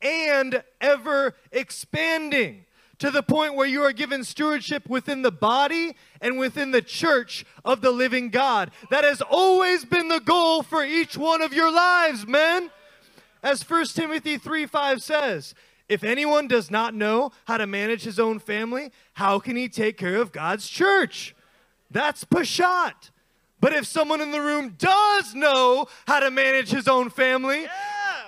and 0.00 0.62
ever 0.80 1.36
expanding 1.52 2.64
to 2.98 3.10
the 3.10 3.22
point 3.22 3.54
where 3.54 3.66
you 3.66 3.82
are 3.82 3.92
given 3.92 4.24
stewardship 4.24 4.88
within 4.88 5.22
the 5.22 5.30
body 5.30 5.94
and 6.20 6.38
within 6.38 6.72
the 6.72 6.82
church 6.82 7.44
of 7.64 7.80
the 7.80 7.92
living 7.92 8.30
God. 8.30 8.72
That 8.90 9.04
has 9.04 9.22
always 9.22 9.84
been 9.84 10.08
the 10.08 10.20
goal 10.20 10.62
for 10.62 10.84
each 10.84 11.16
one 11.16 11.40
of 11.40 11.52
your 11.52 11.72
lives, 11.72 12.26
men. 12.26 12.70
As 13.42 13.68
1 13.68 13.86
Timothy 13.86 14.36
3 14.38 14.66
5 14.66 15.02
says, 15.02 15.54
if 15.88 16.04
anyone 16.04 16.48
does 16.48 16.70
not 16.70 16.94
know 16.94 17.32
how 17.46 17.56
to 17.56 17.66
manage 17.66 18.04
his 18.04 18.18
own 18.18 18.38
family, 18.38 18.92
how 19.14 19.38
can 19.38 19.56
he 19.56 19.68
take 19.68 19.96
care 19.96 20.16
of 20.16 20.32
God's 20.32 20.68
church? 20.68 21.34
That's 21.90 22.24
Peshat. 22.24 23.10
But 23.60 23.72
if 23.72 23.86
someone 23.86 24.20
in 24.20 24.30
the 24.30 24.40
room 24.40 24.74
does 24.78 25.34
know 25.34 25.86
how 26.06 26.20
to 26.20 26.30
manage 26.30 26.70
his 26.70 26.86
own 26.86 27.10
family, 27.10 27.62
yeah. 27.62 27.70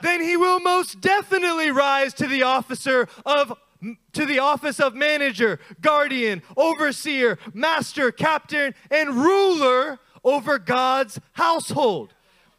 then 0.02 0.22
he 0.22 0.36
will 0.36 0.58
most 0.58 1.00
definitely 1.00 1.70
rise 1.70 2.14
to 2.14 2.26
the 2.26 2.42
officer 2.42 3.08
of 3.24 3.56
to 4.12 4.26
the 4.26 4.38
office 4.38 4.78
of 4.78 4.94
manager, 4.94 5.58
guardian, 5.80 6.42
overseer, 6.54 7.38
master, 7.54 8.12
captain, 8.12 8.74
and 8.90 9.14
ruler 9.14 9.98
over 10.22 10.58
God's 10.58 11.18
household. 11.32 12.12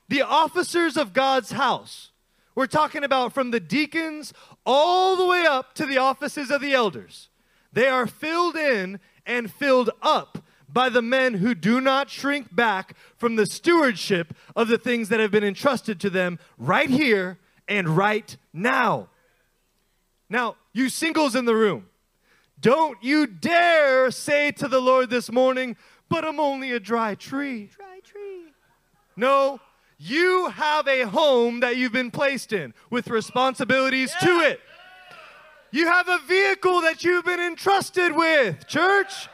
The 0.10 0.24
officers 0.24 0.98
of 0.98 1.14
God's 1.14 1.52
house 1.52 2.11
we're 2.56 2.68
talking 2.68 3.04
about 3.04 3.34
from 3.34 3.52
the 3.52 3.60
deacons 3.60 4.34
all 4.66 5.16
the 5.16 5.26
way 5.26 5.46
up 5.46 5.74
to 5.76 5.86
the 5.86 5.98
offices 5.98 6.52
of 6.52 6.62
the 6.62 6.74
elders. 6.74 7.30
They 7.74 7.88
are 7.88 8.08
filled 8.08 8.56
in 8.56 9.00
and 9.26 9.52
filled 9.52 9.90
up 10.02 10.40
by 10.68 10.90
the 10.90 11.02
men 11.02 11.36
who 11.36 11.54
do 11.54 11.82
not 11.82 12.10
shrink 12.10 12.54
back 12.56 12.96
from 13.18 13.36
the 13.36 13.46
stewardship 13.46 14.34
of 14.56 14.68
the 14.68 14.78
things 14.78 15.10
that 15.10 15.20
have 15.20 15.32
been 15.32 15.44
entrusted 15.44 16.00
to 16.02 16.10
them 16.10 16.40
right 16.58 16.90
here 16.90 17.38
and 17.68 17.90
right 17.90 18.38
now. 18.54 19.10
Now, 20.30 20.56
you 20.74 20.90
singles 20.90 21.36
in 21.36 21.46
the 21.46 21.56
room, 21.56 21.88
don't 22.60 23.02
you 23.04 23.28
dare 23.28 24.12
say 24.12 24.52
to 24.52 24.68
the 24.68 24.80
Lord 24.80 25.10
this 25.10 25.32
morning, 25.32 25.76
but 26.10 26.24
I'm 26.24 26.40
only 26.40 26.72
a 26.72 26.80
dry 26.80 27.16
tree. 27.16 27.70
Dry 27.76 28.00
tree. 28.04 28.46
No, 29.18 29.60
you 30.04 30.50
have 30.50 30.88
a 30.88 31.04
home 31.04 31.60
that 31.60 31.78
you've 31.78 31.92
been 31.92 32.10
placed 32.10 32.54
in 32.54 32.74
with 32.90 33.08
responsibilities 33.08 34.12
to 34.22 34.40
it. 34.40 34.60
You 35.70 35.86
have 35.86 36.10
a 36.10 36.18
vehicle 36.28 36.82
that 36.82 37.04
you've 37.04 37.24
been 37.24 37.40
entrusted 37.40 38.16
with, 38.16 38.68
church. 38.68 39.30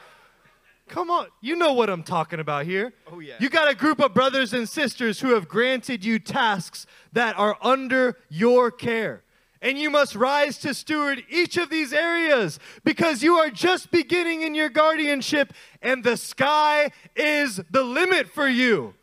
Come 0.89 1.09
on, 1.09 1.27
you 1.39 1.55
know 1.55 1.71
what 1.71 1.89
I'm 1.89 2.03
talking 2.03 2.41
about 2.41 2.65
here. 2.65 2.93
Oh, 3.09 3.19
yeah. 3.19 3.35
You 3.39 3.49
got 3.49 3.71
a 3.71 3.75
group 3.75 4.01
of 4.01 4.13
brothers 4.13 4.53
and 4.53 4.67
sisters 4.67 5.21
who 5.21 5.33
have 5.35 5.47
granted 5.47 6.03
you 6.03 6.19
tasks 6.19 6.85
that 7.13 7.37
are 7.39 7.57
under 7.61 8.17
your 8.29 8.69
care. 8.69 9.23
And 9.61 9.77
you 9.79 9.89
must 9.89 10.15
rise 10.15 10.57
to 10.59 10.73
steward 10.73 11.23
each 11.29 11.55
of 11.55 11.69
these 11.69 11.93
areas 11.93 12.59
because 12.83 13.23
you 13.23 13.35
are 13.35 13.49
just 13.49 13.89
beginning 13.89 14.41
in 14.41 14.53
your 14.53 14.69
guardianship 14.69 15.53
and 15.81 16.03
the 16.03 16.17
sky 16.17 16.91
is 17.15 17.61
the 17.71 17.83
limit 17.83 18.29
for 18.29 18.47
you. 18.47 18.93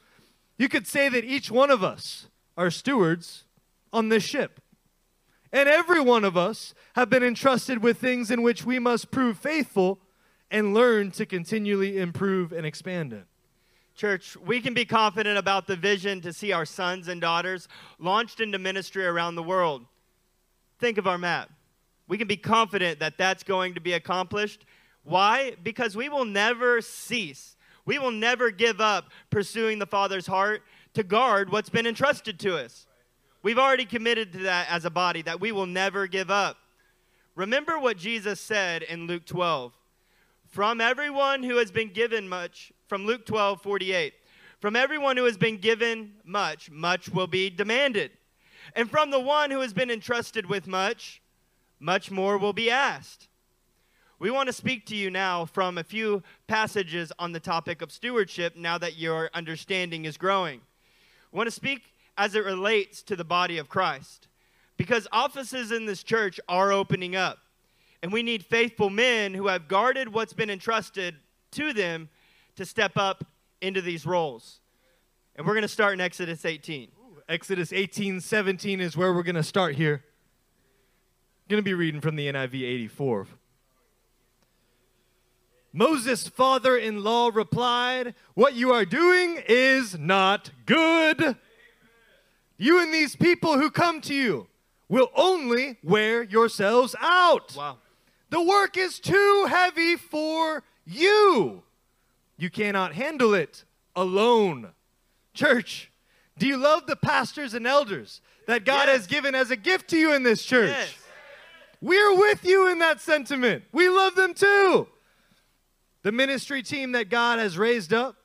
You 0.58 0.68
could 0.68 0.86
say 0.86 1.08
that 1.08 1.24
each 1.24 1.50
one 1.50 1.70
of 1.70 1.82
us 1.82 2.28
are 2.56 2.70
stewards 2.70 3.44
on 3.92 4.08
this 4.08 4.22
ship. 4.22 4.60
And 5.52 5.68
every 5.68 6.00
one 6.00 6.24
of 6.24 6.36
us 6.36 6.74
have 6.94 7.08
been 7.10 7.22
entrusted 7.22 7.82
with 7.82 7.98
things 7.98 8.30
in 8.30 8.42
which 8.42 8.64
we 8.64 8.78
must 8.78 9.10
prove 9.10 9.38
faithful 9.38 10.00
and 10.50 10.74
learn 10.74 11.10
to 11.12 11.26
continually 11.26 11.98
improve 11.98 12.52
and 12.52 12.66
expand 12.66 13.12
it. 13.12 13.26
Church, 13.94 14.36
we 14.36 14.60
can 14.60 14.74
be 14.74 14.84
confident 14.84 15.38
about 15.38 15.68
the 15.68 15.76
vision 15.76 16.20
to 16.22 16.32
see 16.32 16.52
our 16.52 16.64
sons 16.64 17.06
and 17.06 17.20
daughters 17.20 17.68
launched 18.00 18.40
into 18.40 18.58
ministry 18.58 19.06
around 19.06 19.36
the 19.36 19.42
world. 19.42 19.84
Think 20.80 20.98
of 20.98 21.06
our 21.06 21.18
map. 21.18 21.50
We 22.08 22.18
can 22.18 22.26
be 22.26 22.36
confident 22.36 22.98
that 22.98 23.16
that's 23.16 23.44
going 23.44 23.74
to 23.74 23.80
be 23.80 23.92
accomplished. 23.92 24.64
Why? 25.04 25.54
Because 25.62 25.96
we 25.96 26.08
will 26.08 26.24
never 26.24 26.80
cease. 26.80 27.53
We 27.84 27.98
will 27.98 28.10
never 28.10 28.50
give 28.50 28.80
up 28.80 29.10
pursuing 29.30 29.78
the 29.78 29.86
Father's 29.86 30.26
heart 30.26 30.62
to 30.94 31.02
guard 31.02 31.50
what's 31.50 31.68
been 31.68 31.86
entrusted 31.86 32.38
to 32.40 32.56
us. 32.56 32.86
We've 33.42 33.58
already 33.58 33.84
committed 33.84 34.32
to 34.32 34.38
that 34.44 34.68
as 34.70 34.84
a 34.84 34.90
body, 34.90 35.22
that 35.22 35.40
we 35.40 35.52
will 35.52 35.66
never 35.66 36.06
give 36.06 36.30
up. 36.30 36.56
Remember 37.34 37.78
what 37.78 37.98
Jesus 37.98 38.40
said 38.40 38.82
in 38.82 39.06
Luke 39.06 39.26
12 39.26 39.72
from 40.46 40.80
everyone 40.80 41.42
who 41.42 41.56
has 41.56 41.72
been 41.72 41.92
given 41.92 42.28
much, 42.28 42.72
from 42.86 43.06
Luke 43.06 43.26
12, 43.26 43.60
48. 43.60 44.14
From 44.60 44.76
everyone 44.76 45.16
who 45.16 45.24
has 45.24 45.36
been 45.36 45.58
given 45.58 46.12
much, 46.24 46.70
much 46.70 47.08
will 47.08 47.26
be 47.26 47.50
demanded. 47.50 48.12
And 48.74 48.88
from 48.88 49.10
the 49.10 49.18
one 49.20 49.50
who 49.50 49.60
has 49.60 49.74
been 49.74 49.90
entrusted 49.90 50.46
with 50.46 50.68
much, 50.68 51.20
much 51.80 52.10
more 52.10 52.38
will 52.38 52.52
be 52.52 52.70
asked. 52.70 53.28
We 54.18 54.30
want 54.30 54.46
to 54.46 54.52
speak 54.52 54.86
to 54.86 54.96
you 54.96 55.10
now 55.10 55.44
from 55.44 55.76
a 55.76 55.84
few 55.84 56.22
passages 56.46 57.12
on 57.18 57.32
the 57.32 57.40
topic 57.40 57.82
of 57.82 57.90
stewardship 57.90 58.56
now 58.56 58.78
that 58.78 58.96
your 58.96 59.28
understanding 59.34 60.04
is 60.04 60.16
growing. 60.16 60.60
We 61.32 61.36
want 61.36 61.48
to 61.48 61.54
speak 61.54 61.82
as 62.16 62.34
it 62.34 62.44
relates 62.44 63.02
to 63.02 63.16
the 63.16 63.24
body 63.24 63.58
of 63.58 63.68
Christ 63.68 64.28
because 64.76 65.08
offices 65.10 65.72
in 65.72 65.86
this 65.86 66.02
church 66.02 66.38
are 66.48 66.72
opening 66.72 67.16
up. 67.16 67.38
And 68.02 68.12
we 68.12 68.22
need 68.22 68.44
faithful 68.44 68.90
men 68.90 69.34
who 69.34 69.48
have 69.48 69.66
guarded 69.66 70.12
what's 70.12 70.32
been 70.32 70.50
entrusted 70.50 71.16
to 71.52 71.72
them 71.72 72.08
to 72.56 72.64
step 72.64 72.96
up 72.96 73.24
into 73.60 73.80
these 73.80 74.06
roles. 74.06 74.60
And 75.36 75.46
we're 75.46 75.54
going 75.54 75.62
to 75.62 75.68
start 75.68 75.94
in 75.94 76.00
Exodus 76.00 76.44
18. 76.44 76.88
Exodus 77.28 77.72
18, 77.72 78.20
17 78.20 78.80
is 78.80 78.96
where 78.96 79.12
we're 79.12 79.22
going 79.22 79.34
to 79.34 79.42
start 79.42 79.74
here. 79.74 80.04
going 81.48 81.58
to 81.58 81.64
be 81.64 81.74
reading 81.74 82.00
from 82.00 82.16
the 82.16 82.30
NIV 82.30 82.54
84. 82.62 83.26
Moses' 85.76 86.28
father 86.28 86.76
in 86.76 87.02
law 87.02 87.32
replied, 87.34 88.14
What 88.34 88.54
you 88.54 88.72
are 88.72 88.84
doing 88.84 89.42
is 89.48 89.98
not 89.98 90.50
good. 90.66 91.36
You 92.56 92.80
and 92.80 92.94
these 92.94 93.16
people 93.16 93.58
who 93.58 93.70
come 93.72 94.00
to 94.02 94.14
you 94.14 94.46
will 94.88 95.10
only 95.16 95.78
wear 95.82 96.22
yourselves 96.22 96.94
out. 97.00 97.56
Wow. 97.56 97.78
The 98.30 98.40
work 98.40 98.76
is 98.76 99.00
too 99.00 99.46
heavy 99.48 99.96
for 99.96 100.62
you. 100.86 101.64
You 102.36 102.50
cannot 102.50 102.94
handle 102.94 103.34
it 103.34 103.64
alone. 103.96 104.70
Church, 105.34 105.90
do 106.38 106.46
you 106.46 106.56
love 106.56 106.86
the 106.86 106.94
pastors 106.96 107.52
and 107.52 107.66
elders 107.66 108.20
that 108.46 108.64
God 108.64 108.86
Yes. 108.86 108.98
has 108.98 109.06
given 109.08 109.34
as 109.34 109.50
a 109.50 109.56
gift 109.56 109.90
to 109.90 109.96
you 109.98 110.12
in 110.12 110.22
this 110.22 110.44
church? 110.44 110.70
Yes. 110.70 110.94
We're 111.80 112.14
with 112.16 112.44
you 112.44 112.68
in 112.68 112.78
that 112.78 113.00
sentiment. 113.00 113.64
We 113.72 113.88
love 113.88 114.14
them 114.14 114.34
too. 114.34 114.86
The 116.04 116.12
ministry 116.12 116.62
team 116.62 116.92
that 116.92 117.08
God 117.08 117.38
has 117.40 117.58
raised 117.58 117.92
up, 117.92 118.16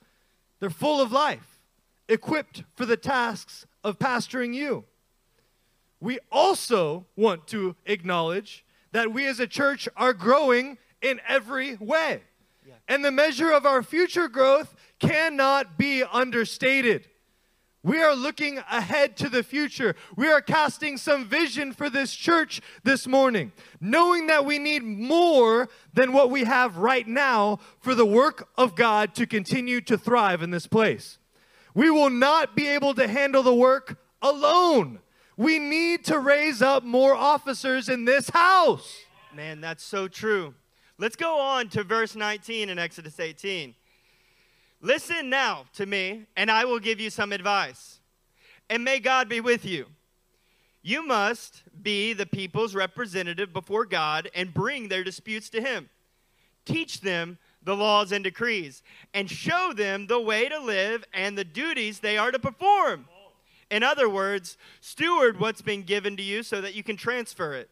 they're 0.60 0.70
full 0.70 1.02
of 1.02 1.12
life, 1.12 1.60
equipped 2.08 2.64
for 2.76 2.86
the 2.86 2.98
tasks 2.98 3.66
of 3.84 3.98
pastoring 3.98 4.54
you. 4.54 4.84
We 6.02 6.20
also 6.32 7.08
want 7.16 7.48
to 7.48 7.76
acknowledge 7.86 8.66
that 8.92 9.14
we 9.14 9.26
as 9.26 9.40
a 9.40 9.48
church 9.48 9.88
are 9.96 10.14
growing 10.14 10.78
in 11.02 11.20
every 11.28 11.78
way. 11.78 12.22
And 12.88 13.04
the 13.04 13.12
measure 13.12 13.52
of 13.52 13.66
our 13.66 13.82
future 13.82 14.28
growth 14.28 14.76
cannot 15.00 15.78
be 15.78 16.04
understated. 16.04 17.09
We 17.82 18.02
are 18.02 18.14
looking 18.14 18.58
ahead 18.70 19.16
to 19.18 19.30
the 19.30 19.42
future. 19.42 19.96
We 20.18 20.28
are 20.28 20.42
casting 20.42 20.98
some 20.98 21.26
vision 21.26 21.72
for 21.72 21.90
this 21.90 22.14
church 22.14 22.60
this 22.84 23.08
morning, 23.08 23.54
knowing 23.80 24.28
that 24.28 24.44
we 24.44 24.60
need 24.60 24.84
more 24.84 25.70
than 25.94 26.12
what 26.12 26.30
we 26.30 26.44
have 26.44 26.76
right 26.76 27.08
now 27.08 27.60
for 27.80 27.96
the 27.96 28.06
work 28.06 28.50
of 28.58 28.76
God 28.76 29.16
to 29.16 29.26
continue 29.26 29.80
to 29.82 29.98
thrive 29.98 30.44
in 30.44 30.52
this 30.52 30.68
place. 30.68 31.20
We 31.74 31.90
will 31.90 32.10
not 32.10 32.54
be 32.54 32.68
able 32.68 32.96
to 32.96 33.08
handle 33.08 33.44
the 33.44 33.56
work 33.56 33.98
alone. 34.22 35.00
We 35.38 35.58
need 35.58 36.04
to 36.06 36.20
raise 36.20 36.62
up 36.62 36.84
more 36.84 37.16
officers 37.16 37.88
in 37.88 38.04
this 38.04 38.30
house. 38.30 38.98
Man, 39.34 39.62
that's 39.62 39.86
so 39.86 40.10
true. 40.10 40.54
Let's 40.98 41.16
go 41.16 41.40
on 41.40 41.70
to 41.70 41.86
verse 41.86 42.14
19 42.14 42.68
in 42.68 42.78
Exodus 42.78 43.22
18. 43.22 43.74
Listen 44.82 45.30
now 45.30 45.66
to 45.74 45.86
me, 45.86 46.26
and 46.38 46.50
I 46.50 46.66
will 46.66 46.80
give 46.80 47.00
you 47.00 47.10
some 47.10 47.32
advice. 47.32 48.00
And 48.70 48.84
may 48.84 49.00
God 49.00 49.28
be 49.28 49.42
with 49.42 49.66
you. 49.66 49.88
You 50.82 51.06
must 51.06 51.64
be 51.82 52.14
the 52.14 52.26
people's 52.26 52.74
representative 52.74 53.52
before 53.52 53.86
God 53.86 54.30
and 54.34 54.54
bring 54.54 54.88
their 54.88 55.04
disputes 55.04 55.50
to 55.50 55.62
Him. 55.62 55.90
Teach 56.66 57.02
them 57.02 57.38
the 57.64 57.76
laws 57.76 58.14
and 58.14 58.24
decrees, 58.24 58.84
and 59.14 59.30
show 59.30 59.74
them 59.76 60.08
the 60.08 60.20
way 60.20 60.48
to 60.48 60.60
live 60.60 61.04
and 61.14 61.38
the 61.38 61.44
duties 61.44 62.00
they 62.00 62.18
are 62.18 62.32
to 62.32 62.40
perform. 62.40 63.06
In 63.70 63.84
other 63.84 64.10
words, 64.10 64.58
steward 64.80 65.40
what's 65.40 65.62
been 65.62 65.84
given 65.84 66.16
to 66.18 66.24
you 66.24 66.42
so 66.42 66.62
that 66.62 66.74
you 66.74 66.84
can 66.84 66.96
transfer 66.96 67.54
it. 67.54 67.70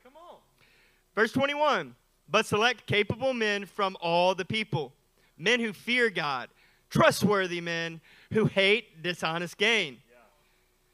Verse 1.15 1.31
21 1.31 1.95
But 2.29 2.45
select 2.45 2.85
capable 2.85 3.33
men 3.33 3.65
from 3.65 3.97
all 4.01 4.35
the 4.35 4.45
people, 4.45 4.93
men 5.37 5.59
who 5.59 5.73
fear 5.73 6.09
God, 6.09 6.49
trustworthy 6.89 7.61
men 7.61 8.01
who 8.33 8.45
hate 8.45 9.01
dishonest 9.01 9.57
gain, 9.57 9.97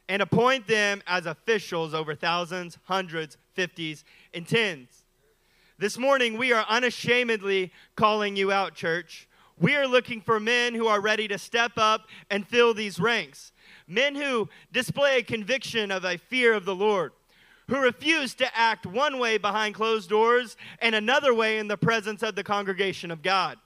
and 0.10 0.22
appoint 0.22 0.68
them 0.68 1.02
as 1.08 1.26
officials 1.26 1.94
over 1.94 2.14
thousands, 2.14 2.78
hundreds, 2.84 3.38
fifties, 3.54 4.04
and 4.34 4.48
tens. 4.48 5.04
This 5.80 5.98
morning, 5.98 6.38
we 6.38 6.54
are 6.54 6.66
unashamedly 6.70 7.72
calling 7.96 8.36
you 8.36 8.52
out, 8.52 8.76
church. 8.76 9.28
We 9.60 9.76
are 9.76 9.88
looking 9.88 10.22
for 10.22 10.40
men 10.40 10.76
who 10.76 10.88
are 10.88 11.02
ready 11.02 11.28
to 11.30 11.38
step 11.38 11.74
up 11.78 12.08
and 12.30 12.48
fill 12.48 12.74
these 12.74 13.00
ranks. 13.00 13.52
Men 13.88 14.16
who 14.16 14.50
display 14.72 15.20
a 15.20 15.24
conviction 15.24 15.92
of 15.92 16.06
a 16.06 16.18
fear 16.18 16.54
of 16.54 16.66
the 16.66 16.76
Lord, 16.76 17.12
who 17.68 17.80
refuse 17.80 18.34
to 18.36 18.58
act 18.58 18.86
one 18.86 19.20
way 19.20 19.38
behind 19.38 19.76
closed 19.76 20.10
doors 20.10 20.58
and 20.80 20.96
another 20.96 21.34
way 21.34 21.60
in 21.60 21.68
the 21.68 21.78
presence 21.78 22.24
of 22.24 22.36
the 22.36 22.44
congregation 22.44 23.10
of 23.10 23.22
God. 23.22 23.58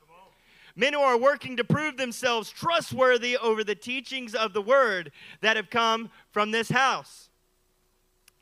Men 0.78 0.93
who 0.93 0.99
are 0.99 1.17
working 1.17 1.57
to 1.57 1.63
prove 1.63 1.97
themselves 1.97 2.51
trustworthy 2.51 3.36
over 3.36 3.63
the 3.63 3.73
teachings 3.75 4.36
of 4.36 4.53
the 4.53 4.61
word 4.61 5.11
that 5.41 5.55
have 5.55 5.71
come 5.71 6.11
from 6.32 6.51
this 6.51 6.69
house 6.69 7.28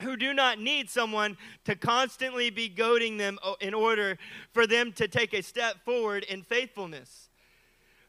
who 0.01 0.17
do 0.17 0.33
not 0.33 0.59
need 0.59 0.89
someone 0.89 1.37
to 1.63 1.77
constantly 1.77 2.49
be 2.49 2.67
goading 2.67 3.15
them 3.15 3.39
oh, 3.41 3.55
in 3.61 3.73
order 3.73 4.17
for 4.51 4.67
them 4.67 4.91
to 4.91 5.07
take 5.07 5.33
a 5.33 5.41
step 5.41 5.77
forward 5.85 6.23
in 6.23 6.43
faithfulness. 6.43 7.29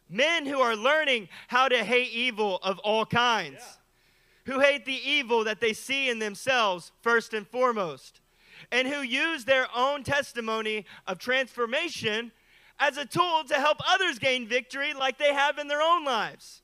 Men 0.09 0.45
who 0.47 0.59
are 0.59 0.75
learning 0.75 1.29
how 1.47 1.69
to 1.69 1.85
hate 1.85 2.11
evil 2.13 2.59
of 2.65 2.81
all 2.81 3.07
kinds, 3.07 3.63
who 4.45 4.59
hate 4.59 4.85
the 4.85 5.01
evil 5.09 5.45
that 5.45 5.61
they 5.61 5.73
see 5.73 6.09
in 6.09 6.19
themselves 6.19 6.91
first 7.01 7.33
and 7.33 7.47
foremost, 7.47 8.21
and 8.73 8.89
who 8.89 9.03
use 9.03 9.45
their 9.45 9.69
own 9.75 10.03
testimony 10.03 10.85
of 11.07 11.19
transformation 11.19 12.33
as 12.79 12.97
a 12.97 13.05
tool 13.07 13.43
to 13.49 13.55
help 13.55 13.79
others 13.87 14.19
gain 14.19 14.47
victory 14.47 14.93
like 14.95 15.19
they 15.19 15.33
have 15.33 15.59
in 15.59 15.69
their 15.69 15.83
own 15.83 16.05
lives. 16.05 16.63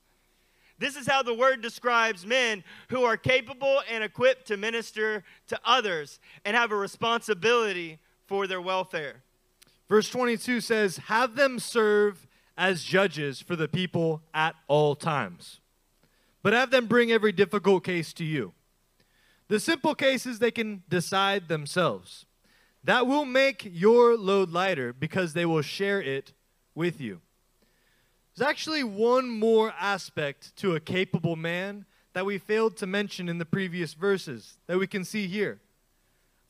This 0.79 0.97
is 0.97 1.07
how 1.07 1.23
the 1.23 1.35
word 1.35 1.61
describes 1.63 2.27
men 2.27 2.65
who 2.89 3.05
are 3.05 3.17
capable 3.17 3.83
and 3.91 4.03
equipped 4.03 4.47
to 4.49 4.57
minister 4.57 5.23
to 5.47 5.61
others 5.65 6.19
and 6.45 6.57
have 6.57 6.73
a 6.73 6.77
responsibility 6.77 7.99
for 8.27 8.47
their 8.47 8.61
welfare. 8.61 9.23
Verse 9.89 10.09
22 10.09 10.61
says, 10.61 10.97
Have 10.97 11.37
them 11.37 11.59
serve 11.59 12.27
as 12.57 12.83
judges 12.83 13.41
for 13.41 13.57
the 13.57 13.69
people 13.69 14.23
at 14.35 14.55
all 14.69 14.95
times. 14.95 15.61
but 16.43 16.53
have 16.53 16.71
them 16.73 16.87
bring 16.87 17.13
every 17.13 17.31
difficult 17.31 17.85
case 17.85 18.13
to 18.15 18.25
you. 18.25 18.53
The 19.47 19.61
simple 19.61 19.95
cases 19.95 20.39
they 20.41 20.51
can 20.51 20.83
decide 20.89 21.47
themselves. 21.47 22.27
That 22.85 23.07
will 23.07 23.25
make 23.25 23.69
your 23.71 24.17
load 24.17 24.51
lighter 24.51 24.93
because 24.93 25.35
they 25.35 25.47
will 25.47 25.63
share 25.63 26.01
it 26.03 26.33
with 26.75 27.01
you. 27.01 27.21
There's 28.35 28.49
actually 28.49 28.83
one 28.83 29.29
more 29.29 29.73
aspect 29.79 30.57
to 30.57 30.75
a 30.75 30.81
capable 30.81 31.37
man 31.37 31.85
that 32.15 32.27
we 32.27 32.39
failed 32.39 32.77
to 32.79 32.87
mention 32.87 33.29
in 33.29 33.39
the 33.39 33.45
previous 33.45 33.95
verses 33.95 34.57
that 34.67 34.79
we 34.79 34.87
can 34.87 35.05
see 35.05 35.27
here. 35.27 35.61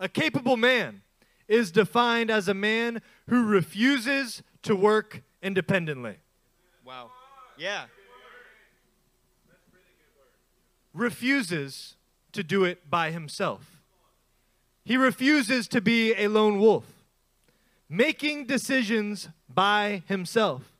A 0.00 0.08
capable 0.08 0.56
man 0.56 1.02
is 1.48 1.70
defined 1.70 2.30
as 2.30 2.48
a 2.48 2.54
man 2.54 3.02
who 3.28 3.46
refuses 3.46 4.42
to 4.62 4.74
work 4.74 5.22
independently. 5.42 6.16
Wow. 6.84 7.10
Yeah. 7.58 7.84
Refuses 10.94 11.96
to 12.32 12.42
do 12.42 12.64
it 12.64 12.88
by 12.88 13.10
himself. 13.10 13.81
He 14.84 14.96
refuses 14.96 15.68
to 15.68 15.80
be 15.80 16.14
a 16.14 16.28
lone 16.28 16.58
wolf, 16.58 16.84
making 17.88 18.46
decisions 18.46 19.28
by 19.48 20.02
himself. 20.06 20.72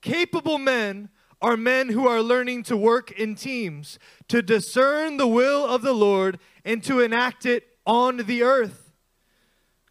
Capable 0.00 0.58
men 0.58 1.10
are 1.42 1.56
men 1.56 1.90
who 1.90 2.08
are 2.08 2.22
learning 2.22 2.62
to 2.64 2.76
work 2.76 3.10
in 3.12 3.34
teams, 3.34 3.98
to 4.28 4.40
discern 4.40 5.18
the 5.18 5.26
will 5.26 5.66
of 5.66 5.82
the 5.82 5.92
Lord, 5.92 6.38
and 6.64 6.82
to 6.84 7.00
enact 7.00 7.44
it 7.44 7.68
on 7.86 8.16
the 8.16 8.42
earth. 8.42 8.92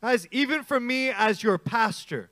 Guys, 0.02 0.28
even 0.32 0.64
for 0.64 0.80
me 0.80 1.10
as 1.10 1.44
your 1.44 1.58
pastor, 1.58 2.32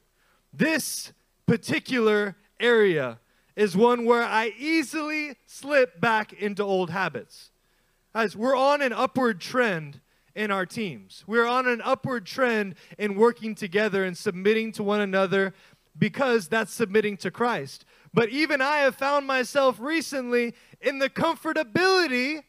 this 0.51 1.13
particular 1.45 2.35
area 2.59 3.19
is 3.55 3.77
one 3.77 4.05
where 4.05 4.23
I 4.23 4.53
easily 4.57 5.37
slip 5.45 6.01
back 6.01 6.33
into 6.33 6.63
old 6.63 6.89
habits. 6.89 7.51
Guys, 8.13 8.35
we're 8.35 8.57
on 8.57 8.81
an 8.81 8.91
upward 8.91 9.39
trend 9.39 10.00
in 10.35 10.51
our 10.51 10.65
teams. 10.65 11.23
We're 11.27 11.45
on 11.45 11.67
an 11.67 11.81
upward 11.83 12.25
trend 12.25 12.75
in 12.97 13.15
working 13.15 13.55
together 13.55 14.03
and 14.03 14.17
submitting 14.17 14.71
to 14.73 14.83
one 14.83 15.01
another 15.01 15.53
because 15.97 16.47
that's 16.47 16.73
submitting 16.73 17.17
to 17.17 17.31
Christ. 17.31 17.85
But 18.13 18.29
even 18.29 18.61
I 18.61 18.79
have 18.79 18.95
found 18.95 19.27
myself 19.27 19.79
recently 19.79 20.53
in 20.81 20.99
the 20.99 21.09
comfortability 21.09 22.43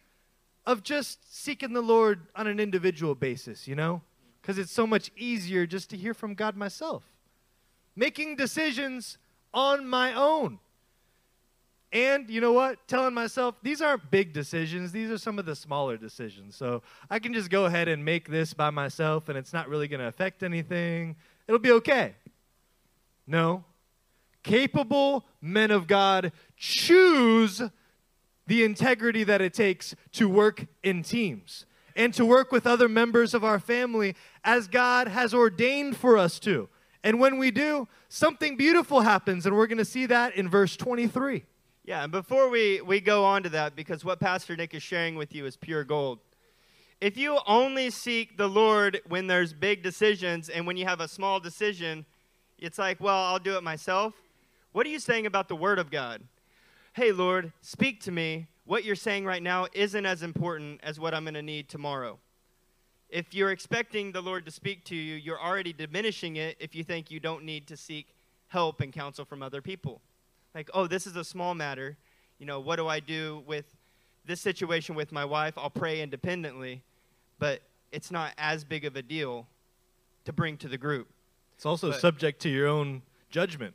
of 0.65 0.83
just 0.83 1.35
seeking 1.35 1.73
the 1.73 1.83
Lord 1.83 2.21
on 2.37 2.47
an 2.47 2.61
individual 2.61 3.15
basis, 3.15 3.67
you 3.67 3.75
know? 3.75 4.03
Because 4.41 4.59
it's 4.59 4.73
so 4.73 4.87
much 4.87 5.11
easier 5.17 5.67
just 5.67 5.91
to 5.91 5.97
hear 5.97 6.15
from 6.15 6.35
God 6.35 6.57
myself. 6.57 7.05
Making 7.95 8.37
decisions 8.37 9.19
on 9.53 9.87
my 9.87 10.15
own. 10.15 10.59
And 11.93 12.31
you 12.31 12.41
know 12.41 12.53
what? 12.53 12.89
Telling 12.89 13.13
myself, 13.13 13.57
these 13.63 13.83
aren't 13.83 14.11
big 14.11 14.33
decisions. 14.33 14.93
These 14.93 15.11
are 15.11 15.19
some 15.19 15.39
of 15.39 15.45
the 15.45 15.55
smaller 15.55 15.99
decisions. 15.99 16.57
So 16.57 16.83
I 17.11 17.19
can 17.19 17.35
just 17.35 17.51
go 17.51 17.67
ahead 17.67 17.87
and 17.87 18.03
make 18.03 18.31
this 18.31 18.55
by 18.55 18.71
myself 18.71 19.29
and 19.29 19.37
it's 19.37 19.53
not 19.53 19.69
really 19.69 19.89
going 19.89 20.01
to 20.01 20.07
affect 20.07 20.43
anything. 20.43 21.17
It'll 21.47 21.59
be 21.59 21.73
okay. 21.73 22.15
No. 23.27 23.65
Capable 24.43 25.27
men 25.43 25.71
of 25.71 25.87
God 25.87 26.33
choose 26.57 27.63
the 28.47 28.65
integrity 28.65 29.23
that 29.25 29.41
it 29.41 29.53
takes 29.53 29.95
to 30.13 30.29
work 30.29 30.67
in 30.83 31.03
teams 31.03 31.67
and 31.95 32.15
to 32.15 32.25
work 32.25 32.51
with 32.51 32.67
other 32.67 32.89
members 32.89 33.35
of 33.35 33.45
our 33.45 33.59
family 33.59 34.17
as 34.43 34.67
God 34.67 35.09
has 35.09 35.35
ordained 35.35 35.97
for 35.97 36.17
us 36.17 36.39
to. 36.41 36.69
And 37.05 37.21
when 37.21 37.39
we 37.39 37.51
do, 37.51 37.87
something 38.09 38.57
beautiful 38.57 39.01
happens, 39.01 39.45
and 39.45 39.57
we're 39.57 39.67
going 39.67 39.79
to 39.79 39.85
see 39.85 40.07
that 40.07 40.35
in 40.37 40.49
verse 40.49 40.77
23. 40.77 41.45
Yeah, 41.85 42.05
and 42.05 42.13
before 42.13 42.49
we, 42.49 42.81
we 42.81 43.01
go 43.01 43.25
on 43.25 43.43
to 43.43 43.49
that, 43.51 43.75
because 43.75 44.05
what 44.05 44.21
Pastor 44.21 44.57
Nik 44.57 44.73
is 44.73 44.83
sharing 44.83 45.17
with 45.17 45.35
you 45.35 45.47
is 45.47 45.57
pure 45.57 45.83
gold. 45.83 46.21
If 47.01 47.17
you 47.17 47.41
only 47.45 47.91
seek 47.91 48.37
the 48.37 48.49
Lord 48.49 49.01
when 49.09 49.27
there's 49.27 49.53
big 49.53 49.83
decisions 49.83 50.49
and 50.49 50.65
when 50.65 50.77
you 50.77 50.87
have 50.87 51.01
a 51.01 51.09
small 51.09 51.41
decision, 51.41 52.07
it's 52.57 52.79
like, 52.79 53.01
well, 53.01 53.17
I'll 53.17 53.41
do 53.41 53.57
it 53.57 53.65
myself. 53.65 54.15
What 54.71 54.87
are 54.87 54.91
you 54.91 55.01
saying 55.01 55.27
about 55.27 55.49
the 55.49 55.57
Word 55.57 55.81
of 55.81 55.91
God? 55.91 56.23
Hey, 56.93 57.11
Lord, 57.11 57.53
speak 57.61 58.01
to 58.03 58.13
me. 58.13 58.47
What 58.65 58.85
you're 58.85 58.95
saying 58.95 59.25
right 59.25 59.43
now 59.43 59.67
isn't 59.73 60.07
as 60.07 60.23
important 60.23 60.81
as 60.85 61.01
what 61.01 61.15
I'm 61.15 61.25
going 61.25 61.35
to 61.35 61.43
need 61.43 61.69
tomorrow. 61.69 62.21
If 63.09 63.35
you're 63.35 63.51
expecting 63.51 64.13
the 64.13 64.23
Lord 64.23 64.47
to 64.47 64.53
speak 64.53 64.85
to 64.85 64.95
you, 64.95 65.17
you're 65.17 65.41
already 65.41 65.73
diminishing 65.73 66.37
it 66.37 66.57
if 66.61 66.77
you 66.77 66.85
think 66.85 67.11
you 67.11 67.19
don't 67.19 67.45
need 67.45 67.67
to 67.67 67.77
seek 67.77 68.15
help 68.47 68.81
and 68.81 68.93
counsel 68.93 69.25
from 69.25 69.43
other 69.43 69.61
people. 69.61 70.01
Like, 70.55 70.71
oh, 70.75 70.87
this 70.87 71.07
is 71.07 71.17
a 71.17 71.25
small 71.25 71.55
matter. 71.55 71.97
You 72.39 72.47
know, 72.47 72.61
what 72.61 72.77
do 72.77 72.87
I 72.89 73.01
do 73.01 73.43
with 73.47 73.65
this 74.27 74.41
situation 74.41 74.95
with 74.95 75.13
my 75.13 75.25
wife? 75.25 75.55
I'll 75.57 75.71
pray 75.71 76.03
independently, 76.03 76.83
but 77.39 77.63
it's 77.91 78.11
not 78.11 78.33
as 78.39 78.65
big 78.65 78.85
of 78.85 78.97
a 78.97 79.03
deal 79.03 79.47
to 80.25 80.33
bring 80.33 80.57
to 80.59 80.69
the 80.69 80.79
group. 80.79 81.09
It's 81.57 81.67
also 81.67 81.91
But- 81.91 82.01
subject 82.01 82.41
to 82.43 82.49
your 82.49 82.67
own 82.67 83.03
judgment. 83.31 83.75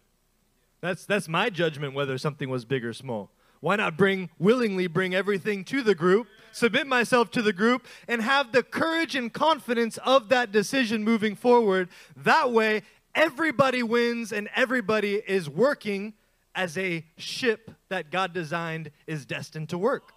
That's 0.80 1.06
that's 1.06 1.28
my 1.28 1.50
judgment 1.50 1.94
whether 1.96 2.18
something 2.20 2.50
was 2.50 2.64
big 2.64 2.86
or 2.86 2.94
small. 2.94 3.32
Why 3.62 3.76
not 3.76 3.98
bring 3.98 4.30
willingly 4.38 4.86
bring 4.86 5.16
everything 5.16 5.64
to 5.66 5.82
the 5.82 5.96
group, 5.96 6.28
submit 6.52 6.86
myself 6.86 7.32
to 7.32 7.42
the 7.42 7.52
group 7.52 7.88
and 8.08 8.22
have 8.22 8.52
the 8.52 8.62
courage 8.62 9.16
and 9.16 9.34
confidence 9.34 9.98
of 10.06 10.30
that 10.30 10.52
decision 10.52 11.04
moving 11.04 11.36
forward. 11.36 11.90
That 12.16 12.52
way 12.52 12.84
everybody 13.16 13.82
wins 13.82 14.32
and 14.32 14.48
everybody 14.56 15.16
is 15.28 15.50
working 15.50 16.14
as 16.58 16.78
a 16.78 17.06
ship 17.18 17.72
that 17.88 18.12
God 18.12 18.34
designed 18.34 18.92
is 19.06 19.26
destined 19.26 19.70
to 19.70 19.78
work. 19.78 20.12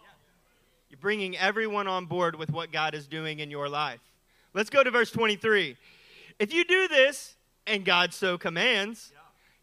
You're 0.88 0.98
bringing 0.98 1.36
everyone 1.36 1.86
on 1.86 2.06
board 2.06 2.34
with 2.34 2.50
what 2.50 2.72
God 2.72 2.94
is 2.94 3.06
doing 3.06 3.38
in 3.38 3.50
your 3.50 3.68
life. 3.68 4.00
Let's 4.54 4.70
go 4.70 4.82
to 4.82 4.90
verse 4.90 5.12
23. 5.12 5.76
If 6.40 6.52
you 6.52 6.64
do 6.64 6.88
this, 6.88 7.36
and 7.66 7.84
God 7.84 8.14
so 8.14 8.38
commands, 8.38 9.12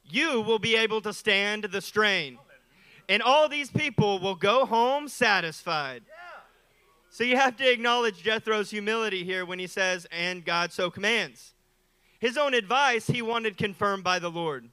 you 0.05 0.39
will 0.41 0.59
be 0.59 0.77
able 0.77 1.01
to 1.01 1.11
stand 1.11 1.65
the 1.65 1.81
strain. 1.81 2.37
And 3.09 3.21
all 3.21 3.49
these 3.49 3.71
people 3.71 4.19
will 4.19 4.35
go 4.35 4.65
home 4.65 5.07
satisfied. 5.07 6.03
So 7.09 7.23
you 7.23 7.37
have 7.37 7.57
to 7.57 7.69
acknowledge 7.69 8.21
Jethro's 8.21 8.69
humility 8.69 9.23
here 9.23 9.45
when 9.45 9.57
he 9.57 9.67
says, 9.67 10.05
and 10.11 10.45
God 10.45 10.71
so 10.71 10.91
commands. 10.91 11.55
His 12.19 12.37
own 12.37 12.53
advice 12.53 13.07
he 13.07 13.21
wanted 13.21 13.57
confirmed 13.57 14.03
by 14.03 14.19
the 14.19 14.29
Lord. 14.29 14.69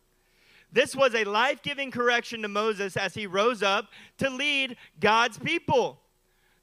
This 0.74 0.96
was 0.96 1.14
a 1.14 1.22
life 1.22 1.62
giving 1.62 1.92
correction 1.92 2.42
to 2.42 2.48
Moses 2.48 2.96
as 2.96 3.14
he 3.14 3.28
rose 3.28 3.62
up 3.62 3.86
to 4.18 4.28
lead 4.28 4.76
God's 4.98 5.38
people. 5.38 6.00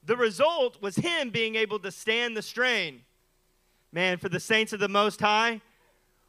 The 0.04 0.18
result 0.18 0.82
was 0.82 0.96
him 0.96 1.30
being 1.30 1.54
able 1.54 1.78
to 1.78 1.90
stand 1.90 2.36
the 2.36 2.42
strain. 2.42 3.00
Man, 3.90 4.18
for 4.18 4.28
the 4.28 4.38
saints 4.38 4.74
of 4.74 4.80
the 4.80 4.88
Most 4.88 5.18
High, 5.18 5.62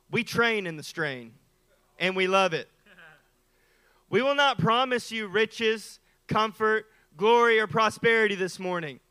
we 0.09 0.23
train 0.23 0.65
in 0.65 0.77
the 0.77 0.84
strain 0.84 1.34
and 1.99 2.15
we 2.15 2.25
love 2.25 2.53
it. 2.53 2.69
We 4.09 4.21
will 4.21 4.36
not 4.36 4.59
promise 4.59 5.11
you 5.11 5.27
riches, 5.27 5.99
comfort, 6.27 6.86
glory, 7.17 7.59
or 7.59 7.67
prosperity 7.67 8.36
this 8.36 8.59
morning. 8.59 9.01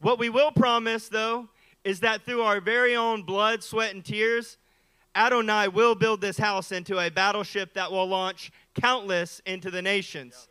What 0.00 0.20
we 0.20 0.28
will 0.28 0.52
promise, 0.52 1.08
though, 1.08 1.48
is 1.82 1.98
that 2.00 2.22
through 2.22 2.42
our 2.42 2.60
very 2.60 2.94
own 2.94 3.24
blood, 3.24 3.64
sweat, 3.64 3.92
and 3.92 4.04
tears, 4.04 4.56
Adonai 5.16 5.68
will 5.68 5.94
build 5.94 6.20
this 6.20 6.38
house 6.38 6.72
into 6.72 6.98
a 6.98 7.10
battleship 7.10 7.74
that 7.74 7.90
will 7.90 8.06
launch 8.06 8.50
countless 8.80 9.40
into 9.46 9.70
the 9.70 9.82
nations. 9.82 10.48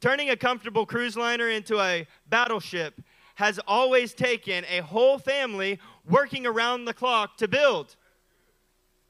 Turning 0.00 0.30
a 0.30 0.36
comfortable 0.36 0.86
cruise 0.86 1.16
liner 1.16 1.48
into 1.48 1.78
a 1.78 2.06
battleship 2.28 3.00
has 3.36 3.60
always 3.66 4.14
taken 4.14 4.64
a 4.68 4.80
whole 4.80 5.18
family 5.18 5.78
working 6.08 6.46
around 6.46 6.84
the 6.84 6.94
clock 6.94 7.36
to 7.36 7.46
build. 7.46 7.96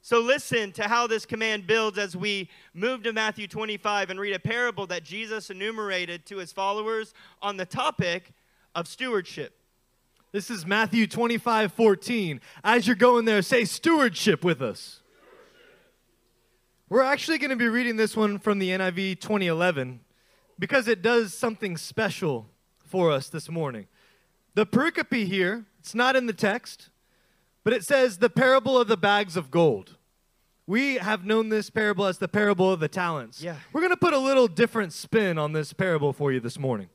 So 0.01 0.19
listen 0.19 0.73
to 0.73 0.83
how 0.83 1.07
this 1.07 1.25
command 1.25 1.65
builds 1.65 1.97
as 1.97 2.15
we 2.15 2.49
move 2.73 3.03
to 3.03 3.13
Matthew 3.13 3.47
25 3.47 4.09
and 4.09 4.19
read 4.19 4.33
a 4.33 4.39
parable 4.39 4.85
that 4.87 5.03
Jesus 5.03 5.49
enumerated 5.49 6.25
to 6.25 6.37
his 6.37 6.51
followers 6.51 7.13
on 7.41 7.55
the 7.55 7.65
topic 7.65 8.33
of 8.75 8.87
stewardship. 8.87 9.62
This 10.33 10.49
is 10.49 10.65
Matthew 10.65 11.05
25, 11.05 11.73
14. 11.73 12.41
As 12.63 12.87
you're 12.87 12.95
going 12.95 13.25
there, 13.25 13.43
say 13.43 13.65
stewardship 13.65 14.43
with 14.43 14.63
us. 14.63 15.01
We're 16.89 17.03
actually 17.03 17.37
going 17.37 17.51
to 17.51 17.55
be 17.55 17.67
reading 17.67 17.97
this 17.97 18.17
one 18.17 18.39
from 18.39 18.57
the 18.57 18.71
NIV 18.71 19.19
2011 19.19 19.99
because 20.57 20.87
it 20.87 21.03
does 21.03 21.35
something 21.35 21.77
special 21.77 22.49
for 22.79 23.11
us 23.11 23.29
this 23.29 23.47
morning. 23.47 23.85
The 24.55 24.65
pericope 24.65 25.27
here, 25.27 25.65
it's 25.79 25.93
not 25.93 26.15
in 26.15 26.25
the 26.25 26.33
text, 26.33 26.89
but 27.63 27.71
it 27.71 27.83
says 27.83 28.17
the 28.17 28.29
parable 28.29 28.75
of 28.75 28.87
the 28.87 28.97
bags 28.97 29.37
of 29.37 29.51
gold. 29.51 29.97
We 30.65 30.95
have 30.95 31.25
known 31.25 31.49
this 31.49 31.69
parable 31.69 32.07
as 32.07 32.17
the 32.17 32.27
parable 32.27 32.71
of 32.71 32.79
the 32.79 32.87
talents. 32.87 33.39
Yeah. 33.39 33.57
We're 33.71 33.81
going 33.81 33.91
to 33.91 33.97
put 33.97 34.13
a 34.13 34.19
little 34.19 34.47
different 34.47 34.93
spin 34.93 35.37
on 35.37 35.53
this 35.53 35.73
parable 35.73 36.11
for 36.11 36.31
you 36.31 36.39
this 36.39 36.57
morning. 36.57 36.89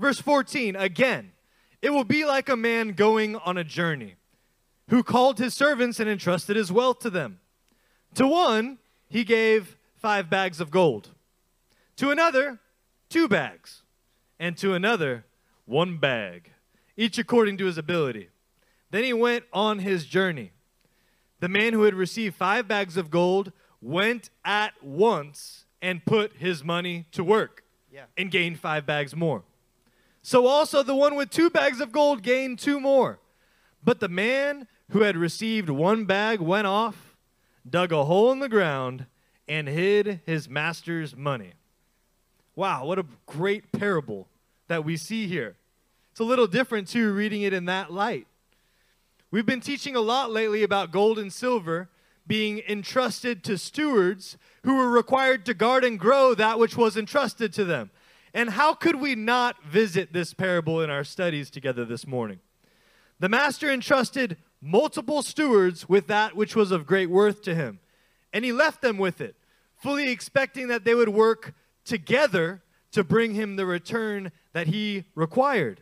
Verse 0.00 0.20
14, 0.20 0.74
again, 0.74 1.30
it 1.82 1.90
will 1.90 2.04
be 2.04 2.24
like 2.24 2.48
a 2.48 2.56
man 2.56 2.92
going 2.92 3.36
on 3.36 3.58
a 3.58 3.64
journey 3.64 4.14
who 4.88 5.02
called 5.02 5.38
his 5.38 5.52
servants 5.54 5.98
and 6.00 6.08
entrusted 6.08 6.56
his 6.56 6.70
wealth 6.72 7.00
to 7.00 7.10
them. 7.10 7.40
To 8.14 8.26
one, 8.26 8.78
he 9.08 9.24
gave 9.24 9.76
five 9.96 10.30
bags 10.30 10.60
of 10.60 10.70
gold, 10.70 11.10
to 11.96 12.10
another, 12.10 12.60
two 13.08 13.28
bags, 13.28 13.82
and 14.38 14.56
to 14.58 14.74
another 14.74 15.24
one 15.64 15.98
bag, 15.98 16.50
each 16.96 17.18
according 17.18 17.56
to 17.58 17.66
his 17.66 17.78
ability. 17.78 18.28
Then 18.90 19.04
he 19.04 19.12
went 19.12 19.44
on 19.52 19.78
his 19.78 20.04
journey. 20.06 20.52
The 21.40 21.48
man 21.48 21.72
who 21.72 21.84
had 21.84 21.94
received 21.94 22.36
five 22.36 22.68
bags 22.68 22.96
of 22.96 23.10
gold 23.10 23.52
went 23.80 24.30
at 24.44 24.74
once 24.82 25.64
and 25.80 26.04
put 26.04 26.34
his 26.36 26.62
money 26.62 27.06
to 27.12 27.24
work 27.24 27.64
Yeah. 27.90 28.04
and 28.16 28.30
gained 28.30 28.60
five 28.60 28.86
bags 28.86 29.16
more. 29.16 29.42
So 30.22 30.46
also 30.46 30.82
the 30.82 30.94
one 30.94 31.16
with 31.16 31.30
two 31.30 31.50
bags 31.50 31.80
of 31.80 31.92
gold 31.92 32.22
gained 32.22 32.58
two 32.58 32.78
more. 32.78 33.18
But 33.84 34.00
the 34.00 34.08
man 34.08 34.68
who 34.90 35.00
had 35.02 35.16
received 35.16 35.68
one 35.68 36.04
bag 36.04 36.40
went 36.40 36.66
off, 36.66 37.16
dug 37.68 37.92
a 37.92 38.04
hole 38.04 38.30
in 38.30 38.38
the 38.38 38.48
ground, 38.48 39.06
and 39.48 39.68
hid 39.68 40.20
his 40.24 40.48
master's 40.48 41.16
money. 41.16 41.54
Wow, 42.54 42.84
what 42.86 42.98
a 42.98 43.06
great 43.26 43.72
parable 43.72 44.28
that 44.68 44.84
we 44.84 44.96
see 44.96 45.26
here. 45.26 45.56
It's 46.12 46.20
a 46.20 46.24
little 46.24 46.46
different, 46.46 46.88
too, 46.88 47.12
reading 47.12 47.42
it 47.42 47.52
in 47.52 47.64
that 47.64 47.92
light. 47.92 48.26
We've 49.30 49.46
been 49.46 49.60
teaching 49.60 49.96
a 49.96 50.00
lot 50.00 50.30
lately 50.30 50.62
about 50.62 50.92
gold 50.92 51.18
and 51.18 51.32
silver 51.32 51.88
being 52.26 52.62
entrusted 52.68 53.42
to 53.44 53.58
stewards 53.58 54.36
who 54.62 54.76
were 54.76 54.90
required 54.90 55.44
to 55.46 55.54
guard 55.54 55.84
and 55.84 55.98
grow 55.98 56.34
that 56.34 56.58
which 56.58 56.76
was 56.76 56.96
entrusted 56.96 57.52
to 57.54 57.64
them. 57.64 57.90
And 58.34 58.50
how 58.50 58.74
could 58.74 58.96
we 58.96 59.14
not 59.14 59.62
visit 59.64 60.12
this 60.12 60.32
parable 60.34 60.80
in 60.80 60.90
our 60.90 61.04
studies 61.04 61.50
together 61.50 61.84
this 61.84 62.06
morning? 62.06 62.40
The 63.18 63.28
master 63.28 63.70
entrusted 63.70 64.36
multiple 64.60 65.22
stewards 65.22 65.88
with 65.88 66.06
that 66.06 66.34
which 66.34 66.56
was 66.56 66.70
of 66.70 66.86
great 66.86 67.10
worth 67.10 67.42
to 67.42 67.54
him, 67.54 67.80
and 68.32 68.44
he 68.44 68.52
left 68.52 68.80
them 68.80 68.96
with 68.96 69.20
it, 69.20 69.36
fully 69.76 70.10
expecting 70.10 70.68
that 70.68 70.84
they 70.84 70.94
would 70.94 71.10
work 71.10 71.52
together 71.84 72.62
to 72.92 73.04
bring 73.04 73.34
him 73.34 73.56
the 73.56 73.66
return 73.66 74.32
that 74.52 74.68
he 74.68 75.04
required. 75.14 75.80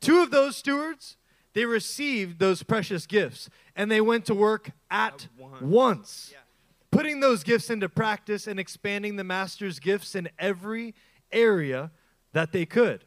Two 0.00 0.20
of 0.22 0.30
those 0.30 0.56
stewards, 0.56 1.16
they 1.52 1.64
received 1.64 2.38
those 2.38 2.62
precious 2.62 3.06
gifts 3.06 3.48
and 3.76 3.90
they 3.90 4.00
went 4.00 4.24
to 4.26 4.34
work 4.34 4.70
at 4.90 5.14
At 5.14 5.28
once. 5.38 5.60
once, 5.62 6.28
Yeah. 6.32 6.38
putting 6.90 7.20
those 7.20 7.44
gifts 7.44 7.70
into 7.70 7.88
practice 7.88 8.46
and 8.46 8.58
expanding 8.58 9.16
the 9.16 9.24
master's 9.24 9.78
gifts 9.78 10.14
in 10.14 10.28
every 10.38 10.94
area 11.32 11.90
that 12.32 12.52
they 12.52 12.66
could. 12.66 13.04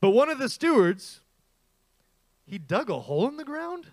But 0.00 0.10
one 0.10 0.28
of 0.28 0.38
the 0.38 0.48
stewards, 0.48 1.20
he 2.46 2.58
dug 2.58 2.90
a 2.90 3.00
hole 3.00 3.28
in 3.28 3.36
the 3.36 3.44
ground? 3.44 3.86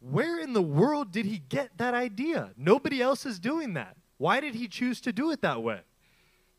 Where 0.00 0.38
in 0.38 0.52
the 0.52 0.62
world 0.62 1.12
did 1.12 1.26
he 1.26 1.38
get 1.38 1.76
that 1.78 1.94
idea? 1.94 2.50
Nobody 2.56 3.02
else 3.02 3.26
is 3.26 3.38
doing 3.38 3.74
that. 3.74 3.96
Why 4.16 4.40
did 4.40 4.54
he 4.54 4.68
choose 4.68 5.00
to 5.02 5.12
do 5.12 5.30
it 5.30 5.42
that 5.42 5.62
way? 5.62 5.80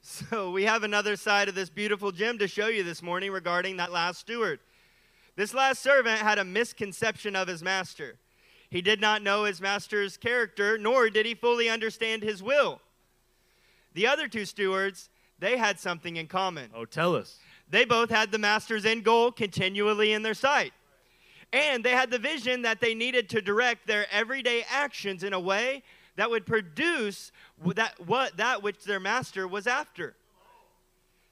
So 0.02 0.52
we 0.52 0.64
have 0.64 0.84
another 0.84 1.18
side 1.18 1.50
of 1.50 1.56
this 1.56 1.70
beautiful 1.70 2.14
gem 2.14 2.38
to 2.38 2.48
show 2.48 2.68
you 2.68 2.84
this 2.84 3.04
morning 3.04 3.34
regarding 3.34 3.76
that 3.78 3.92
last 3.92 4.22
steward. 4.22 4.62
This 5.36 5.54
last 5.54 5.82
servant 5.82 6.20
had 6.20 6.40
a 6.40 6.46
misconception 6.46 7.36
of 7.36 7.50
his 7.50 7.62
master. 7.62 8.18
He 8.70 8.82
did 8.82 9.02
not 9.02 9.24
know 9.24 9.44
his 9.44 9.60
master's 9.60 10.16
character, 10.16 10.78
nor 10.78 11.10
did 11.10 11.26
he 11.26 11.36
fully 11.36 11.70
understand 11.70 12.24
his 12.24 12.42
will. 12.42 12.80
The 13.94 14.08
other 14.08 14.30
two 14.30 14.46
stewards, 14.46 15.10
they 15.40 15.58
had 15.58 15.80
something 15.80 16.18
in 16.18 16.28
common. 16.28 16.70
Oh, 16.74 16.86
tell 16.86 17.16
us. 17.16 17.38
They 17.70 17.86
both 17.86 18.10
had 18.10 18.32
the 18.32 18.38
master's 18.38 18.86
end 18.86 19.04
goal 19.04 19.32
continually 19.32 20.14
in 20.14 20.24
their 20.24 20.34
sight. 20.34 20.74
And 21.52 21.84
they 21.84 21.92
had 21.92 22.12
the 22.12 22.20
vision 22.20 22.62
that 22.64 22.80
they 22.80 22.94
needed 22.94 23.30
to 23.30 23.42
direct 23.42 23.88
their 23.88 24.06
everyday 24.12 24.64
actions 24.70 25.24
in 25.24 25.34
a 25.34 25.40
way 25.40 25.84
that 26.16 26.30
would 26.30 26.46
produce 26.46 27.32
that, 27.76 27.96
what, 28.06 28.38
that 28.38 28.62
which 28.62 28.84
their 28.84 29.00
master 29.00 29.48
was 29.48 29.66
after. 29.66 30.16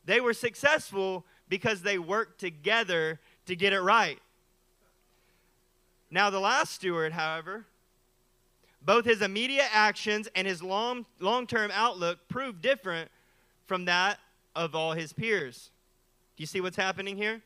They 0.06 0.22
were 0.22 0.34
successful 0.34 1.26
because 1.50 1.82
they 1.82 2.00
worked 2.00 2.40
together 2.40 3.20
to 3.46 3.56
get 3.56 3.74
it 3.74 3.82
right. 3.82 4.20
Now, 6.10 6.30
the 6.30 6.40
last 6.40 6.74
steward, 6.74 7.12
however, 7.12 7.66
both 8.82 9.06
his 9.06 9.22
immediate 9.22 9.68
actions 9.74 10.30
and 10.34 10.48
his 10.48 10.64
long 10.64 11.06
term 11.20 11.70
outlook 11.74 12.20
proved 12.30 12.62
different 12.62 13.12
from 13.68 13.86
that 13.86 14.20
of 14.56 14.74
all 14.74 14.94
his 14.94 15.14
peers. 15.14 15.70
Do 16.36 16.42
you 16.42 16.48
see 16.48 16.62
what's 16.62 16.78
happening 16.78 17.18
here? 17.18 17.42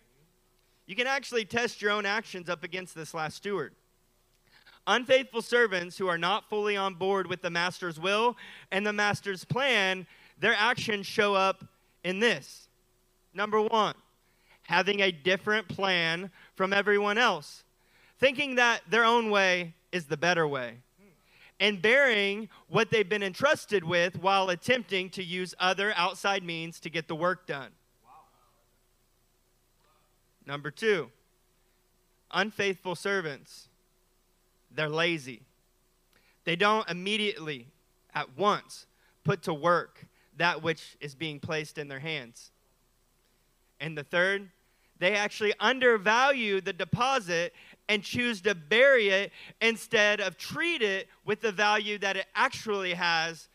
You 0.86 0.96
can 0.96 1.08
actually 1.08 1.46
test 1.46 1.82
your 1.82 1.92
own 1.92 2.06
actions 2.06 2.50
up 2.50 2.64
against 2.64 2.96
this 2.96 3.14
last 3.14 3.38
steward. 3.38 3.74
Unfaithful 4.88 5.42
servants 5.42 5.98
who 5.98 6.08
are 6.08 6.18
not 6.18 6.50
fully 6.50 6.76
on 6.76 6.96
board 6.96 7.28
with 7.28 7.42
the 7.42 7.50
master's 7.50 8.00
will 8.00 8.36
and 8.72 8.86
the 8.86 8.94
master's 8.94 9.44
plan, 9.46 10.08
their 10.40 10.56
actions 10.58 11.06
show 11.06 11.36
up 11.36 11.64
in 12.04 12.20
this. 12.20 12.68
Number 13.34 13.62
one, 13.62 13.96
having 14.64 15.02
a 15.02 15.12
different 15.12 15.68
plan 15.68 16.32
from 16.56 16.74
everyone 16.74 17.18
else, 17.18 17.64
thinking 18.20 18.56
that 18.56 18.82
their 18.90 19.06
own 19.06 19.30
way 19.30 19.74
is 19.92 20.06
the 20.06 20.18
better 20.18 20.48
way, 20.48 20.78
and 21.62 21.80
bearing 21.80 22.50
what 22.68 22.90
they've 22.90 23.08
been 23.08 23.22
entrusted 23.22 23.84
with 23.84 24.18
while 24.18 24.50
attempting 24.50 25.12
to 25.12 25.24
use 25.24 25.54
other 25.60 25.94
outside 25.96 26.44
means 26.44 26.80
to 26.80 26.90
get 26.90 27.08
the 27.08 27.16
work 27.16 27.46
done. 27.46 27.70
Number 30.48 30.72
two, 30.72 31.12
unfaithful 32.32 32.96
servants. 32.96 33.70
They're 34.72 34.90
lazy. 34.90 35.44
They 36.46 36.56
don't 36.56 36.90
immediately, 36.90 37.68
at 38.16 38.36
once, 38.36 38.88
put 39.24 39.44
to 39.44 39.54
work 39.54 40.08
that 40.38 40.64
which 40.64 40.98
is 41.00 41.14
being 41.14 41.40
placed 41.40 41.78
in 41.78 41.88
their 41.88 42.00
hands. 42.00 42.50
And 43.80 43.96
the 43.96 44.04
third, 44.04 44.50
they 44.98 45.16
actually 45.16 45.54
undervalue 45.60 46.60
the 46.60 46.74
deposit 46.74 47.54
and 47.90 48.04
choose 48.04 48.42
to 48.42 48.56
bury 48.56 49.10
it 49.10 49.32
instead 49.60 50.22
of 50.22 50.38
treat 50.38 50.82
it 50.82 51.08
with 51.26 51.42
the 51.42 51.52
value 51.52 51.98
that 51.98 52.16
it 52.18 52.26
actually 52.36 52.94
has, 52.94 53.50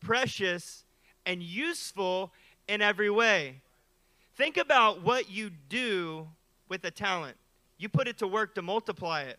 precious 0.00 0.84
and 1.24 1.42
useful 1.42 2.32
in 2.68 2.82
every 2.82 3.10
way. 3.10 3.60
Think 4.34 4.56
about 4.56 5.02
what 5.02 5.30
you 5.30 5.50
do 5.68 6.28
with 6.68 6.84
a 6.84 6.90
talent. 6.90 7.36
You 7.78 7.88
put 7.88 8.08
it 8.08 8.18
to 8.18 8.26
work 8.26 8.54
to 8.56 8.62
multiply 8.62 9.22
it. 9.22 9.38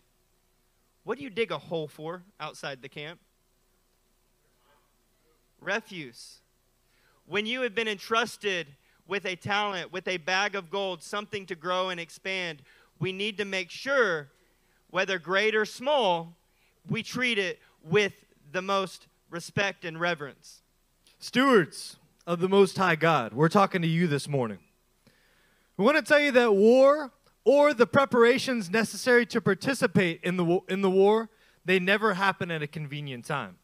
What 1.03 1.17
do 1.17 1.23
you 1.23 1.29
dig 1.29 1.51
a 1.51 1.57
hole 1.57 1.87
for 1.87 2.23
outside 2.39 2.81
the 2.81 2.89
camp? 2.89 3.19
Refuse. 5.61 6.39
When 7.25 7.45
you 7.45 7.61
have 7.61 7.75
been 7.75 7.87
entrusted 7.87 8.67
with 9.07 9.25
a 9.25 9.35
talent, 9.35 9.91
with 9.91 10.07
a 10.07 10.17
bag 10.17 10.55
of 10.55 10.69
gold, 10.69 11.01
something 11.01 11.45
to 11.45 11.55
grow 11.55 11.89
and 11.89 11.99
expand, 11.99 12.61
we 12.99 13.11
need 13.11 13.37
to 13.37 13.45
make 13.45 13.69
sure, 13.69 14.29
whether 14.89 15.19
great 15.19 15.55
or 15.55 15.65
small, 15.65 16.35
we 16.89 17.03
treat 17.03 17.37
it 17.37 17.59
with 17.83 18.13
the 18.51 18.61
most 18.61 19.07
respect 19.29 19.85
and 19.85 19.99
reverence. 19.99 20.61
Stewards 21.19 21.97
of 22.25 22.39
the 22.39 22.49
Most 22.49 22.77
High 22.77 22.95
God, 22.95 23.33
we're 23.33 23.49
talking 23.49 23.81
to 23.81 23.87
you 23.87 24.07
this 24.07 24.27
morning. 24.27 24.59
We 25.75 25.85
want 25.85 25.97
to 25.97 26.03
tell 26.03 26.19
you 26.19 26.31
that 26.31 26.53
war 26.53 27.11
or 27.43 27.73
the 27.73 27.87
preparations 27.87 28.69
necessary 28.69 29.25
to 29.27 29.39
participate 29.39 30.19
in 30.23 30.37
the, 30.37 30.59
in 30.67 30.81
the 30.81 30.89
war, 30.89 31.29
they 31.63 31.79
never 31.79 32.13
happen 32.15 32.51
at 32.51 32.61
a 32.61 32.67
convenient 32.67 33.25
time. 33.25 33.57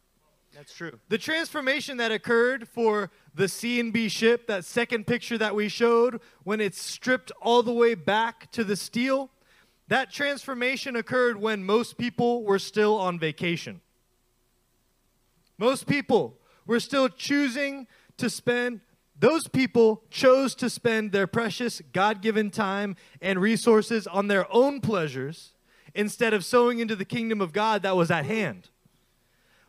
That's 0.55 0.73
true. 0.73 0.99
The 1.09 1.17
transformation 1.17 1.97
that 1.97 2.11
occurred 2.11 2.67
for 2.67 3.09
the 3.33 3.47
C 3.47 3.79
and 3.79 3.91
B 3.91 4.07
ship, 4.07 4.45
that 4.47 4.65
second 4.65 5.07
picture 5.07 5.37
that 5.37 5.55
we 5.55 5.67
showed, 5.67 6.21
when 6.43 6.61
it's 6.61 6.81
stripped 6.81 7.31
all 7.41 7.63
the 7.63 7.73
way 7.73 7.95
back 7.95 8.51
to 8.51 8.63
the 8.63 8.75
steel, 8.75 9.31
that 9.87 10.11
transformation 10.11 10.95
occurred 10.95 11.37
when 11.37 11.63
most 11.63 11.97
people 11.97 12.43
were 12.43 12.59
still 12.59 12.97
on 12.97 13.17
vacation. 13.17 13.81
Most 15.57 15.87
people 15.87 16.37
were 16.65 16.79
still 16.79 17.09
choosing 17.09 17.87
to 18.17 18.29
spend, 18.29 18.81
those 19.19 19.47
people 19.47 20.03
chose 20.09 20.55
to 20.55 20.69
spend 20.69 21.11
their 21.11 21.27
precious 21.27 21.81
God 21.91 22.21
given 22.21 22.51
time 22.51 22.95
and 23.21 23.39
resources 23.39 24.05
on 24.07 24.27
their 24.27 24.51
own 24.53 24.81
pleasures 24.81 25.53
instead 25.95 26.33
of 26.33 26.45
sowing 26.45 26.79
into 26.79 26.95
the 26.95 27.05
kingdom 27.05 27.41
of 27.41 27.53
God 27.53 27.81
that 27.83 27.95
was 27.95 28.11
at 28.11 28.25
hand. 28.25 28.69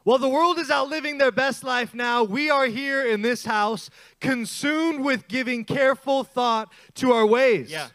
While 0.05 0.18
the 0.18 0.28
world 0.28 0.59
is 0.59 0.70
out 0.70 0.90
living 0.90 1.16
their 1.16 1.32
best 1.32 1.64
life 1.64 1.94
now, 1.94 2.22
we 2.22 2.50
are 2.50 2.66
here 2.66 3.05
in 3.05 3.22
this 3.22 3.46
house 3.46 3.88
consumed 4.20 5.02
with 5.02 5.28
giving 5.28 5.64
careful 5.64 6.24
thought 6.24 6.70
to 6.96 7.12
our 7.12 7.26
ways. 7.26 7.70
Yeah. 7.70 7.88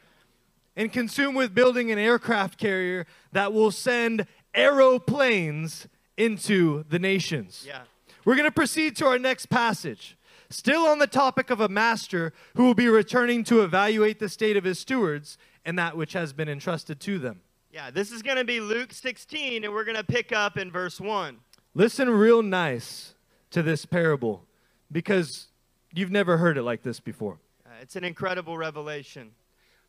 And 0.75 0.91
consumed 0.91 1.37
with 1.37 1.53
building 1.53 1.91
an 1.91 1.99
aircraft 1.99 2.57
carrier 2.57 3.05
that 3.31 3.53
will 3.53 3.69
send 3.69 4.25
aeroplanes 4.55 5.87
into 6.17 6.83
the 6.89 6.97
nations. 6.97 7.63
Yeah. 7.67 7.81
We're 8.25 8.35
going 8.35 8.47
to 8.47 8.51
proceed 8.51 8.95
to 8.97 9.05
our 9.05 9.19
next 9.19 9.47
passage. 9.47 10.17
Still 10.49 10.87
on 10.87 10.97
the 10.97 11.07
topic 11.07 11.51
of 11.51 11.61
a 11.61 11.69
master 11.69 12.33
who 12.55 12.63
will 12.63 12.73
be 12.73 12.87
returning 12.87 13.43
to 13.45 13.61
evaluate 13.61 14.17
the 14.17 14.29
state 14.29 14.57
of 14.57 14.63
his 14.63 14.79
stewards 14.79 15.37
and 15.63 15.77
that 15.77 15.95
which 15.95 16.13
has 16.13 16.33
been 16.33 16.49
entrusted 16.49 16.99
to 17.01 17.19
them. 17.19 17.41
Yeah, 17.71 17.91
this 17.91 18.11
is 18.11 18.23
going 18.23 18.37
to 18.37 18.43
be 18.43 18.59
Luke 18.59 18.93
16, 18.93 19.63
and 19.63 19.71
we're 19.71 19.83
going 19.83 19.97
to 19.97 20.03
pick 20.03 20.31
up 20.31 20.57
in 20.57 20.71
verse 20.71 20.99
1. 20.99 21.37
Listen 21.79 22.09
real 22.09 22.43
nice 22.43 23.15
to 23.51 23.63
this 23.63 23.85
parable 23.85 24.43
because 24.91 25.47
you've 25.93 26.11
never 26.11 26.35
heard 26.35 26.57
it 26.57 26.63
like 26.63 26.83
this 26.83 26.99
before. 26.99 27.37
Uh, 27.65 27.69
it's 27.81 27.95
an 27.95 28.03
incredible 28.03 28.57
revelation. 28.57 29.31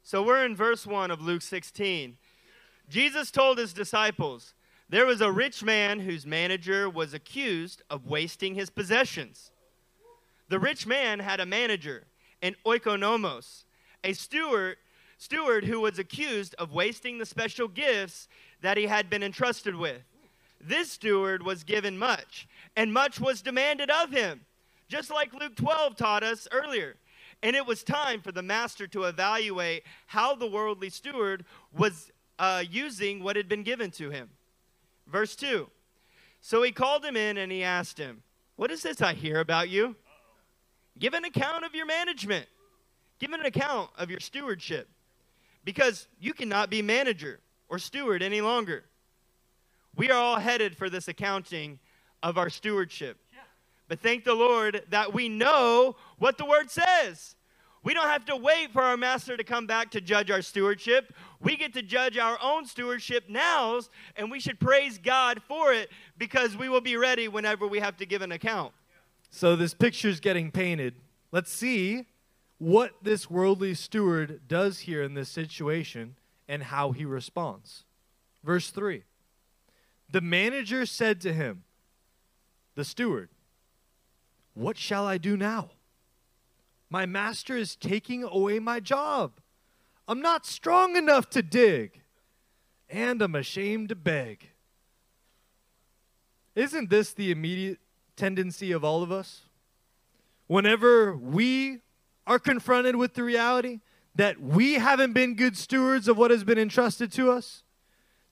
So 0.05 0.23
we're 0.23 0.45
in 0.45 0.55
verse 0.55 0.87
1 0.87 1.11
of 1.11 1.21
Luke 1.21 1.43
16. 1.43 2.17
Jesus 2.89 3.33
told 3.33 3.59
his 3.59 3.73
disciples, 3.73 4.55
There 4.89 5.05
was 5.05 5.21
a 5.21 5.33
rich 5.33 5.65
man 5.65 5.99
whose 5.99 6.25
manager 6.25 6.89
was 6.89 7.13
accused 7.13 7.83
of 7.91 8.07
wasting 8.07 8.55
his 8.55 8.71
possessions. 8.71 9.51
The 10.49 10.61
rich 10.61 10.87
man 10.87 11.19
had 11.19 11.41
a 11.41 11.45
manager, 11.45 12.05
an 12.41 12.55
oikonomos, 12.65 13.65
a 14.05 14.13
steward, 14.13 14.77
steward 15.19 15.65
who 15.65 15.81
was 15.81 15.99
accused 15.99 16.55
of 16.55 16.71
wasting 16.71 17.19
the 17.19 17.27
special 17.27 17.67
gifts 17.67 18.29
that 18.61 18.77
he 18.77 18.87
had 18.87 19.11
been 19.11 19.25
entrusted 19.25 19.75
with. 19.75 20.03
This 20.61 20.93
steward 20.93 21.43
was 21.43 21.65
given 21.65 21.97
much, 21.97 22.47
and 22.77 22.93
much 22.93 23.19
was 23.19 23.41
demanded 23.41 23.91
of 23.91 24.11
him, 24.11 24.43
just 24.89 25.11
like 25.11 25.33
Luke 25.33 25.57
12 25.57 25.97
taught 25.97 26.23
us 26.23 26.47
earlier. 26.53 26.97
And 27.43 27.57
it 27.57 27.67
was 27.67 27.83
time 27.83 28.21
for 28.21 28.33
the 28.33 28.43
master 28.43 28.87
to 28.89 29.05
evaluate 29.05 29.85
how 30.07 30.35
the 30.35 30.47
worldly 30.47 30.91
steward 30.91 31.47
was 31.75 32.11
uh, 32.39 32.63
using 32.69 33.23
what 33.23 33.37
had 33.37 33.49
been 33.49 33.63
given 33.63 33.91
to 33.93 34.11
him. 34.11 34.29
Verse 35.07 35.35
2 35.37 35.69
So 36.43 36.63
he 36.63 36.73
called 36.73 37.05
him 37.05 37.17
in 37.17 37.39
and 37.39 37.51
he 37.51 37.63
asked 37.63 37.97
him, 37.97 38.23
What 38.57 38.71
is 38.71 38.83
this 38.83 39.01
I 39.01 39.15
hear 39.15 39.41
about 39.41 39.71
you? 39.71 39.97
Give 40.99 41.15
an 41.15 41.25
account 41.25 41.65
of 41.65 41.75
your 41.75 41.87
management, 41.87 42.47
give 43.19 43.33
an 43.33 43.47
account 43.47 43.91
of 43.97 44.11
your 44.11 44.21
stewardship, 44.21 44.89
because 45.65 46.09
you 46.21 46.35
cannot 46.35 46.69
be 46.69 46.83
manager 46.83 47.41
or 47.71 47.79
steward 47.79 48.23
any 48.23 48.43
longer. 48.43 48.85
We 49.97 50.11
are 50.11 50.19
all 50.19 50.37
headed 50.39 50.77
for 50.77 50.89
this 50.89 51.09
accounting 51.09 51.79
of 52.23 52.39
our 52.39 52.51
stewardship. 52.51 53.19
But 53.89 54.01
thank 54.01 54.25
the 54.25 54.35
Lord 54.35 54.85
that 54.91 55.13
we 55.13 55.29
know 55.29 55.97
what 56.19 56.39
the 56.39 56.45
word 56.45 56.71
says. 56.71 57.35
We 57.83 57.95
don't 57.95 58.09
have 58.09 58.27
to 58.27 58.37
wait 58.37 58.73
for 58.73 58.83
our 58.83 58.97
master 58.97 59.37
to 59.37 59.43
come 59.43 59.67
back 59.67 59.91
to 59.93 60.01
judge 60.01 60.31
our 60.31 60.43
stewardship. 60.43 61.15
We 61.41 61.57
get 61.57 61.73
to 61.75 61.83
judge 61.83 62.19
our 62.19 62.39
own 62.43 62.67
stewardship 62.67 63.25
now, 63.29 63.81
and 64.17 64.31
we 64.31 64.39
should 64.39 64.61
praise 64.61 64.99
God 64.99 65.43
for 65.43 65.73
it 65.73 65.91
because 66.19 66.57
we 66.57 66.69
will 66.69 66.83
be 66.83 66.97
ready 66.97 67.27
whenever 67.27 67.67
we 67.67 67.81
have 67.81 67.97
to 67.97 68.07
give 68.07 68.23
an 68.23 68.33
account. 68.33 68.73
So 69.31 69.57
this 69.57 69.73
picture's 69.73 70.21
getting 70.21 70.51
painted. 70.51 70.95
Let's 71.33 71.51
see 71.51 72.07
what 72.59 72.93
this 73.03 73.31
worldly 73.31 73.75
steward 73.75 74.43
does 74.47 74.81
here 74.81 75.03
in 75.03 75.15
this 75.15 75.31
situation 75.31 76.17
and 76.47 76.65
how 76.65 76.93
he 76.93 77.05
responds. 77.05 77.85
Verse 78.45 78.71
3 78.71 79.05
The 80.11 80.21
manager 80.21 80.87
said 80.87 81.21
to 81.23 81.33
him, 81.33 81.65
the 82.75 82.85
steward, 82.85 83.29
what 84.55 84.77
shall 84.77 85.07
I 85.07 85.19
do 85.19 85.37
now? 85.37 85.71
My 86.89 87.07
master 87.07 87.57
is 87.57 87.77
taking 87.77 88.25
away 88.25 88.59
my 88.59 88.81
job. 88.81 89.33
I'm 90.09 90.21
not 90.21 90.45
strong 90.45 90.97
enough 90.97 91.31
to 91.31 91.43
dig, 91.43 92.01
and 92.89 93.23
I'm 93.23 93.37
ashamed 93.37 93.91
to 93.91 93.95
beg. 93.95 94.51
Isn't 96.57 96.91
this 96.91 97.13
the 97.13 97.31
immediate 97.31 97.79
tendency 98.17 98.73
of 98.73 98.85
all 98.85 99.05
of 99.05 99.13
us? 99.13 99.43
Whenever 100.49 101.15
we 101.17 101.79
are 102.27 102.41
confronted 102.41 102.97
with 102.97 103.15
the 103.15 103.23
reality 103.23 103.81
that 104.17 104.41
we 104.41 104.75
haven't 104.75 105.13
been 105.13 105.37
good 105.37 105.57
stewards 105.57 106.09
of 106.09 106.19
what 106.19 106.33
has 106.33 106.43
been 106.43 106.59
entrusted 106.59 107.13
to 107.13 107.31
us, 107.31 107.63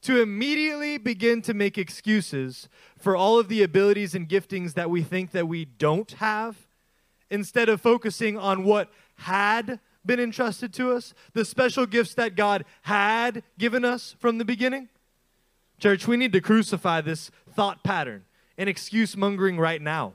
to 0.03 0.21
immediately 0.21 0.99
begin 0.99 1.43
to 1.43 1.55
make 1.55 1.77
excuses 1.77 2.69
for 2.99 3.17
all 3.17 3.39
of 3.39 3.49
the 3.49 3.63
abilities 3.63 4.15
and 4.15 4.29
giftings 4.29 4.75
that 4.75 4.91
we 4.91 5.03
think 5.03 5.33
that 5.33 5.49
we 5.49 5.65
don't 5.65 6.13
have 6.13 6.67
instead 7.31 7.69
of 7.69 7.81
focusing 7.81 8.37
on 8.39 8.65
what 8.65 8.91
had 9.17 9.81
been 10.07 10.21
entrusted 10.21 10.73
to 10.75 10.93
us, 10.93 11.13
the 11.35 11.45
special 11.45 11.85
gifts 11.85 12.15
that 12.15 12.37
God 12.37 12.65
had 12.83 13.43
given 13.59 13.85
us 13.85 14.15
from 14.19 14.39
the 14.39 14.45
beginning. 14.45 14.89
Church, 15.79 16.09
we 16.09 16.17
need 16.17 16.33
to 16.33 16.41
crucify 16.41 17.01
this 17.01 17.31
thought 17.51 17.85
pattern 17.85 18.25
and 18.57 18.69
excuse 18.69 19.17
mongering 19.17 19.59
right 19.59 19.83
now. 19.83 20.15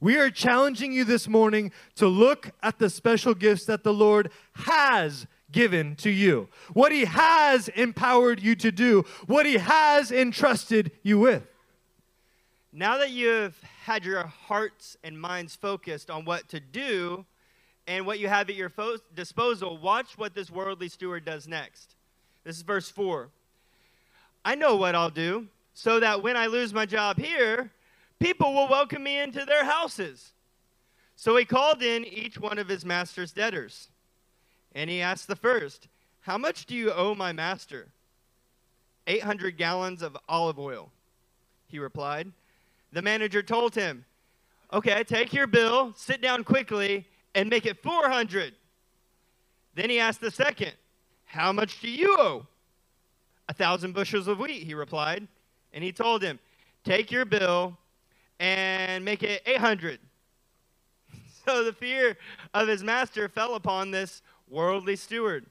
We 0.00 0.18
are 0.18 0.30
challenging 0.30 0.92
you 0.92 1.04
this 1.04 1.28
morning 1.28 1.70
to 1.94 2.08
look 2.08 2.50
at 2.60 2.80
the 2.80 2.90
special 2.90 3.34
gifts 3.34 3.66
that 3.66 3.84
the 3.84 3.94
Lord 3.94 4.32
has 4.54 5.28
given 5.52 5.94
to 5.96 6.10
you, 6.10 6.48
what 6.72 6.92
He 6.92 7.04
has 7.04 7.68
empowered 7.68 8.40
you 8.40 8.54
to 8.56 8.72
do, 8.72 9.04
what 9.26 9.46
He 9.46 9.58
has 9.58 10.10
entrusted 10.10 10.90
you 11.02 11.18
with. 11.18 11.46
Now 12.72 12.98
that 12.98 13.10
you've 13.10 13.60
had 13.84 14.04
your 14.04 14.24
hearts 14.24 14.96
and 15.04 15.20
minds 15.20 15.54
focused 15.54 16.10
on 16.10 16.24
what 16.24 16.48
to 16.48 16.58
do 16.58 17.26
and 17.86 18.06
what 18.06 18.18
you 18.18 18.28
have 18.28 18.48
at 18.48 18.54
your 18.54 18.70
fo- 18.70 18.96
disposal, 19.14 19.76
watch 19.76 20.16
what 20.16 20.34
this 20.34 20.50
worldly 20.50 20.88
steward 20.88 21.24
does 21.24 21.46
next. 21.46 21.96
This 22.44 22.56
is 22.56 22.62
verse 22.62 22.88
4. 22.88 23.28
I 24.44 24.54
know 24.54 24.76
what 24.76 24.94
I'll 24.94 25.10
do 25.10 25.48
so 25.74 26.00
that 26.00 26.22
when 26.22 26.36
I 26.36 26.46
lose 26.46 26.72
my 26.72 26.86
job 26.86 27.18
here, 27.18 27.70
people 28.18 28.54
will 28.54 28.68
welcome 28.68 29.02
me 29.02 29.18
into 29.18 29.44
their 29.44 29.64
houses. 29.64 30.32
So 31.16 31.36
he 31.36 31.44
called 31.44 31.82
in 31.82 32.04
each 32.04 32.38
one 32.38 32.58
of 32.58 32.68
his 32.68 32.84
master's 32.84 33.32
debtors 33.32 33.88
and 34.74 34.88
he 34.88 35.00
asked 35.00 35.28
the 35.28 35.36
first, 35.36 35.88
How 36.20 36.38
much 36.38 36.66
do 36.66 36.74
you 36.74 36.92
owe 36.92 37.14
my 37.14 37.32
master? 37.32 37.88
800 39.06 39.56
gallons 39.56 40.02
of 40.02 40.16
olive 40.28 40.58
oil, 40.58 40.90
he 41.66 41.78
replied. 41.78 42.30
The 42.92 43.02
manager 43.02 43.42
told 43.42 43.74
him, 43.74 44.04
Okay, 44.72 45.04
take 45.04 45.32
your 45.32 45.46
bill, 45.46 45.92
sit 45.96 46.22
down 46.22 46.44
quickly, 46.44 47.06
and 47.34 47.50
make 47.50 47.66
it 47.66 47.82
400. 47.82 48.54
Then 49.74 49.90
he 49.90 49.98
asked 49.98 50.20
the 50.20 50.30
second, 50.30 50.72
How 51.24 51.52
much 51.52 51.80
do 51.80 51.90
you 51.90 52.16
owe? 52.18 52.46
A 53.48 53.54
thousand 53.54 53.92
bushels 53.92 54.28
of 54.28 54.38
wheat, 54.38 54.62
he 54.62 54.74
replied. 54.74 55.26
And 55.72 55.82
he 55.82 55.92
told 55.92 56.22
him, 56.22 56.38
Take 56.84 57.10
your 57.10 57.24
bill 57.24 57.76
and 58.38 59.04
make 59.04 59.22
it 59.22 59.42
800. 59.46 59.98
So 61.44 61.64
the 61.64 61.72
fear 61.72 62.16
of 62.54 62.68
his 62.68 62.84
master 62.84 63.28
fell 63.28 63.56
upon 63.56 63.90
this 63.90 64.22
worldly 64.52 64.96
steward. 64.96 65.46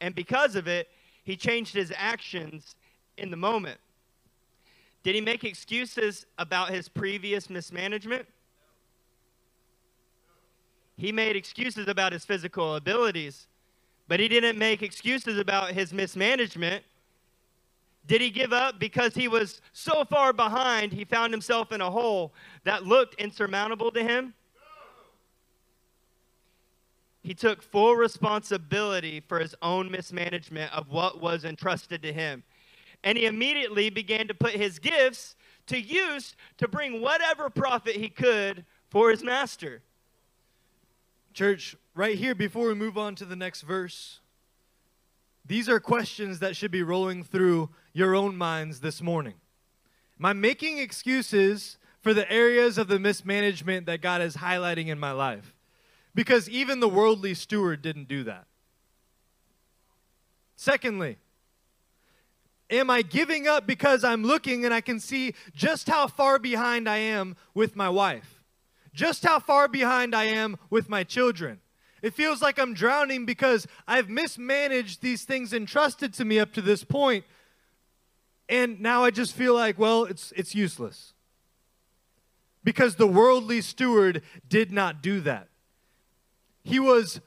And 0.00 0.14
because 0.14 0.56
of 0.56 0.66
it, 0.66 0.88
he 1.22 1.36
changed 1.36 1.74
his 1.74 1.92
actions 1.96 2.74
in 3.18 3.30
the 3.30 3.36
moment. 3.36 3.78
Did 5.02 5.14
he 5.14 5.20
make 5.20 5.44
excuses 5.44 6.26
about 6.38 6.70
his 6.70 6.88
previous 6.88 7.48
mismanagement? 7.48 8.26
He 10.96 11.12
made 11.12 11.36
excuses 11.36 11.88
about 11.88 12.12
his 12.12 12.24
physical 12.24 12.76
abilities, 12.76 13.46
but 14.08 14.18
he 14.18 14.28
didn't 14.28 14.58
make 14.58 14.82
excuses 14.82 15.38
about 15.38 15.72
his 15.72 15.92
mismanagement. 15.92 16.82
Did 18.06 18.20
he 18.20 18.30
give 18.30 18.52
up 18.52 18.78
because 18.78 19.14
he 19.14 19.28
was 19.28 19.60
so 19.72 20.04
far 20.04 20.32
behind 20.32 20.92
he 20.92 21.04
found 21.04 21.32
himself 21.32 21.72
in 21.72 21.80
a 21.80 21.90
hole 21.90 22.32
that 22.64 22.84
looked 22.84 23.14
insurmountable 23.14 23.90
to 23.92 24.02
him? 24.02 24.32
He 27.26 27.34
took 27.34 27.60
full 27.60 27.96
responsibility 27.96 29.18
for 29.18 29.40
his 29.40 29.52
own 29.60 29.90
mismanagement 29.90 30.72
of 30.72 30.90
what 30.90 31.20
was 31.20 31.44
entrusted 31.44 32.00
to 32.02 32.12
him. 32.12 32.44
And 33.02 33.18
he 33.18 33.26
immediately 33.26 33.90
began 33.90 34.28
to 34.28 34.34
put 34.34 34.52
his 34.52 34.78
gifts 34.78 35.34
to 35.66 35.76
use 35.76 36.36
to 36.58 36.68
bring 36.68 37.00
whatever 37.00 37.50
profit 37.50 37.96
he 37.96 38.10
could 38.10 38.64
for 38.90 39.10
his 39.10 39.24
master. 39.24 39.82
Church, 41.34 41.74
right 41.96 42.16
here, 42.16 42.36
before 42.36 42.68
we 42.68 42.74
move 42.74 42.96
on 42.96 43.16
to 43.16 43.24
the 43.24 43.34
next 43.34 43.62
verse, 43.62 44.20
these 45.44 45.68
are 45.68 45.80
questions 45.80 46.38
that 46.38 46.54
should 46.54 46.70
be 46.70 46.84
rolling 46.84 47.24
through 47.24 47.70
your 47.92 48.14
own 48.14 48.36
minds 48.36 48.78
this 48.78 49.02
morning. 49.02 49.34
Am 50.20 50.26
I 50.26 50.32
making 50.32 50.78
excuses 50.78 51.76
for 52.00 52.14
the 52.14 52.30
areas 52.30 52.78
of 52.78 52.86
the 52.86 53.00
mismanagement 53.00 53.86
that 53.86 54.00
God 54.00 54.22
is 54.22 54.36
highlighting 54.36 54.86
in 54.86 55.00
my 55.00 55.10
life? 55.10 55.55
Because 56.16 56.48
even 56.48 56.80
the 56.80 56.88
worldly 56.88 57.34
steward 57.34 57.82
didn't 57.82 58.08
do 58.08 58.24
that. 58.24 58.46
Secondly, 60.56 61.18
am 62.70 62.88
I 62.88 63.02
giving 63.02 63.46
up 63.46 63.66
because 63.66 64.02
I'm 64.02 64.24
looking 64.24 64.64
and 64.64 64.72
I 64.72 64.80
can 64.80 64.98
see 64.98 65.34
just 65.54 65.90
how 65.90 66.06
far 66.06 66.38
behind 66.38 66.88
I 66.88 66.96
am 66.96 67.36
with 67.52 67.76
my 67.76 67.90
wife? 67.90 68.42
Just 68.94 69.26
how 69.26 69.38
far 69.38 69.68
behind 69.68 70.14
I 70.14 70.24
am 70.24 70.56
with 70.70 70.88
my 70.88 71.04
children? 71.04 71.60
It 72.00 72.14
feels 72.14 72.40
like 72.40 72.58
I'm 72.58 72.72
drowning 72.72 73.26
because 73.26 73.66
I've 73.86 74.08
mismanaged 74.08 75.02
these 75.02 75.24
things 75.24 75.52
entrusted 75.52 76.14
to 76.14 76.24
me 76.24 76.38
up 76.38 76.54
to 76.54 76.62
this 76.62 76.82
point, 76.82 77.26
and 78.48 78.80
now 78.80 79.04
I 79.04 79.10
just 79.10 79.34
feel 79.34 79.52
like, 79.52 79.78
well, 79.78 80.04
it's, 80.04 80.32
it's 80.34 80.54
useless. 80.54 81.12
Because 82.64 82.96
the 82.96 83.06
worldly 83.06 83.60
steward 83.60 84.22
did 84.48 84.72
not 84.72 85.02
do 85.02 85.20
that 85.20 85.48
he 86.66 86.80
was 86.80 87.20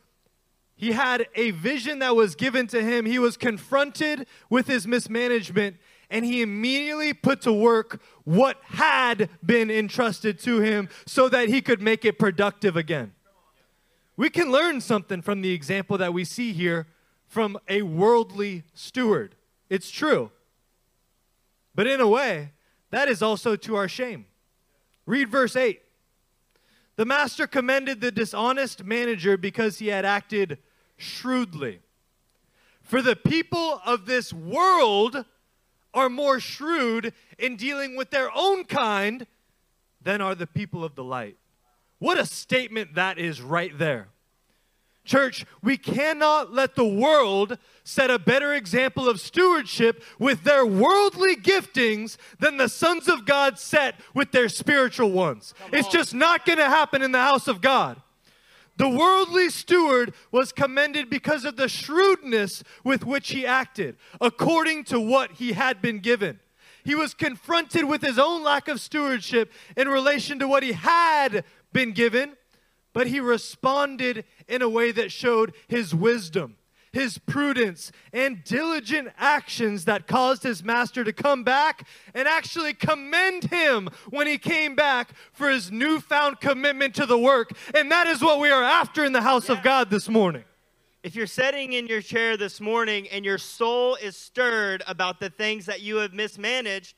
he 0.76 0.92
had 0.92 1.28
a 1.36 1.52
vision 1.52 2.00
that 2.00 2.16
was 2.16 2.36
given 2.36 2.68
to 2.68 2.82
him. 2.82 3.06
He 3.06 3.20
was 3.20 3.36
confronted 3.36 4.28
with 4.50 4.68
his 4.68 4.88
mismanagement 4.88 5.78
and 6.10 6.24
he 6.24 6.42
immediately 6.42 7.14
put 7.14 7.42
to 7.42 7.52
work 7.52 8.02
what 8.24 8.58
had 8.64 9.30
been 9.46 9.70
entrusted 9.70 10.40
to 10.40 10.60
him 10.60 10.88
so 11.06 11.28
that 11.30 11.50
he 11.50 11.62
could 11.62 11.82
make 11.82 12.06
it 12.06 12.18
productive 12.18 12.78
again. 12.78 13.14
we 14.16 14.30
can 14.30 14.52
learn 14.52 14.80
something 14.82 15.22
from 15.22 15.42
the 15.42 15.52
example 15.52 15.98
that 15.98 16.14
we 16.14 16.24
see 16.24 16.54
here 16.54 16.88
from 17.28 17.58
a 17.68 17.82
worldly 17.82 18.64
steward. 18.74 19.36
It's 19.70 19.92
true. 19.92 20.32
But 21.76 21.88
in 21.88 22.02
a 22.02 22.08
way, 22.08 22.52
that 22.90 23.08
is 23.08 23.22
also 23.22 23.56
to 23.56 23.76
our 23.76 23.88
shame. 23.88 24.26
Read 25.06 25.30
verse 25.30 25.56
8. 25.56 25.82
The 27.00 27.06
master 27.06 27.48
commended 27.48 28.02
the 28.02 28.12
dishonest 28.12 28.84
manager 28.84 29.38
because 29.38 29.80
he 29.80 29.88
had 29.88 30.04
acted 30.04 30.58
shrewdly. 30.98 31.80
For 32.82 33.02
the 33.02 33.16
people 33.16 33.80
of 33.86 34.06
this 34.06 34.34
world 34.34 35.24
are 35.94 36.10
more 36.10 36.42
shrewd 36.42 37.14
in 37.38 37.56
dealing 37.56 37.96
with 37.96 38.10
their 38.10 38.30
own 38.36 38.66
kind 38.66 39.26
than 40.02 40.20
are 40.20 40.36
the 40.36 40.46
people 40.46 40.84
of 40.84 40.96
the 40.96 41.04
light. 41.06 41.38
What 42.00 42.20
a 42.20 42.26
statement 42.26 42.96
that 42.96 43.18
is 43.18 43.42
right 43.42 43.72
there. 43.78 44.10
Church, 45.10 45.44
we 45.64 45.76
cannot 45.76 46.54
let 46.54 46.76
the 46.76 46.86
world 46.86 47.58
set 47.84 48.12
a 48.12 48.20
better 48.20 48.54
example 48.54 49.10
of 49.10 49.20
stewardship 49.20 50.04
with 50.20 50.44
their 50.44 50.64
worldly 50.64 51.36
giftings 51.36 52.18
than 52.38 52.58
the 52.58 52.70
sons 52.70 53.08
of 53.08 53.26
God 53.26 53.58
set 53.58 53.96
with 54.14 54.32
their 54.32 54.48
spiritual 54.48 55.12
ones. 55.12 55.56
It's 55.74 55.88
just 55.88 56.14
not 56.14 56.46
going 56.46 56.60
to 56.60 56.66
happen 56.66 57.02
in 57.02 57.12
the 57.12 57.18
house 57.18 57.48
of 57.48 57.60
God. 57.60 58.00
The 58.78 58.88
worldly 58.88 59.50
steward 59.50 60.14
was 60.32 60.52
commended 60.52 61.10
because 61.10 61.44
of 61.44 61.58
the 61.58 61.68
shrewdness 61.68 62.64
with 62.84 63.04
which 63.04 63.32
he 63.32 63.48
acted, 63.48 63.98
according 64.22 64.84
to 64.86 65.00
what 65.00 65.32
he 65.32 65.54
had 65.54 65.82
been 65.82 66.02
given. 66.02 66.40
He 66.84 66.94
was 66.94 67.16
confronted 67.16 67.86
with 67.86 68.04
his 68.04 68.20
own 68.20 68.44
lack 68.44 68.68
of 68.68 68.80
stewardship 68.80 69.52
in 69.76 69.90
relation 69.90 70.38
to 70.38 70.48
what 70.48 70.62
he 70.62 70.74
had 70.74 71.46
been 71.74 71.94
given, 71.94 72.34
but 72.94 73.08
he 73.08 73.20
responded 73.20 74.26
in 74.48 74.62
a 74.62 74.70
way 74.70 74.92
that 74.92 75.12
showed 75.12 75.54
his 75.68 75.94
wisdom 75.94 76.58
his 76.92 77.18
prudence, 77.18 77.92
and 78.14 78.44
diligent 78.44 79.10
actions 79.18 79.86
that 79.86 80.08
caused 80.08 80.44
his 80.44 80.64
master 80.64 81.04
to 81.04 81.14
come 81.14 81.44
back 81.44 81.88
and 82.14 82.28
actually 82.28 82.74
commend 82.74 83.46
him 83.46 83.90
when 84.10 84.28
he 84.28 84.38
came 84.38 84.76
back 84.76 85.12
for 85.32 85.50
his 85.50 85.72
newfound 85.72 86.40
commitment 86.40 86.96
to 86.96 87.06
the 87.06 87.18
work. 87.18 87.52
And 87.76 87.92
that 87.92 88.08
is 88.08 88.22
what 88.22 88.40
we 88.40 88.50
are 88.50 88.64
after 88.64 89.06
in 89.06 89.14
the 89.14 89.22
house 89.22 89.50
yeah. 89.50 89.58
of 89.58 89.64
God 89.64 89.90
this 89.90 90.10
morning. 90.10 90.44
If 91.02 91.16
you're 91.16 91.28
sitting 91.28 91.74
in 91.74 91.88
your 91.88 92.02
chair 92.02 92.36
this 92.36 92.60
morning 92.60 93.08
and 93.10 93.24
your 93.24 93.38
soul 93.38 93.96
is 93.96 94.18
stirred 94.18 94.84
about 94.86 95.20
the 95.22 95.30
things 95.30 95.66
that 95.68 95.82
you 95.82 95.98
have 95.98 96.14
mismanaged, 96.14 96.94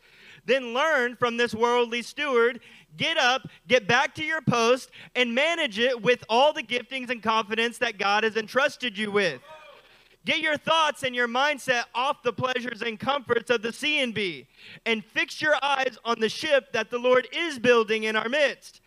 then 0.45 0.73
learn 0.73 1.15
from 1.15 1.37
this 1.37 1.53
worldly 1.53 2.01
steward. 2.01 2.59
Get 2.97 3.17
up, 3.17 3.47
get 3.67 3.87
back 3.87 4.13
to 4.15 4.23
your 4.23 4.41
post, 4.41 4.91
and 5.15 5.33
manage 5.33 5.79
it 5.79 6.01
with 6.01 6.23
all 6.29 6.53
the 6.53 6.63
giftings 6.63 7.09
and 7.09 7.23
confidence 7.23 7.77
that 7.77 7.97
God 7.97 8.23
has 8.23 8.35
entrusted 8.35 8.97
you 8.97 9.11
with. 9.11 9.41
Get 10.25 10.39
your 10.39 10.57
thoughts 10.57 11.03
and 11.03 11.15
your 11.15 11.27
mindset 11.27 11.83
off 11.95 12.21
the 12.21 12.33
pleasures 12.33 12.83
and 12.83 12.99
comforts 12.99 13.49
of 13.49 13.63
the 13.63 13.73
C 13.73 14.01
and 14.01 14.13
B 14.13 14.45
and 14.85 15.03
fix 15.03 15.41
your 15.41 15.55
eyes 15.63 15.97
on 16.05 16.19
the 16.19 16.29
ship 16.29 16.71
that 16.73 16.91
the 16.91 16.99
Lord 16.99 17.27
is 17.33 17.57
building 17.57 18.03
in 18.03 18.15
our 18.15 18.29
midst. 18.29 18.81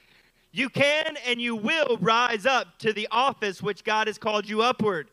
You 0.53 0.69
can 0.69 1.17
and 1.27 1.41
you 1.41 1.57
will 1.57 1.99
rise 2.01 2.47
up 2.47 2.79
to 2.79 2.93
the 2.93 3.09
office 3.11 3.61
which 3.61 3.83
God 3.83 4.07
has 4.07 4.19
called 4.19 4.49
you 4.49 4.63
upward. 4.63 5.09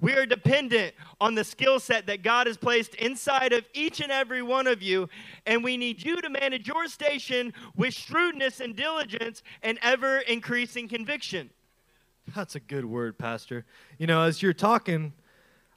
We 0.00 0.14
are 0.14 0.24
dependent 0.24 0.94
on 1.20 1.34
the 1.34 1.44
skill 1.44 1.78
set 1.78 2.06
that 2.06 2.22
God 2.22 2.46
has 2.46 2.56
placed 2.56 2.94
inside 2.94 3.52
of 3.52 3.64
each 3.74 4.00
and 4.00 4.10
every 4.10 4.42
one 4.42 4.66
of 4.66 4.82
you, 4.82 5.08
and 5.46 5.62
we 5.62 5.76
need 5.76 6.02
you 6.02 6.20
to 6.20 6.30
manage 6.30 6.66
your 6.66 6.86
station 6.88 7.52
with 7.76 7.92
shrewdness 7.92 8.60
and 8.60 8.74
diligence 8.74 9.42
and 9.62 9.78
ever 9.82 10.18
increasing 10.18 10.88
conviction. 10.88 11.50
That's 12.34 12.54
a 12.54 12.60
good 12.60 12.84
word, 12.84 13.18
Pastor. 13.18 13.66
You 13.98 14.06
know, 14.06 14.22
as 14.22 14.42
you're 14.42 14.52
talking, 14.52 15.12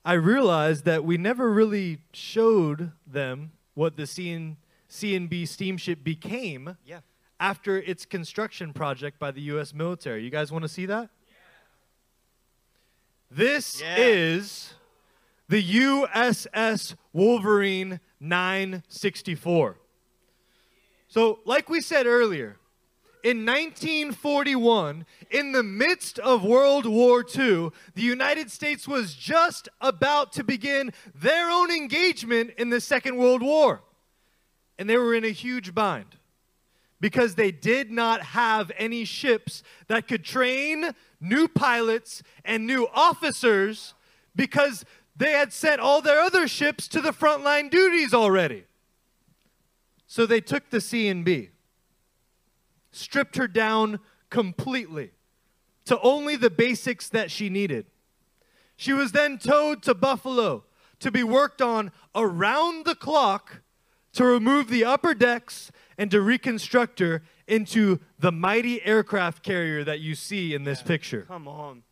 I 0.05 0.13
realized 0.13 0.85
that 0.85 1.03
we 1.03 1.17
never 1.17 1.51
really 1.51 1.99
showed 2.13 2.91
them 3.07 3.51
what 3.73 3.97
the 3.97 4.03
CN, 4.03 4.57
CNB 4.89 5.47
steamship 5.47 6.03
became 6.03 6.77
yeah. 6.85 6.99
after 7.39 7.77
its 7.77 8.05
construction 8.05 8.73
project 8.73 9.19
by 9.19 9.31
the 9.31 9.41
U.S. 9.41 9.73
military. 9.73 10.23
You 10.23 10.29
guys 10.29 10.51
want 10.51 10.63
to 10.63 10.69
see 10.69 10.85
that? 10.85 11.09
This 13.35 13.81
yeah. 13.81 13.95
is 13.97 14.73
the 15.49 15.63
USS 15.63 16.95
Wolverine 17.13 17.99
964. 18.19 19.77
So, 21.07 21.39
like 21.43 21.67
we 21.67 21.81
said 21.81 22.05
earlier, 22.05 22.57
in 23.23 23.45
1941, 23.45 25.05
in 25.31 25.51
the 25.51 25.63
midst 25.63 26.19
of 26.19 26.43
World 26.43 26.85
War 26.85 27.21
II, 27.21 27.69
the 27.95 28.01
United 28.01 28.51
States 28.51 28.87
was 28.87 29.15
just 29.15 29.67
about 29.81 30.31
to 30.33 30.43
begin 30.43 30.93
their 31.15 31.49
own 31.49 31.71
engagement 31.71 32.51
in 32.57 32.69
the 32.69 32.81
Second 32.81 33.17
World 33.17 33.41
War. 33.41 33.81
And 34.77 34.87
they 34.87 34.97
were 34.97 35.15
in 35.15 35.23
a 35.23 35.29
huge 35.29 35.73
bind 35.73 36.17
because 37.03 37.35
they 37.35 37.51
did 37.51 37.91
not 37.91 38.21
have 38.21 38.71
any 38.77 39.03
ships 39.03 39.61
that 39.87 40.07
could 40.07 40.23
train 40.23 40.91
new 41.19 41.49
pilots 41.49 42.23
and 42.45 42.65
new 42.65 42.87
officers 42.93 43.93
because 44.37 44.85
they 45.13 45.33
had 45.33 45.51
sent 45.51 45.81
all 45.81 46.01
their 46.01 46.21
other 46.21 46.47
ships 46.47 46.87
to 46.87 47.01
the 47.01 47.11
frontline 47.11 47.69
duties 47.69 48.13
already. 48.13 48.63
So 50.07 50.25
they 50.25 50.39
took 50.39 50.69
the 50.69 50.77
CNB 50.77 51.49
stripped 52.93 53.35
her 53.35 53.49
down 53.49 53.99
completely 54.29 55.11
to 55.83 55.99
only 55.99 56.37
the 56.37 56.49
basics 56.49 57.09
that 57.09 57.29
she 57.29 57.49
needed. 57.49 57.85
She 58.77 58.93
was 58.93 59.11
then 59.11 59.39
towed 59.39 59.83
to 59.83 59.93
Buffalo 59.93 60.63
to 61.01 61.11
be 61.11 61.23
worked 61.23 61.61
on 61.61 61.91
around 62.15 62.85
the 62.85 62.95
clock 62.95 63.61
to 64.13 64.23
remove 64.23 64.69
the 64.69 64.85
upper 64.85 65.13
decks 65.13 65.71
and 65.97 66.11
to 66.11 66.21
reconstruct 66.21 66.99
her 66.99 67.23
into 67.47 67.99
the 68.19 68.31
mighty 68.31 68.83
aircraft 68.85 69.43
carrier 69.43 69.83
that 69.83 69.99
you 69.99 70.15
see 70.15 70.53
in 70.53 70.63
this 70.63 70.79
yeah, 70.81 70.87
picture. 70.87 71.21
Come 71.27 71.47
on. 71.47 71.83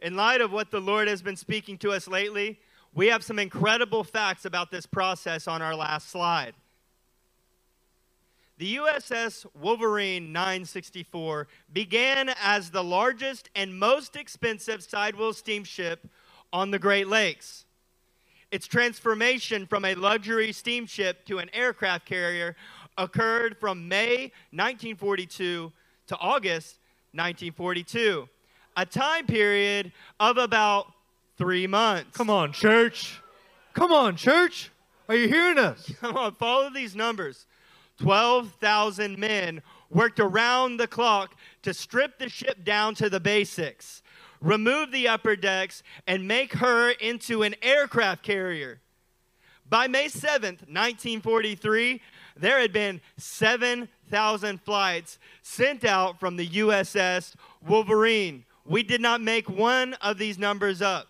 In 0.00 0.16
light 0.16 0.40
of 0.40 0.52
what 0.52 0.70
the 0.70 0.80
Lord 0.80 1.08
has 1.08 1.22
been 1.22 1.36
speaking 1.36 1.78
to 1.78 1.92
us 1.92 2.08
lately, 2.08 2.58
we 2.94 3.06
have 3.06 3.24
some 3.24 3.38
incredible 3.38 4.04
facts 4.04 4.44
about 4.44 4.70
this 4.70 4.84
process 4.84 5.48
on 5.48 5.62
our 5.62 5.74
last 5.74 6.10
slide. 6.10 6.54
The 8.58 8.76
USS 8.76 9.46
Wolverine 9.60 10.32
964 10.32 11.48
began 11.72 12.32
as 12.40 12.70
the 12.70 12.84
largest 12.84 13.50
and 13.56 13.78
most 13.78 14.14
expensive 14.14 14.80
sidewheel 14.80 15.34
steamship 15.34 16.08
on 16.52 16.70
the 16.70 16.78
Great 16.78 17.08
Lakes. 17.08 17.64
Its 18.52 18.66
transformation 18.66 19.66
from 19.66 19.84
a 19.84 19.94
luxury 19.94 20.52
steamship 20.52 21.24
to 21.24 21.38
an 21.38 21.48
aircraft 21.54 22.04
carrier 22.04 22.54
occurred 22.96 23.56
from 23.58 23.88
May 23.88 24.32
1942 24.50 25.72
to 26.08 26.16
August 26.18 26.78
1942, 27.12 28.28
a 28.76 28.86
time 28.86 29.26
period 29.26 29.92
of 30.18 30.38
about 30.38 30.92
three 31.36 31.66
months. 31.66 32.16
Come 32.16 32.30
on, 32.30 32.52
church. 32.52 33.20
Come 33.74 33.92
on, 33.92 34.16
church. 34.16 34.70
Are 35.08 35.14
you 35.14 35.28
hearing 35.28 35.58
us? 35.58 35.90
Come 36.00 36.16
on, 36.16 36.34
follow 36.34 36.70
these 36.70 36.94
numbers. 36.94 37.46
12,000 37.98 39.18
men 39.18 39.62
worked 39.90 40.20
around 40.20 40.78
the 40.78 40.86
clock 40.86 41.34
to 41.62 41.74
strip 41.74 42.18
the 42.18 42.28
ship 42.28 42.64
down 42.64 42.94
to 42.94 43.10
the 43.10 43.20
basics, 43.20 44.02
remove 44.40 44.90
the 44.90 45.08
upper 45.08 45.36
decks, 45.36 45.82
and 46.06 46.26
make 46.26 46.54
her 46.54 46.90
into 46.90 47.42
an 47.42 47.54
aircraft 47.62 48.22
carrier. 48.22 48.80
By 49.68 49.86
May 49.86 50.06
7th, 50.06 50.66
1943, 50.68 52.00
there 52.36 52.60
had 52.60 52.72
been 52.72 53.00
7,000 53.16 54.60
flights 54.60 55.18
sent 55.42 55.84
out 55.84 56.18
from 56.18 56.36
the 56.36 56.48
USS 56.48 57.34
Wolverine. 57.66 58.44
We 58.64 58.82
did 58.82 59.00
not 59.00 59.20
make 59.20 59.48
one 59.48 59.94
of 59.94 60.18
these 60.18 60.38
numbers 60.38 60.80
up. 60.82 61.08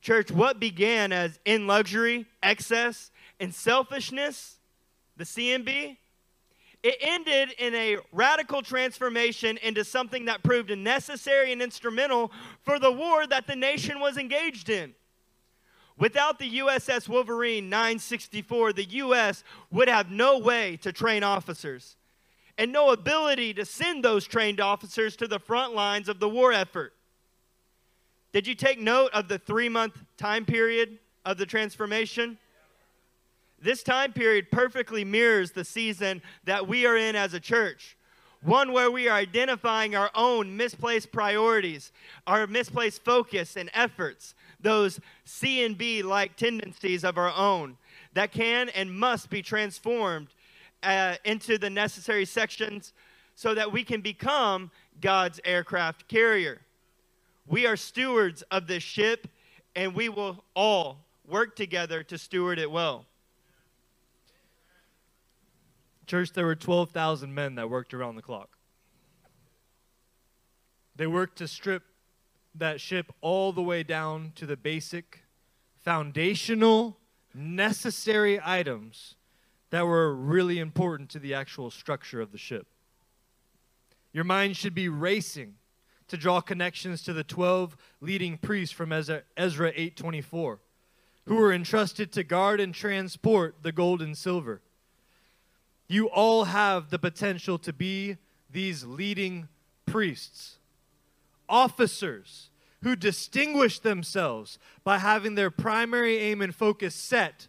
Church, 0.00 0.30
what 0.30 0.58
began 0.58 1.12
as 1.12 1.38
in 1.44 1.66
luxury, 1.66 2.26
excess, 2.42 3.10
and 3.38 3.54
selfishness 3.54 4.56
the 5.16 5.24
CNB, 5.24 5.96
it 6.82 6.96
ended 7.00 7.54
in 7.58 7.74
a 7.74 7.98
radical 8.10 8.62
transformation 8.62 9.56
into 9.58 9.84
something 9.84 10.24
that 10.24 10.42
proved 10.42 10.76
necessary 10.76 11.52
and 11.52 11.62
instrumental 11.62 12.32
for 12.64 12.80
the 12.80 12.90
war 12.90 13.26
that 13.26 13.46
the 13.46 13.54
nation 13.54 14.00
was 14.00 14.16
engaged 14.16 14.68
in. 14.68 14.94
Without 15.98 16.38
the 16.38 16.58
USS 16.58 17.08
Wolverine 17.08 17.68
964, 17.68 18.72
the 18.72 18.84
U.S. 18.84 19.44
would 19.70 19.88
have 19.88 20.10
no 20.10 20.38
way 20.38 20.76
to 20.78 20.92
train 20.92 21.22
officers 21.22 21.96
and 22.58 22.72
no 22.72 22.90
ability 22.90 23.54
to 23.54 23.64
send 23.64 24.04
those 24.04 24.26
trained 24.26 24.60
officers 24.60 25.16
to 25.16 25.26
the 25.26 25.38
front 25.38 25.74
lines 25.74 26.08
of 26.08 26.18
the 26.18 26.28
war 26.28 26.52
effort. 26.52 26.92
Did 28.32 28.46
you 28.46 28.54
take 28.54 28.80
note 28.80 29.10
of 29.12 29.28
the 29.28 29.38
three 29.38 29.68
month 29.68 29.94
time 30.16 30.44
period 30.44 30.98
of 31.24 31.38
the 31.38 31.46
transformation? 31.46 32.38
This 33.60 33.82
time 33.82 34.12
period 34.12 34.50
perfectly 34.50 35.04
mirrors 35.04 35.52
the 35.52 35.64
season 35.64 36.20
that 36.44 36.66
we 36.66 36.84
are 36.86 36.96
in 36.96 37.14
as 37.14 37.34
a 37.34 37.40
church. 37.40 37.96
one 38.40 38.72
where 38.72 38.90
we 38.90 39.08
are 39.08 39.16
identifying 39.16 39.94
our 39.94 40.10
own 40.16 40.56
misplaced 40.56 41.12
priorities, 41.12 41.92
our 42.26 42.44
misplaced 42.48 43.04
focus 43.04 43.56
and 43.56 43.70
efforts, 43.72 44.34
those 44.62 45.00
C 45.24 45.64
and 45.64 45.76
B 45.76 46.02
like 46.02 46.36
tendencies 46.36 47.04
of 47.04 47.18
our 47.18 47.32
own 47.34 47.76
that 48.14 48.32
can 48.32 48.68
and 48.70 48.92
must 48.92 49.30
be 49.30 49.42
transformed 49.42 50.28
uh, 50.82 51.16
into 51.24 51.58
the 51.58 51.70
necessary 51.70 52.24
sections 52.24 52.92
so 53.34 53.54
that 53.54 53.72
we 53.72 53.84
can 53.84 54.00
become 54.00 54.70
God's 55.00 55.40
aircraft 55.44 56.08
carrier. 56.08 56.60
We 57.46 57.66
are 57.66 57.76
stewards 57.76 58.42
of 58.50 58.66
this 58.66 58.82
ship, 58.82 59.28
and 59.74 59.94
we 59.94 60.08
will 60.08 60.44
all 60.54 60.98
work 61.26 61.56
together 61.56 62.02
to 62.04 62.18
steward 62.18 62.58
it 62.58 62.70
well. 62.70 63.06
Church, 66.06 66.32
there 66.32 66.44
were 66.44 66.56
12,000 66.56 67.34
men 67.34 67.54
that 67.54 67.70
worked 67.70 67.94
around 67.94 68.16
the 68.16 68.22
clock. 68.22 68.50
They 70.94 71.06
worked 71.06 71.38
to 71.38 71.48
strip 71.48 71.84
that 72.54 72.80
ship 72.80 73.12
all 73.20 73.52
the 73.52 73.62
way 73.62 73.82
down 73.82 74.32
to 74.36 74.46
the 74.46 74.56
basic, 74.56 75.20
foundational, 75.80 76.98
necessary 77.34 78.40
items 78.44 79.14
that 79.70 79.86
were 79.86 80.14
really 80.14 80.58
important 80.58 81.08
to 81.10 81.18
the 81.18 81.34
actual 81.34 81.70
structure 81.70 82.20
of 82.20 82.30
the 82.30 82.38
ship. 82.38 82.66
Your 84.12 84.24
mind 84.24 84.56
should 84.56 84.74
be 84.74 84.88
racing 84.88 85.54
to 86.08 86.18
draw 86.18 86.42
connections 86.42 87.02
to 87.02 87.14
the 87.14 87.24
12 87.24 87.76
leading 88.02 88.36
priests 88.36 88.74
from 88.74 88.92
Ezra, 88.92 89.22
8:24 89.36 90.60
who 91.24 91.36
were 91.36 91.52
entrusted 91.52 92.12
to 92.12 92.24
guard 92.24 92.60
and 92.60 92.74
transport 92.74 93.62
the 93.62 93.72
gold 93.72 94.02
and 94.02 94.18
silver. 94.18 94.60
You 95.86 96.08
all 96.10 96.44
have 96.44 96.90
the 96.90 96.98
potential 96.98 97.58
to 97.60 97.72
be 97.72 98.16
these 98.50 98.84
leading 98.84 99.48
priests, 99.86 100.58
officers 101.52 102.50
who 102.82 102.96
distinguish 102.96 103.78
themselves 103.78 104.58
by 104.82 104.98
having 104.98 105.36
their 105.36 105.50
primary 105.50 106.18
aim 106.18 106.40
and 106.40 106.54
focus 106.54 106.96
set 106.96 107.46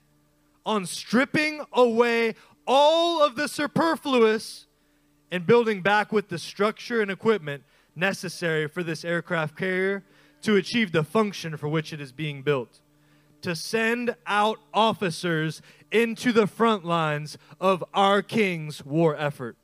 on 0.66 0.86
stripping 0.86 1.62
away 1.72 2.36
all 2.68 3.24
of 3.24 3.36
the 3.36 3.48
superfluous 3.48 4.68
and 5.32 5.48
building 5.48 5.82
back 5.82 6.12
with 6.12 6.30
the 6.30 6.38
structure 6.38 7.02
and 7.02 7.10
equipment 7.10 7.64
necessary 7.96 8.68
for 8.68 8.84
this 8.84 9.04
aircraft 9.04 9.58
carrier 9.58 10.04
to 10.42 10.56
achieve 10.56 10.92
the 10.92 11.04
function 11.04 11.58
for 11.58 11.68
which 11.68 11.94
it 11.94 12.02
is 12.02 12.12
being 12.12 12.44
built. 12.44 12.82
To 13.42 13.56
send 13.56 14.16
out 14.26 14.60
officers 14.74 15.62
into 15.92 16.32
the 16.32 16.48
front 16.48 16.86
lines 16.86 17.38
of 17.60 17.84
our 17.94 18.22
King's 18.22 18.86
war 18.86 19.16
effort. 19.18 19.58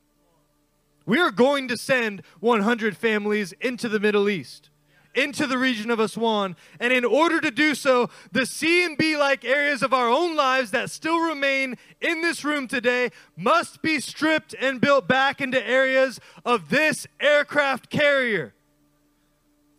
We 1.09 1.17
are 1.19 1.31
going 1.31 1.67
to 1.69 1.75
send 1.75 2.21
100 2.39 2.95
families 2.95 3.51
into 3.53 3.89
the 3.89 3.99
Middle 3.99 4.29
East, 4.29 4.69
into 5.15 5.47
the 5.47 5.57
region 5.57 5.89
of 5.89 5.99
Aswan. 5.99 6.55
And 6.79 6.93
in 6.93 7.03
order 7.03 7.41
to 7.41 7.49
do 7.49 7.73
so, 7.73 8.11
the 8.31 8.45
C 8.45 8.85
and 8.85 8.95
B 8.95 9.17
like 9.17 9.43
areas 9.43 9.81
of 9.81 9.91
our 9.91 10.07
own 10.07 10.35
lives 10.35 10.69
that 10.69 10.91
still 10.91 11.19
remain 11.19 11.77
in 11.99 12.21
this 12.21 12.45
room 12.45 12.67
today 12.67 13.09
must 13.35 13.81
be 13.81 13.99
stripped 13.99 14.53
and 14.61 14.79
built 14.79 15.07
back 15.07 15.41
into 15.41 15.67
areas 15.67 16.19
of 16.45 16.69
this 16.69 17.07
aircraft 17.19 17.89
carrier 17.89 18.53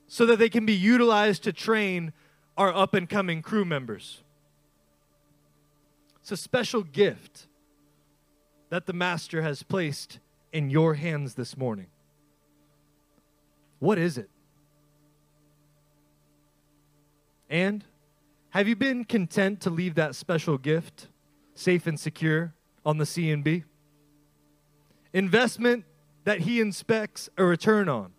so 0.09 0.27
that 0.27 0.41
they 0.41 0.49
can 0.49 0.67
be 0.67 0.75
utilized 0.75 1.45
to 1.45 1.53
train 1.53 2.13
our 2.57 2.75
up 2.75 2.93
and 2.93 3.09
coming 3.09 3.41
crew 3.41 3.65
members. 3.65 4.25
It's 6.23 6.33
a 6.33 6.37
special 6.37 6.83
gift 6.83 7.47
that 8.69 8.87
the 8.87 8.93
Master 8.93 9.43
has 9.43 9.63
placed 9.63 10.19
in 10.53 10.71
your 10.71 10.95
hands 10.95 11.35
this 11.35 11.57
morning. 11.57 11.87
What 13.79 13.99
is 13.99 14.19
it? 14.19 14.29
And 17.49 17.85
have 18.51 18.69
you 18.69 18.77
been 18.77 19.05
content 19.05 19.61
to 19.63 19.71
leave 19.71 19.95
that 19.95 20.15
special 20.15 20.59
gift 20.59 21.09
safe 21.55 21.87
and 21.87 21.99
secure 21.99 22.55
on 22.85 22.99
the 22.99 23.05
CNB? 23.05 23.65
Investment 25.13 25.85
that 26.25 26.41
he 26.41 26.61
inspects 26.61 27.29
a 27.37 27.45
return 27.45 27.89
on, 27.89 28.13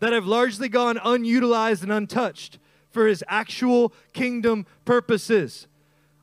that 0.00 0.12
have 0.12 0.26
largely 0.26 0.68
gone 0.68 0.98
unutilized 1.02 1.82
and 1.82 1.92
untouched 1.92 2.58
for 2.90 3.06
his 3.06 3.24
actual 3.26 3.92
kingdom 4.12 4.66
purposes. 4.84 5.66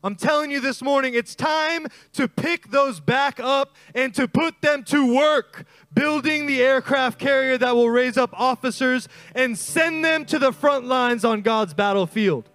I'm 0.02 0.16
telling 0.16 0.50
you 0.50 0.62
this 0.62 0.82
morning, 0.82 1.14
it's 1.14 1.36
time 1.36 1.88
to 2.14 2.30
pick 2.30 2.72
those 2.72 3.02
back 3.02 3.40
up 3.40 3.76
and 3.94 4.14
to 4.16 4.30
put 4.30 4.62
them 4.62 4.84
to 4.86 5.14
work, 5.14 5.66
building 5.94 6.46
the 6.46 6.62
aircraft 6.62 7.20
carrier 7.20 7.58
that 7.58 7.76
will 7.76 7.90
raise 7.90 8.18
up 8.18 8.30
officers 8.34 9.10
and 9.36 9.58
send 9.58 10.06
them 10.06 10.24
to 10.26 10.40
the 10.40 10.54
front 10.54 10.86
lines 10.86 11.26
on 11.26 11.42
God's 11.42 11.74
battlefield. 11.74 12.50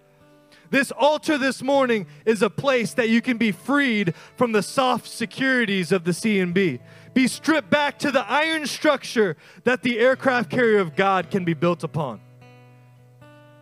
This 0.71 0.91
altar 0.91 1.37
this 1.37 1.61
morning 1.61 2.07
is 2.25 2.41
a 2.41 2.49
place 2.49 2.95
that 2.95 3.09
you 3.09 3.21
can 3.21 3.37
be 3.37 3.51
freed 3.51 4.15
from 4.35 4.51
the 4.51 4.63
soft 4.63 5.07
securities 5.07 5.91
of 5.91 6.03
the 6.03 6.11
CNB. 6.11 6.79
Be 7.13 7.27
stripped 7.27 7.69
back 7.69 7.99
to 7.99 8.11
the 8.11 8.27
iron 8.27 8.65
structure 8.65 9.37
that 9.65 9.83
the 9.83 9.99
aircraft 9.99 10.49
carrier 10.49 10.79
of 10.79 10.95
God 10.95 11.29
can 11.29 11.45
be 11.45 11.53
built 11.53 11.83
upon. 11.83 12.19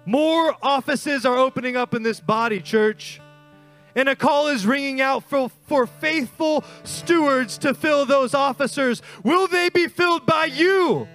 More 0.05 0.55
offices 0.61 1.25
are 1.25 1.37
opening 1.37 1.75
up 1.75 1.93
in 1.93 2.03
this 2.03 2.21
body, 2.21 2.61
church. 2.61 3.19
And 3.95 4.09
a 4.09 4.15
call 4.15 4.47
is 4.47 4.65
ringing 4.65 5.01
out 5.01 5.23
for, 5.23 5.49
for 5.67 5.85
faithful 5.85 6.63
stewards 6.83 7.57
to 7.59 7.73
fill 7.73 8.05
those 8.05 8.33
officers. 8.33 9.01
Will 9.23 9.47
they 9.47 9.69
be 9.69 9.87
filled 9.87 10.25
by 10.25 10.45
you? 10.45 11.07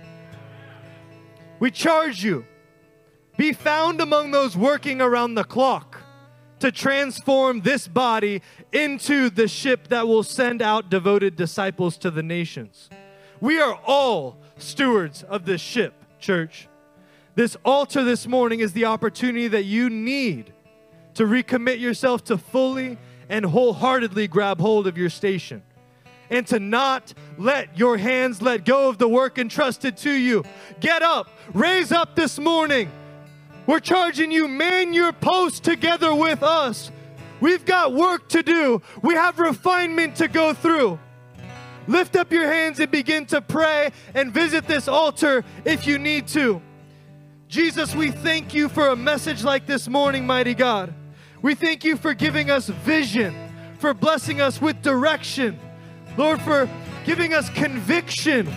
We 1.59 1.71
charge 1.71 2.23
you. 2.23 2.45
Be 3.37 3.53
found 3.53 4.01
among 4.01 4.31
those 4.31 4.57
working 4.57 5.01
around 5.01 5.35
the 5.35 5.45
clock 5.45 6.03
to 6.61 6.73
transform 6.73 7.61
this 7.61 7.87
body 7.87 8.43
into 8.73 9.31
the 9.31 9.49
ship 9.49 9.89
that 9.89 10.07
will 10.07 10.25
send 10.25 10.61
out 10.61 10.91
devoted 10.91 11.37
disciples 11.37 11.97
to 11.99 12.11
the 12.11 12.23
nations. 12.23 12.91
We 13.41 13.61
are 13.61 13.79
all 13.87 14.39
stewards 14.57 15.23
of 15.23 15.45
this 15.45 15.61
ship, 15.61 15.95
church. 16.19 16.69
This 17.37 17.57
altar 17.65 18.03
this 18.03 18.27
morning 18.27 18.59
is 18.59 18.73
the 18.73 18.87
opportunity 18.87 19.47
that 19.49 19.65
you 19.65 19.89
need 19.89 20.53
to 21.19 21.25
recommit 21.25 21.81
yourself 21.81 22.23
to 22.23 22.39
fully 22.39 22.97
and 23.29 23.45
wholeheartedly 23.45 24.29
grab 24.29 24.61
hold 24.61 24.87
of 24.87 24.97
your 24.97 25.11
station 25.11 25.61
and 26.31 26.47
to 26.47 26.61
not 26.61 27.13
let 27.37 27.77
your 27.77 27.97
hands 27.97 28.41
let 28.41 28.65
go 28.65 28.89
of 28.89 28.99
the 28.99 29.09
work 29.09 29.37
entrusted 29.37 29.97
to 29.97 30.13
you. 30.13 30.45
Get 30.79 31.03
up, 31.03 31.29
raise 31.53 31.91
up 31.91 32.15
this 32.15 32.39
morning. 32.39 32.89
We're 33.67 33.81
charging 33.81 34.31
you, 34.31 34.47
man 34.47 34.93
your 34.93 35.13
post 35.13 35.65
together 35.65 36.15
with 36.15 36.45
us. 36.45 36.93
We've 37.41 37.65
got 37.65 37.95
work 37.95 38.29
to 38.29 38.45
do, 38.45 38.81
we 39.03 39.15
have 39.15 39.41
refinement 39.41 40.15
to 40.17 40.29
go 40.29 40.55
through. 40.55 41.01
Lift 41.89 42.15
up 42.15 42.31
your 42.31 42.47
hands 42.47 42.79
and 42.79 42.93
begin 42.93 43.27
to 43.27 43.41
pray 43.41 43.91
and 44.15 44.33
visit 44.33 44.69
this 44.69 44.87
altar 44.87 45.45
if 45.65 45.85
you 45.85 45.99
need 45.99 46.29
to. 46.29 46.63
Jesus, 47.49 47.97
we 47.97 48.13
thank 48.13 48.55
you 48.55 48.69
for 48.69 48.91
a 48.91 48.97
message 48.97 49.43
like 49.43 49.67
this 49.67 49.89
morning, 49.89 50.25
mighty 50.25 50.55
God. 50.55 50.95
We 51.41 51.55
thank 51.55 51.85
you 51.85 51.97
for 51.97 52.15
giving 52.15 52.51
us 52.51 52.69
vision, 52.69 53.35
for 53.79 53.95
blessing 53.95 54.41
us 54.41 54.61
with 54.61 54.83
direction. 54.83 55.59
Lord, 56.17 56.43
for 56.43 56.69
giving 57.05 57.33
us 57.33 57.49
conviction 57.51 58.49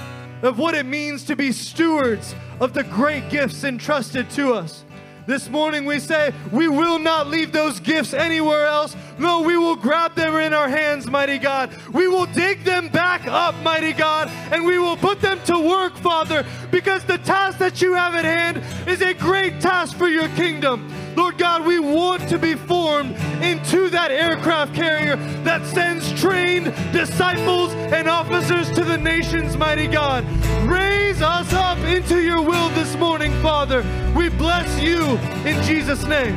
of 0.42 0.58
what 0.58 0.74
it 0.74 0.86
means 0.86 1.24
to 1.26 1.36
be 1.36 1.52
stewards 1.52 2.34
of 2.60 2.74
the 2.74 2.84
great 2.84 3.30
gifts 3.30 3.64
entrusted 3.64 4.30
to 4.32 4.54
us. 4.54 4.84
This 5.28 5.48
morning 5.50 5.86
we 5.86 6.00
say, 6.00 6.34
we 6.52 6.68
will 6.68 6.98
not 6.98 7.28
leave 7.28 7.52
those 7.52 7.80
gifts 7.80 8.14
anywhere 8.14 8.66
else. 8.66 8.96
No, 9.20 9.42
we 9.42 9.56
will 9.56 9.76
grab 9.76 10.16
them 10.16 10.34
in 10.36 10.52
our 10.52 10.68
hands, 10.68 11.08
mighty 11.08 11.38
God. 11.38 11.70
We 11.94 12.08
will 12.08 12.26
dig 12.26 12.64
them 12.64 12.90
back 12.90 13.28
up, 13.28 13.54
mighty 13.64 13.94
God, 13.94 14.30
and 14.52 14.66
we 14.66 14.80
will 14.80 14.98
put 14.98 15.22
them 15.22 15.40
to 15.46 15.60
work, 15.60 15.96
Father, 15.98 16.44
because 16.72 17.04
the 17.04 17.20
task 17.20 17.60
that 17.60 17.84
you 17.84 17.94
have 17.94 18.16
at 18.16 18.26
hand 18.26 18.64
is 18.90 19.04
a 19.04 19.14
great 19.14 19.62
task 19.62 19.96
for 19.96 20.08
your 20.08 20.28
kingdom. 20.30 20.92
Lord 21.16 21.38
God, 21.38 21.66
we 21.66 21.80
want 21.80 22.28
to 22.30 22.38
be 22.38 22.56
formed 22.56 23.16
into 23.42 23.90
that 23.90 24.12
aircraft 24.12 24.74
carrier 24.74 25.18
that 25.44 25.66
sends 25.66 26.12
trained 26.20 26.66
disciples 26.94 27.74
and 27.74 28.08
officers 28.08 28.72
to 28.72 28.84
the 28.84 28.98
nations, 28.98 29.58
mighty 29.58 29.88
God. 29.88 30.24
Raise 30.64 31.22
us 31.22 31.52
up 31.54 31.78
into 31.80 32.22
your 32.22 32.42
will 32.42 32.70
this 32.70 32.96
morning, 32.96 33.32
Father. 33.42 33.84
We 34.16 34.30
bless 34.30 34.82
you 34.82 35.18
in 35.46 35.62
Jesus' 35.64 36.06
name. 36.06 36.36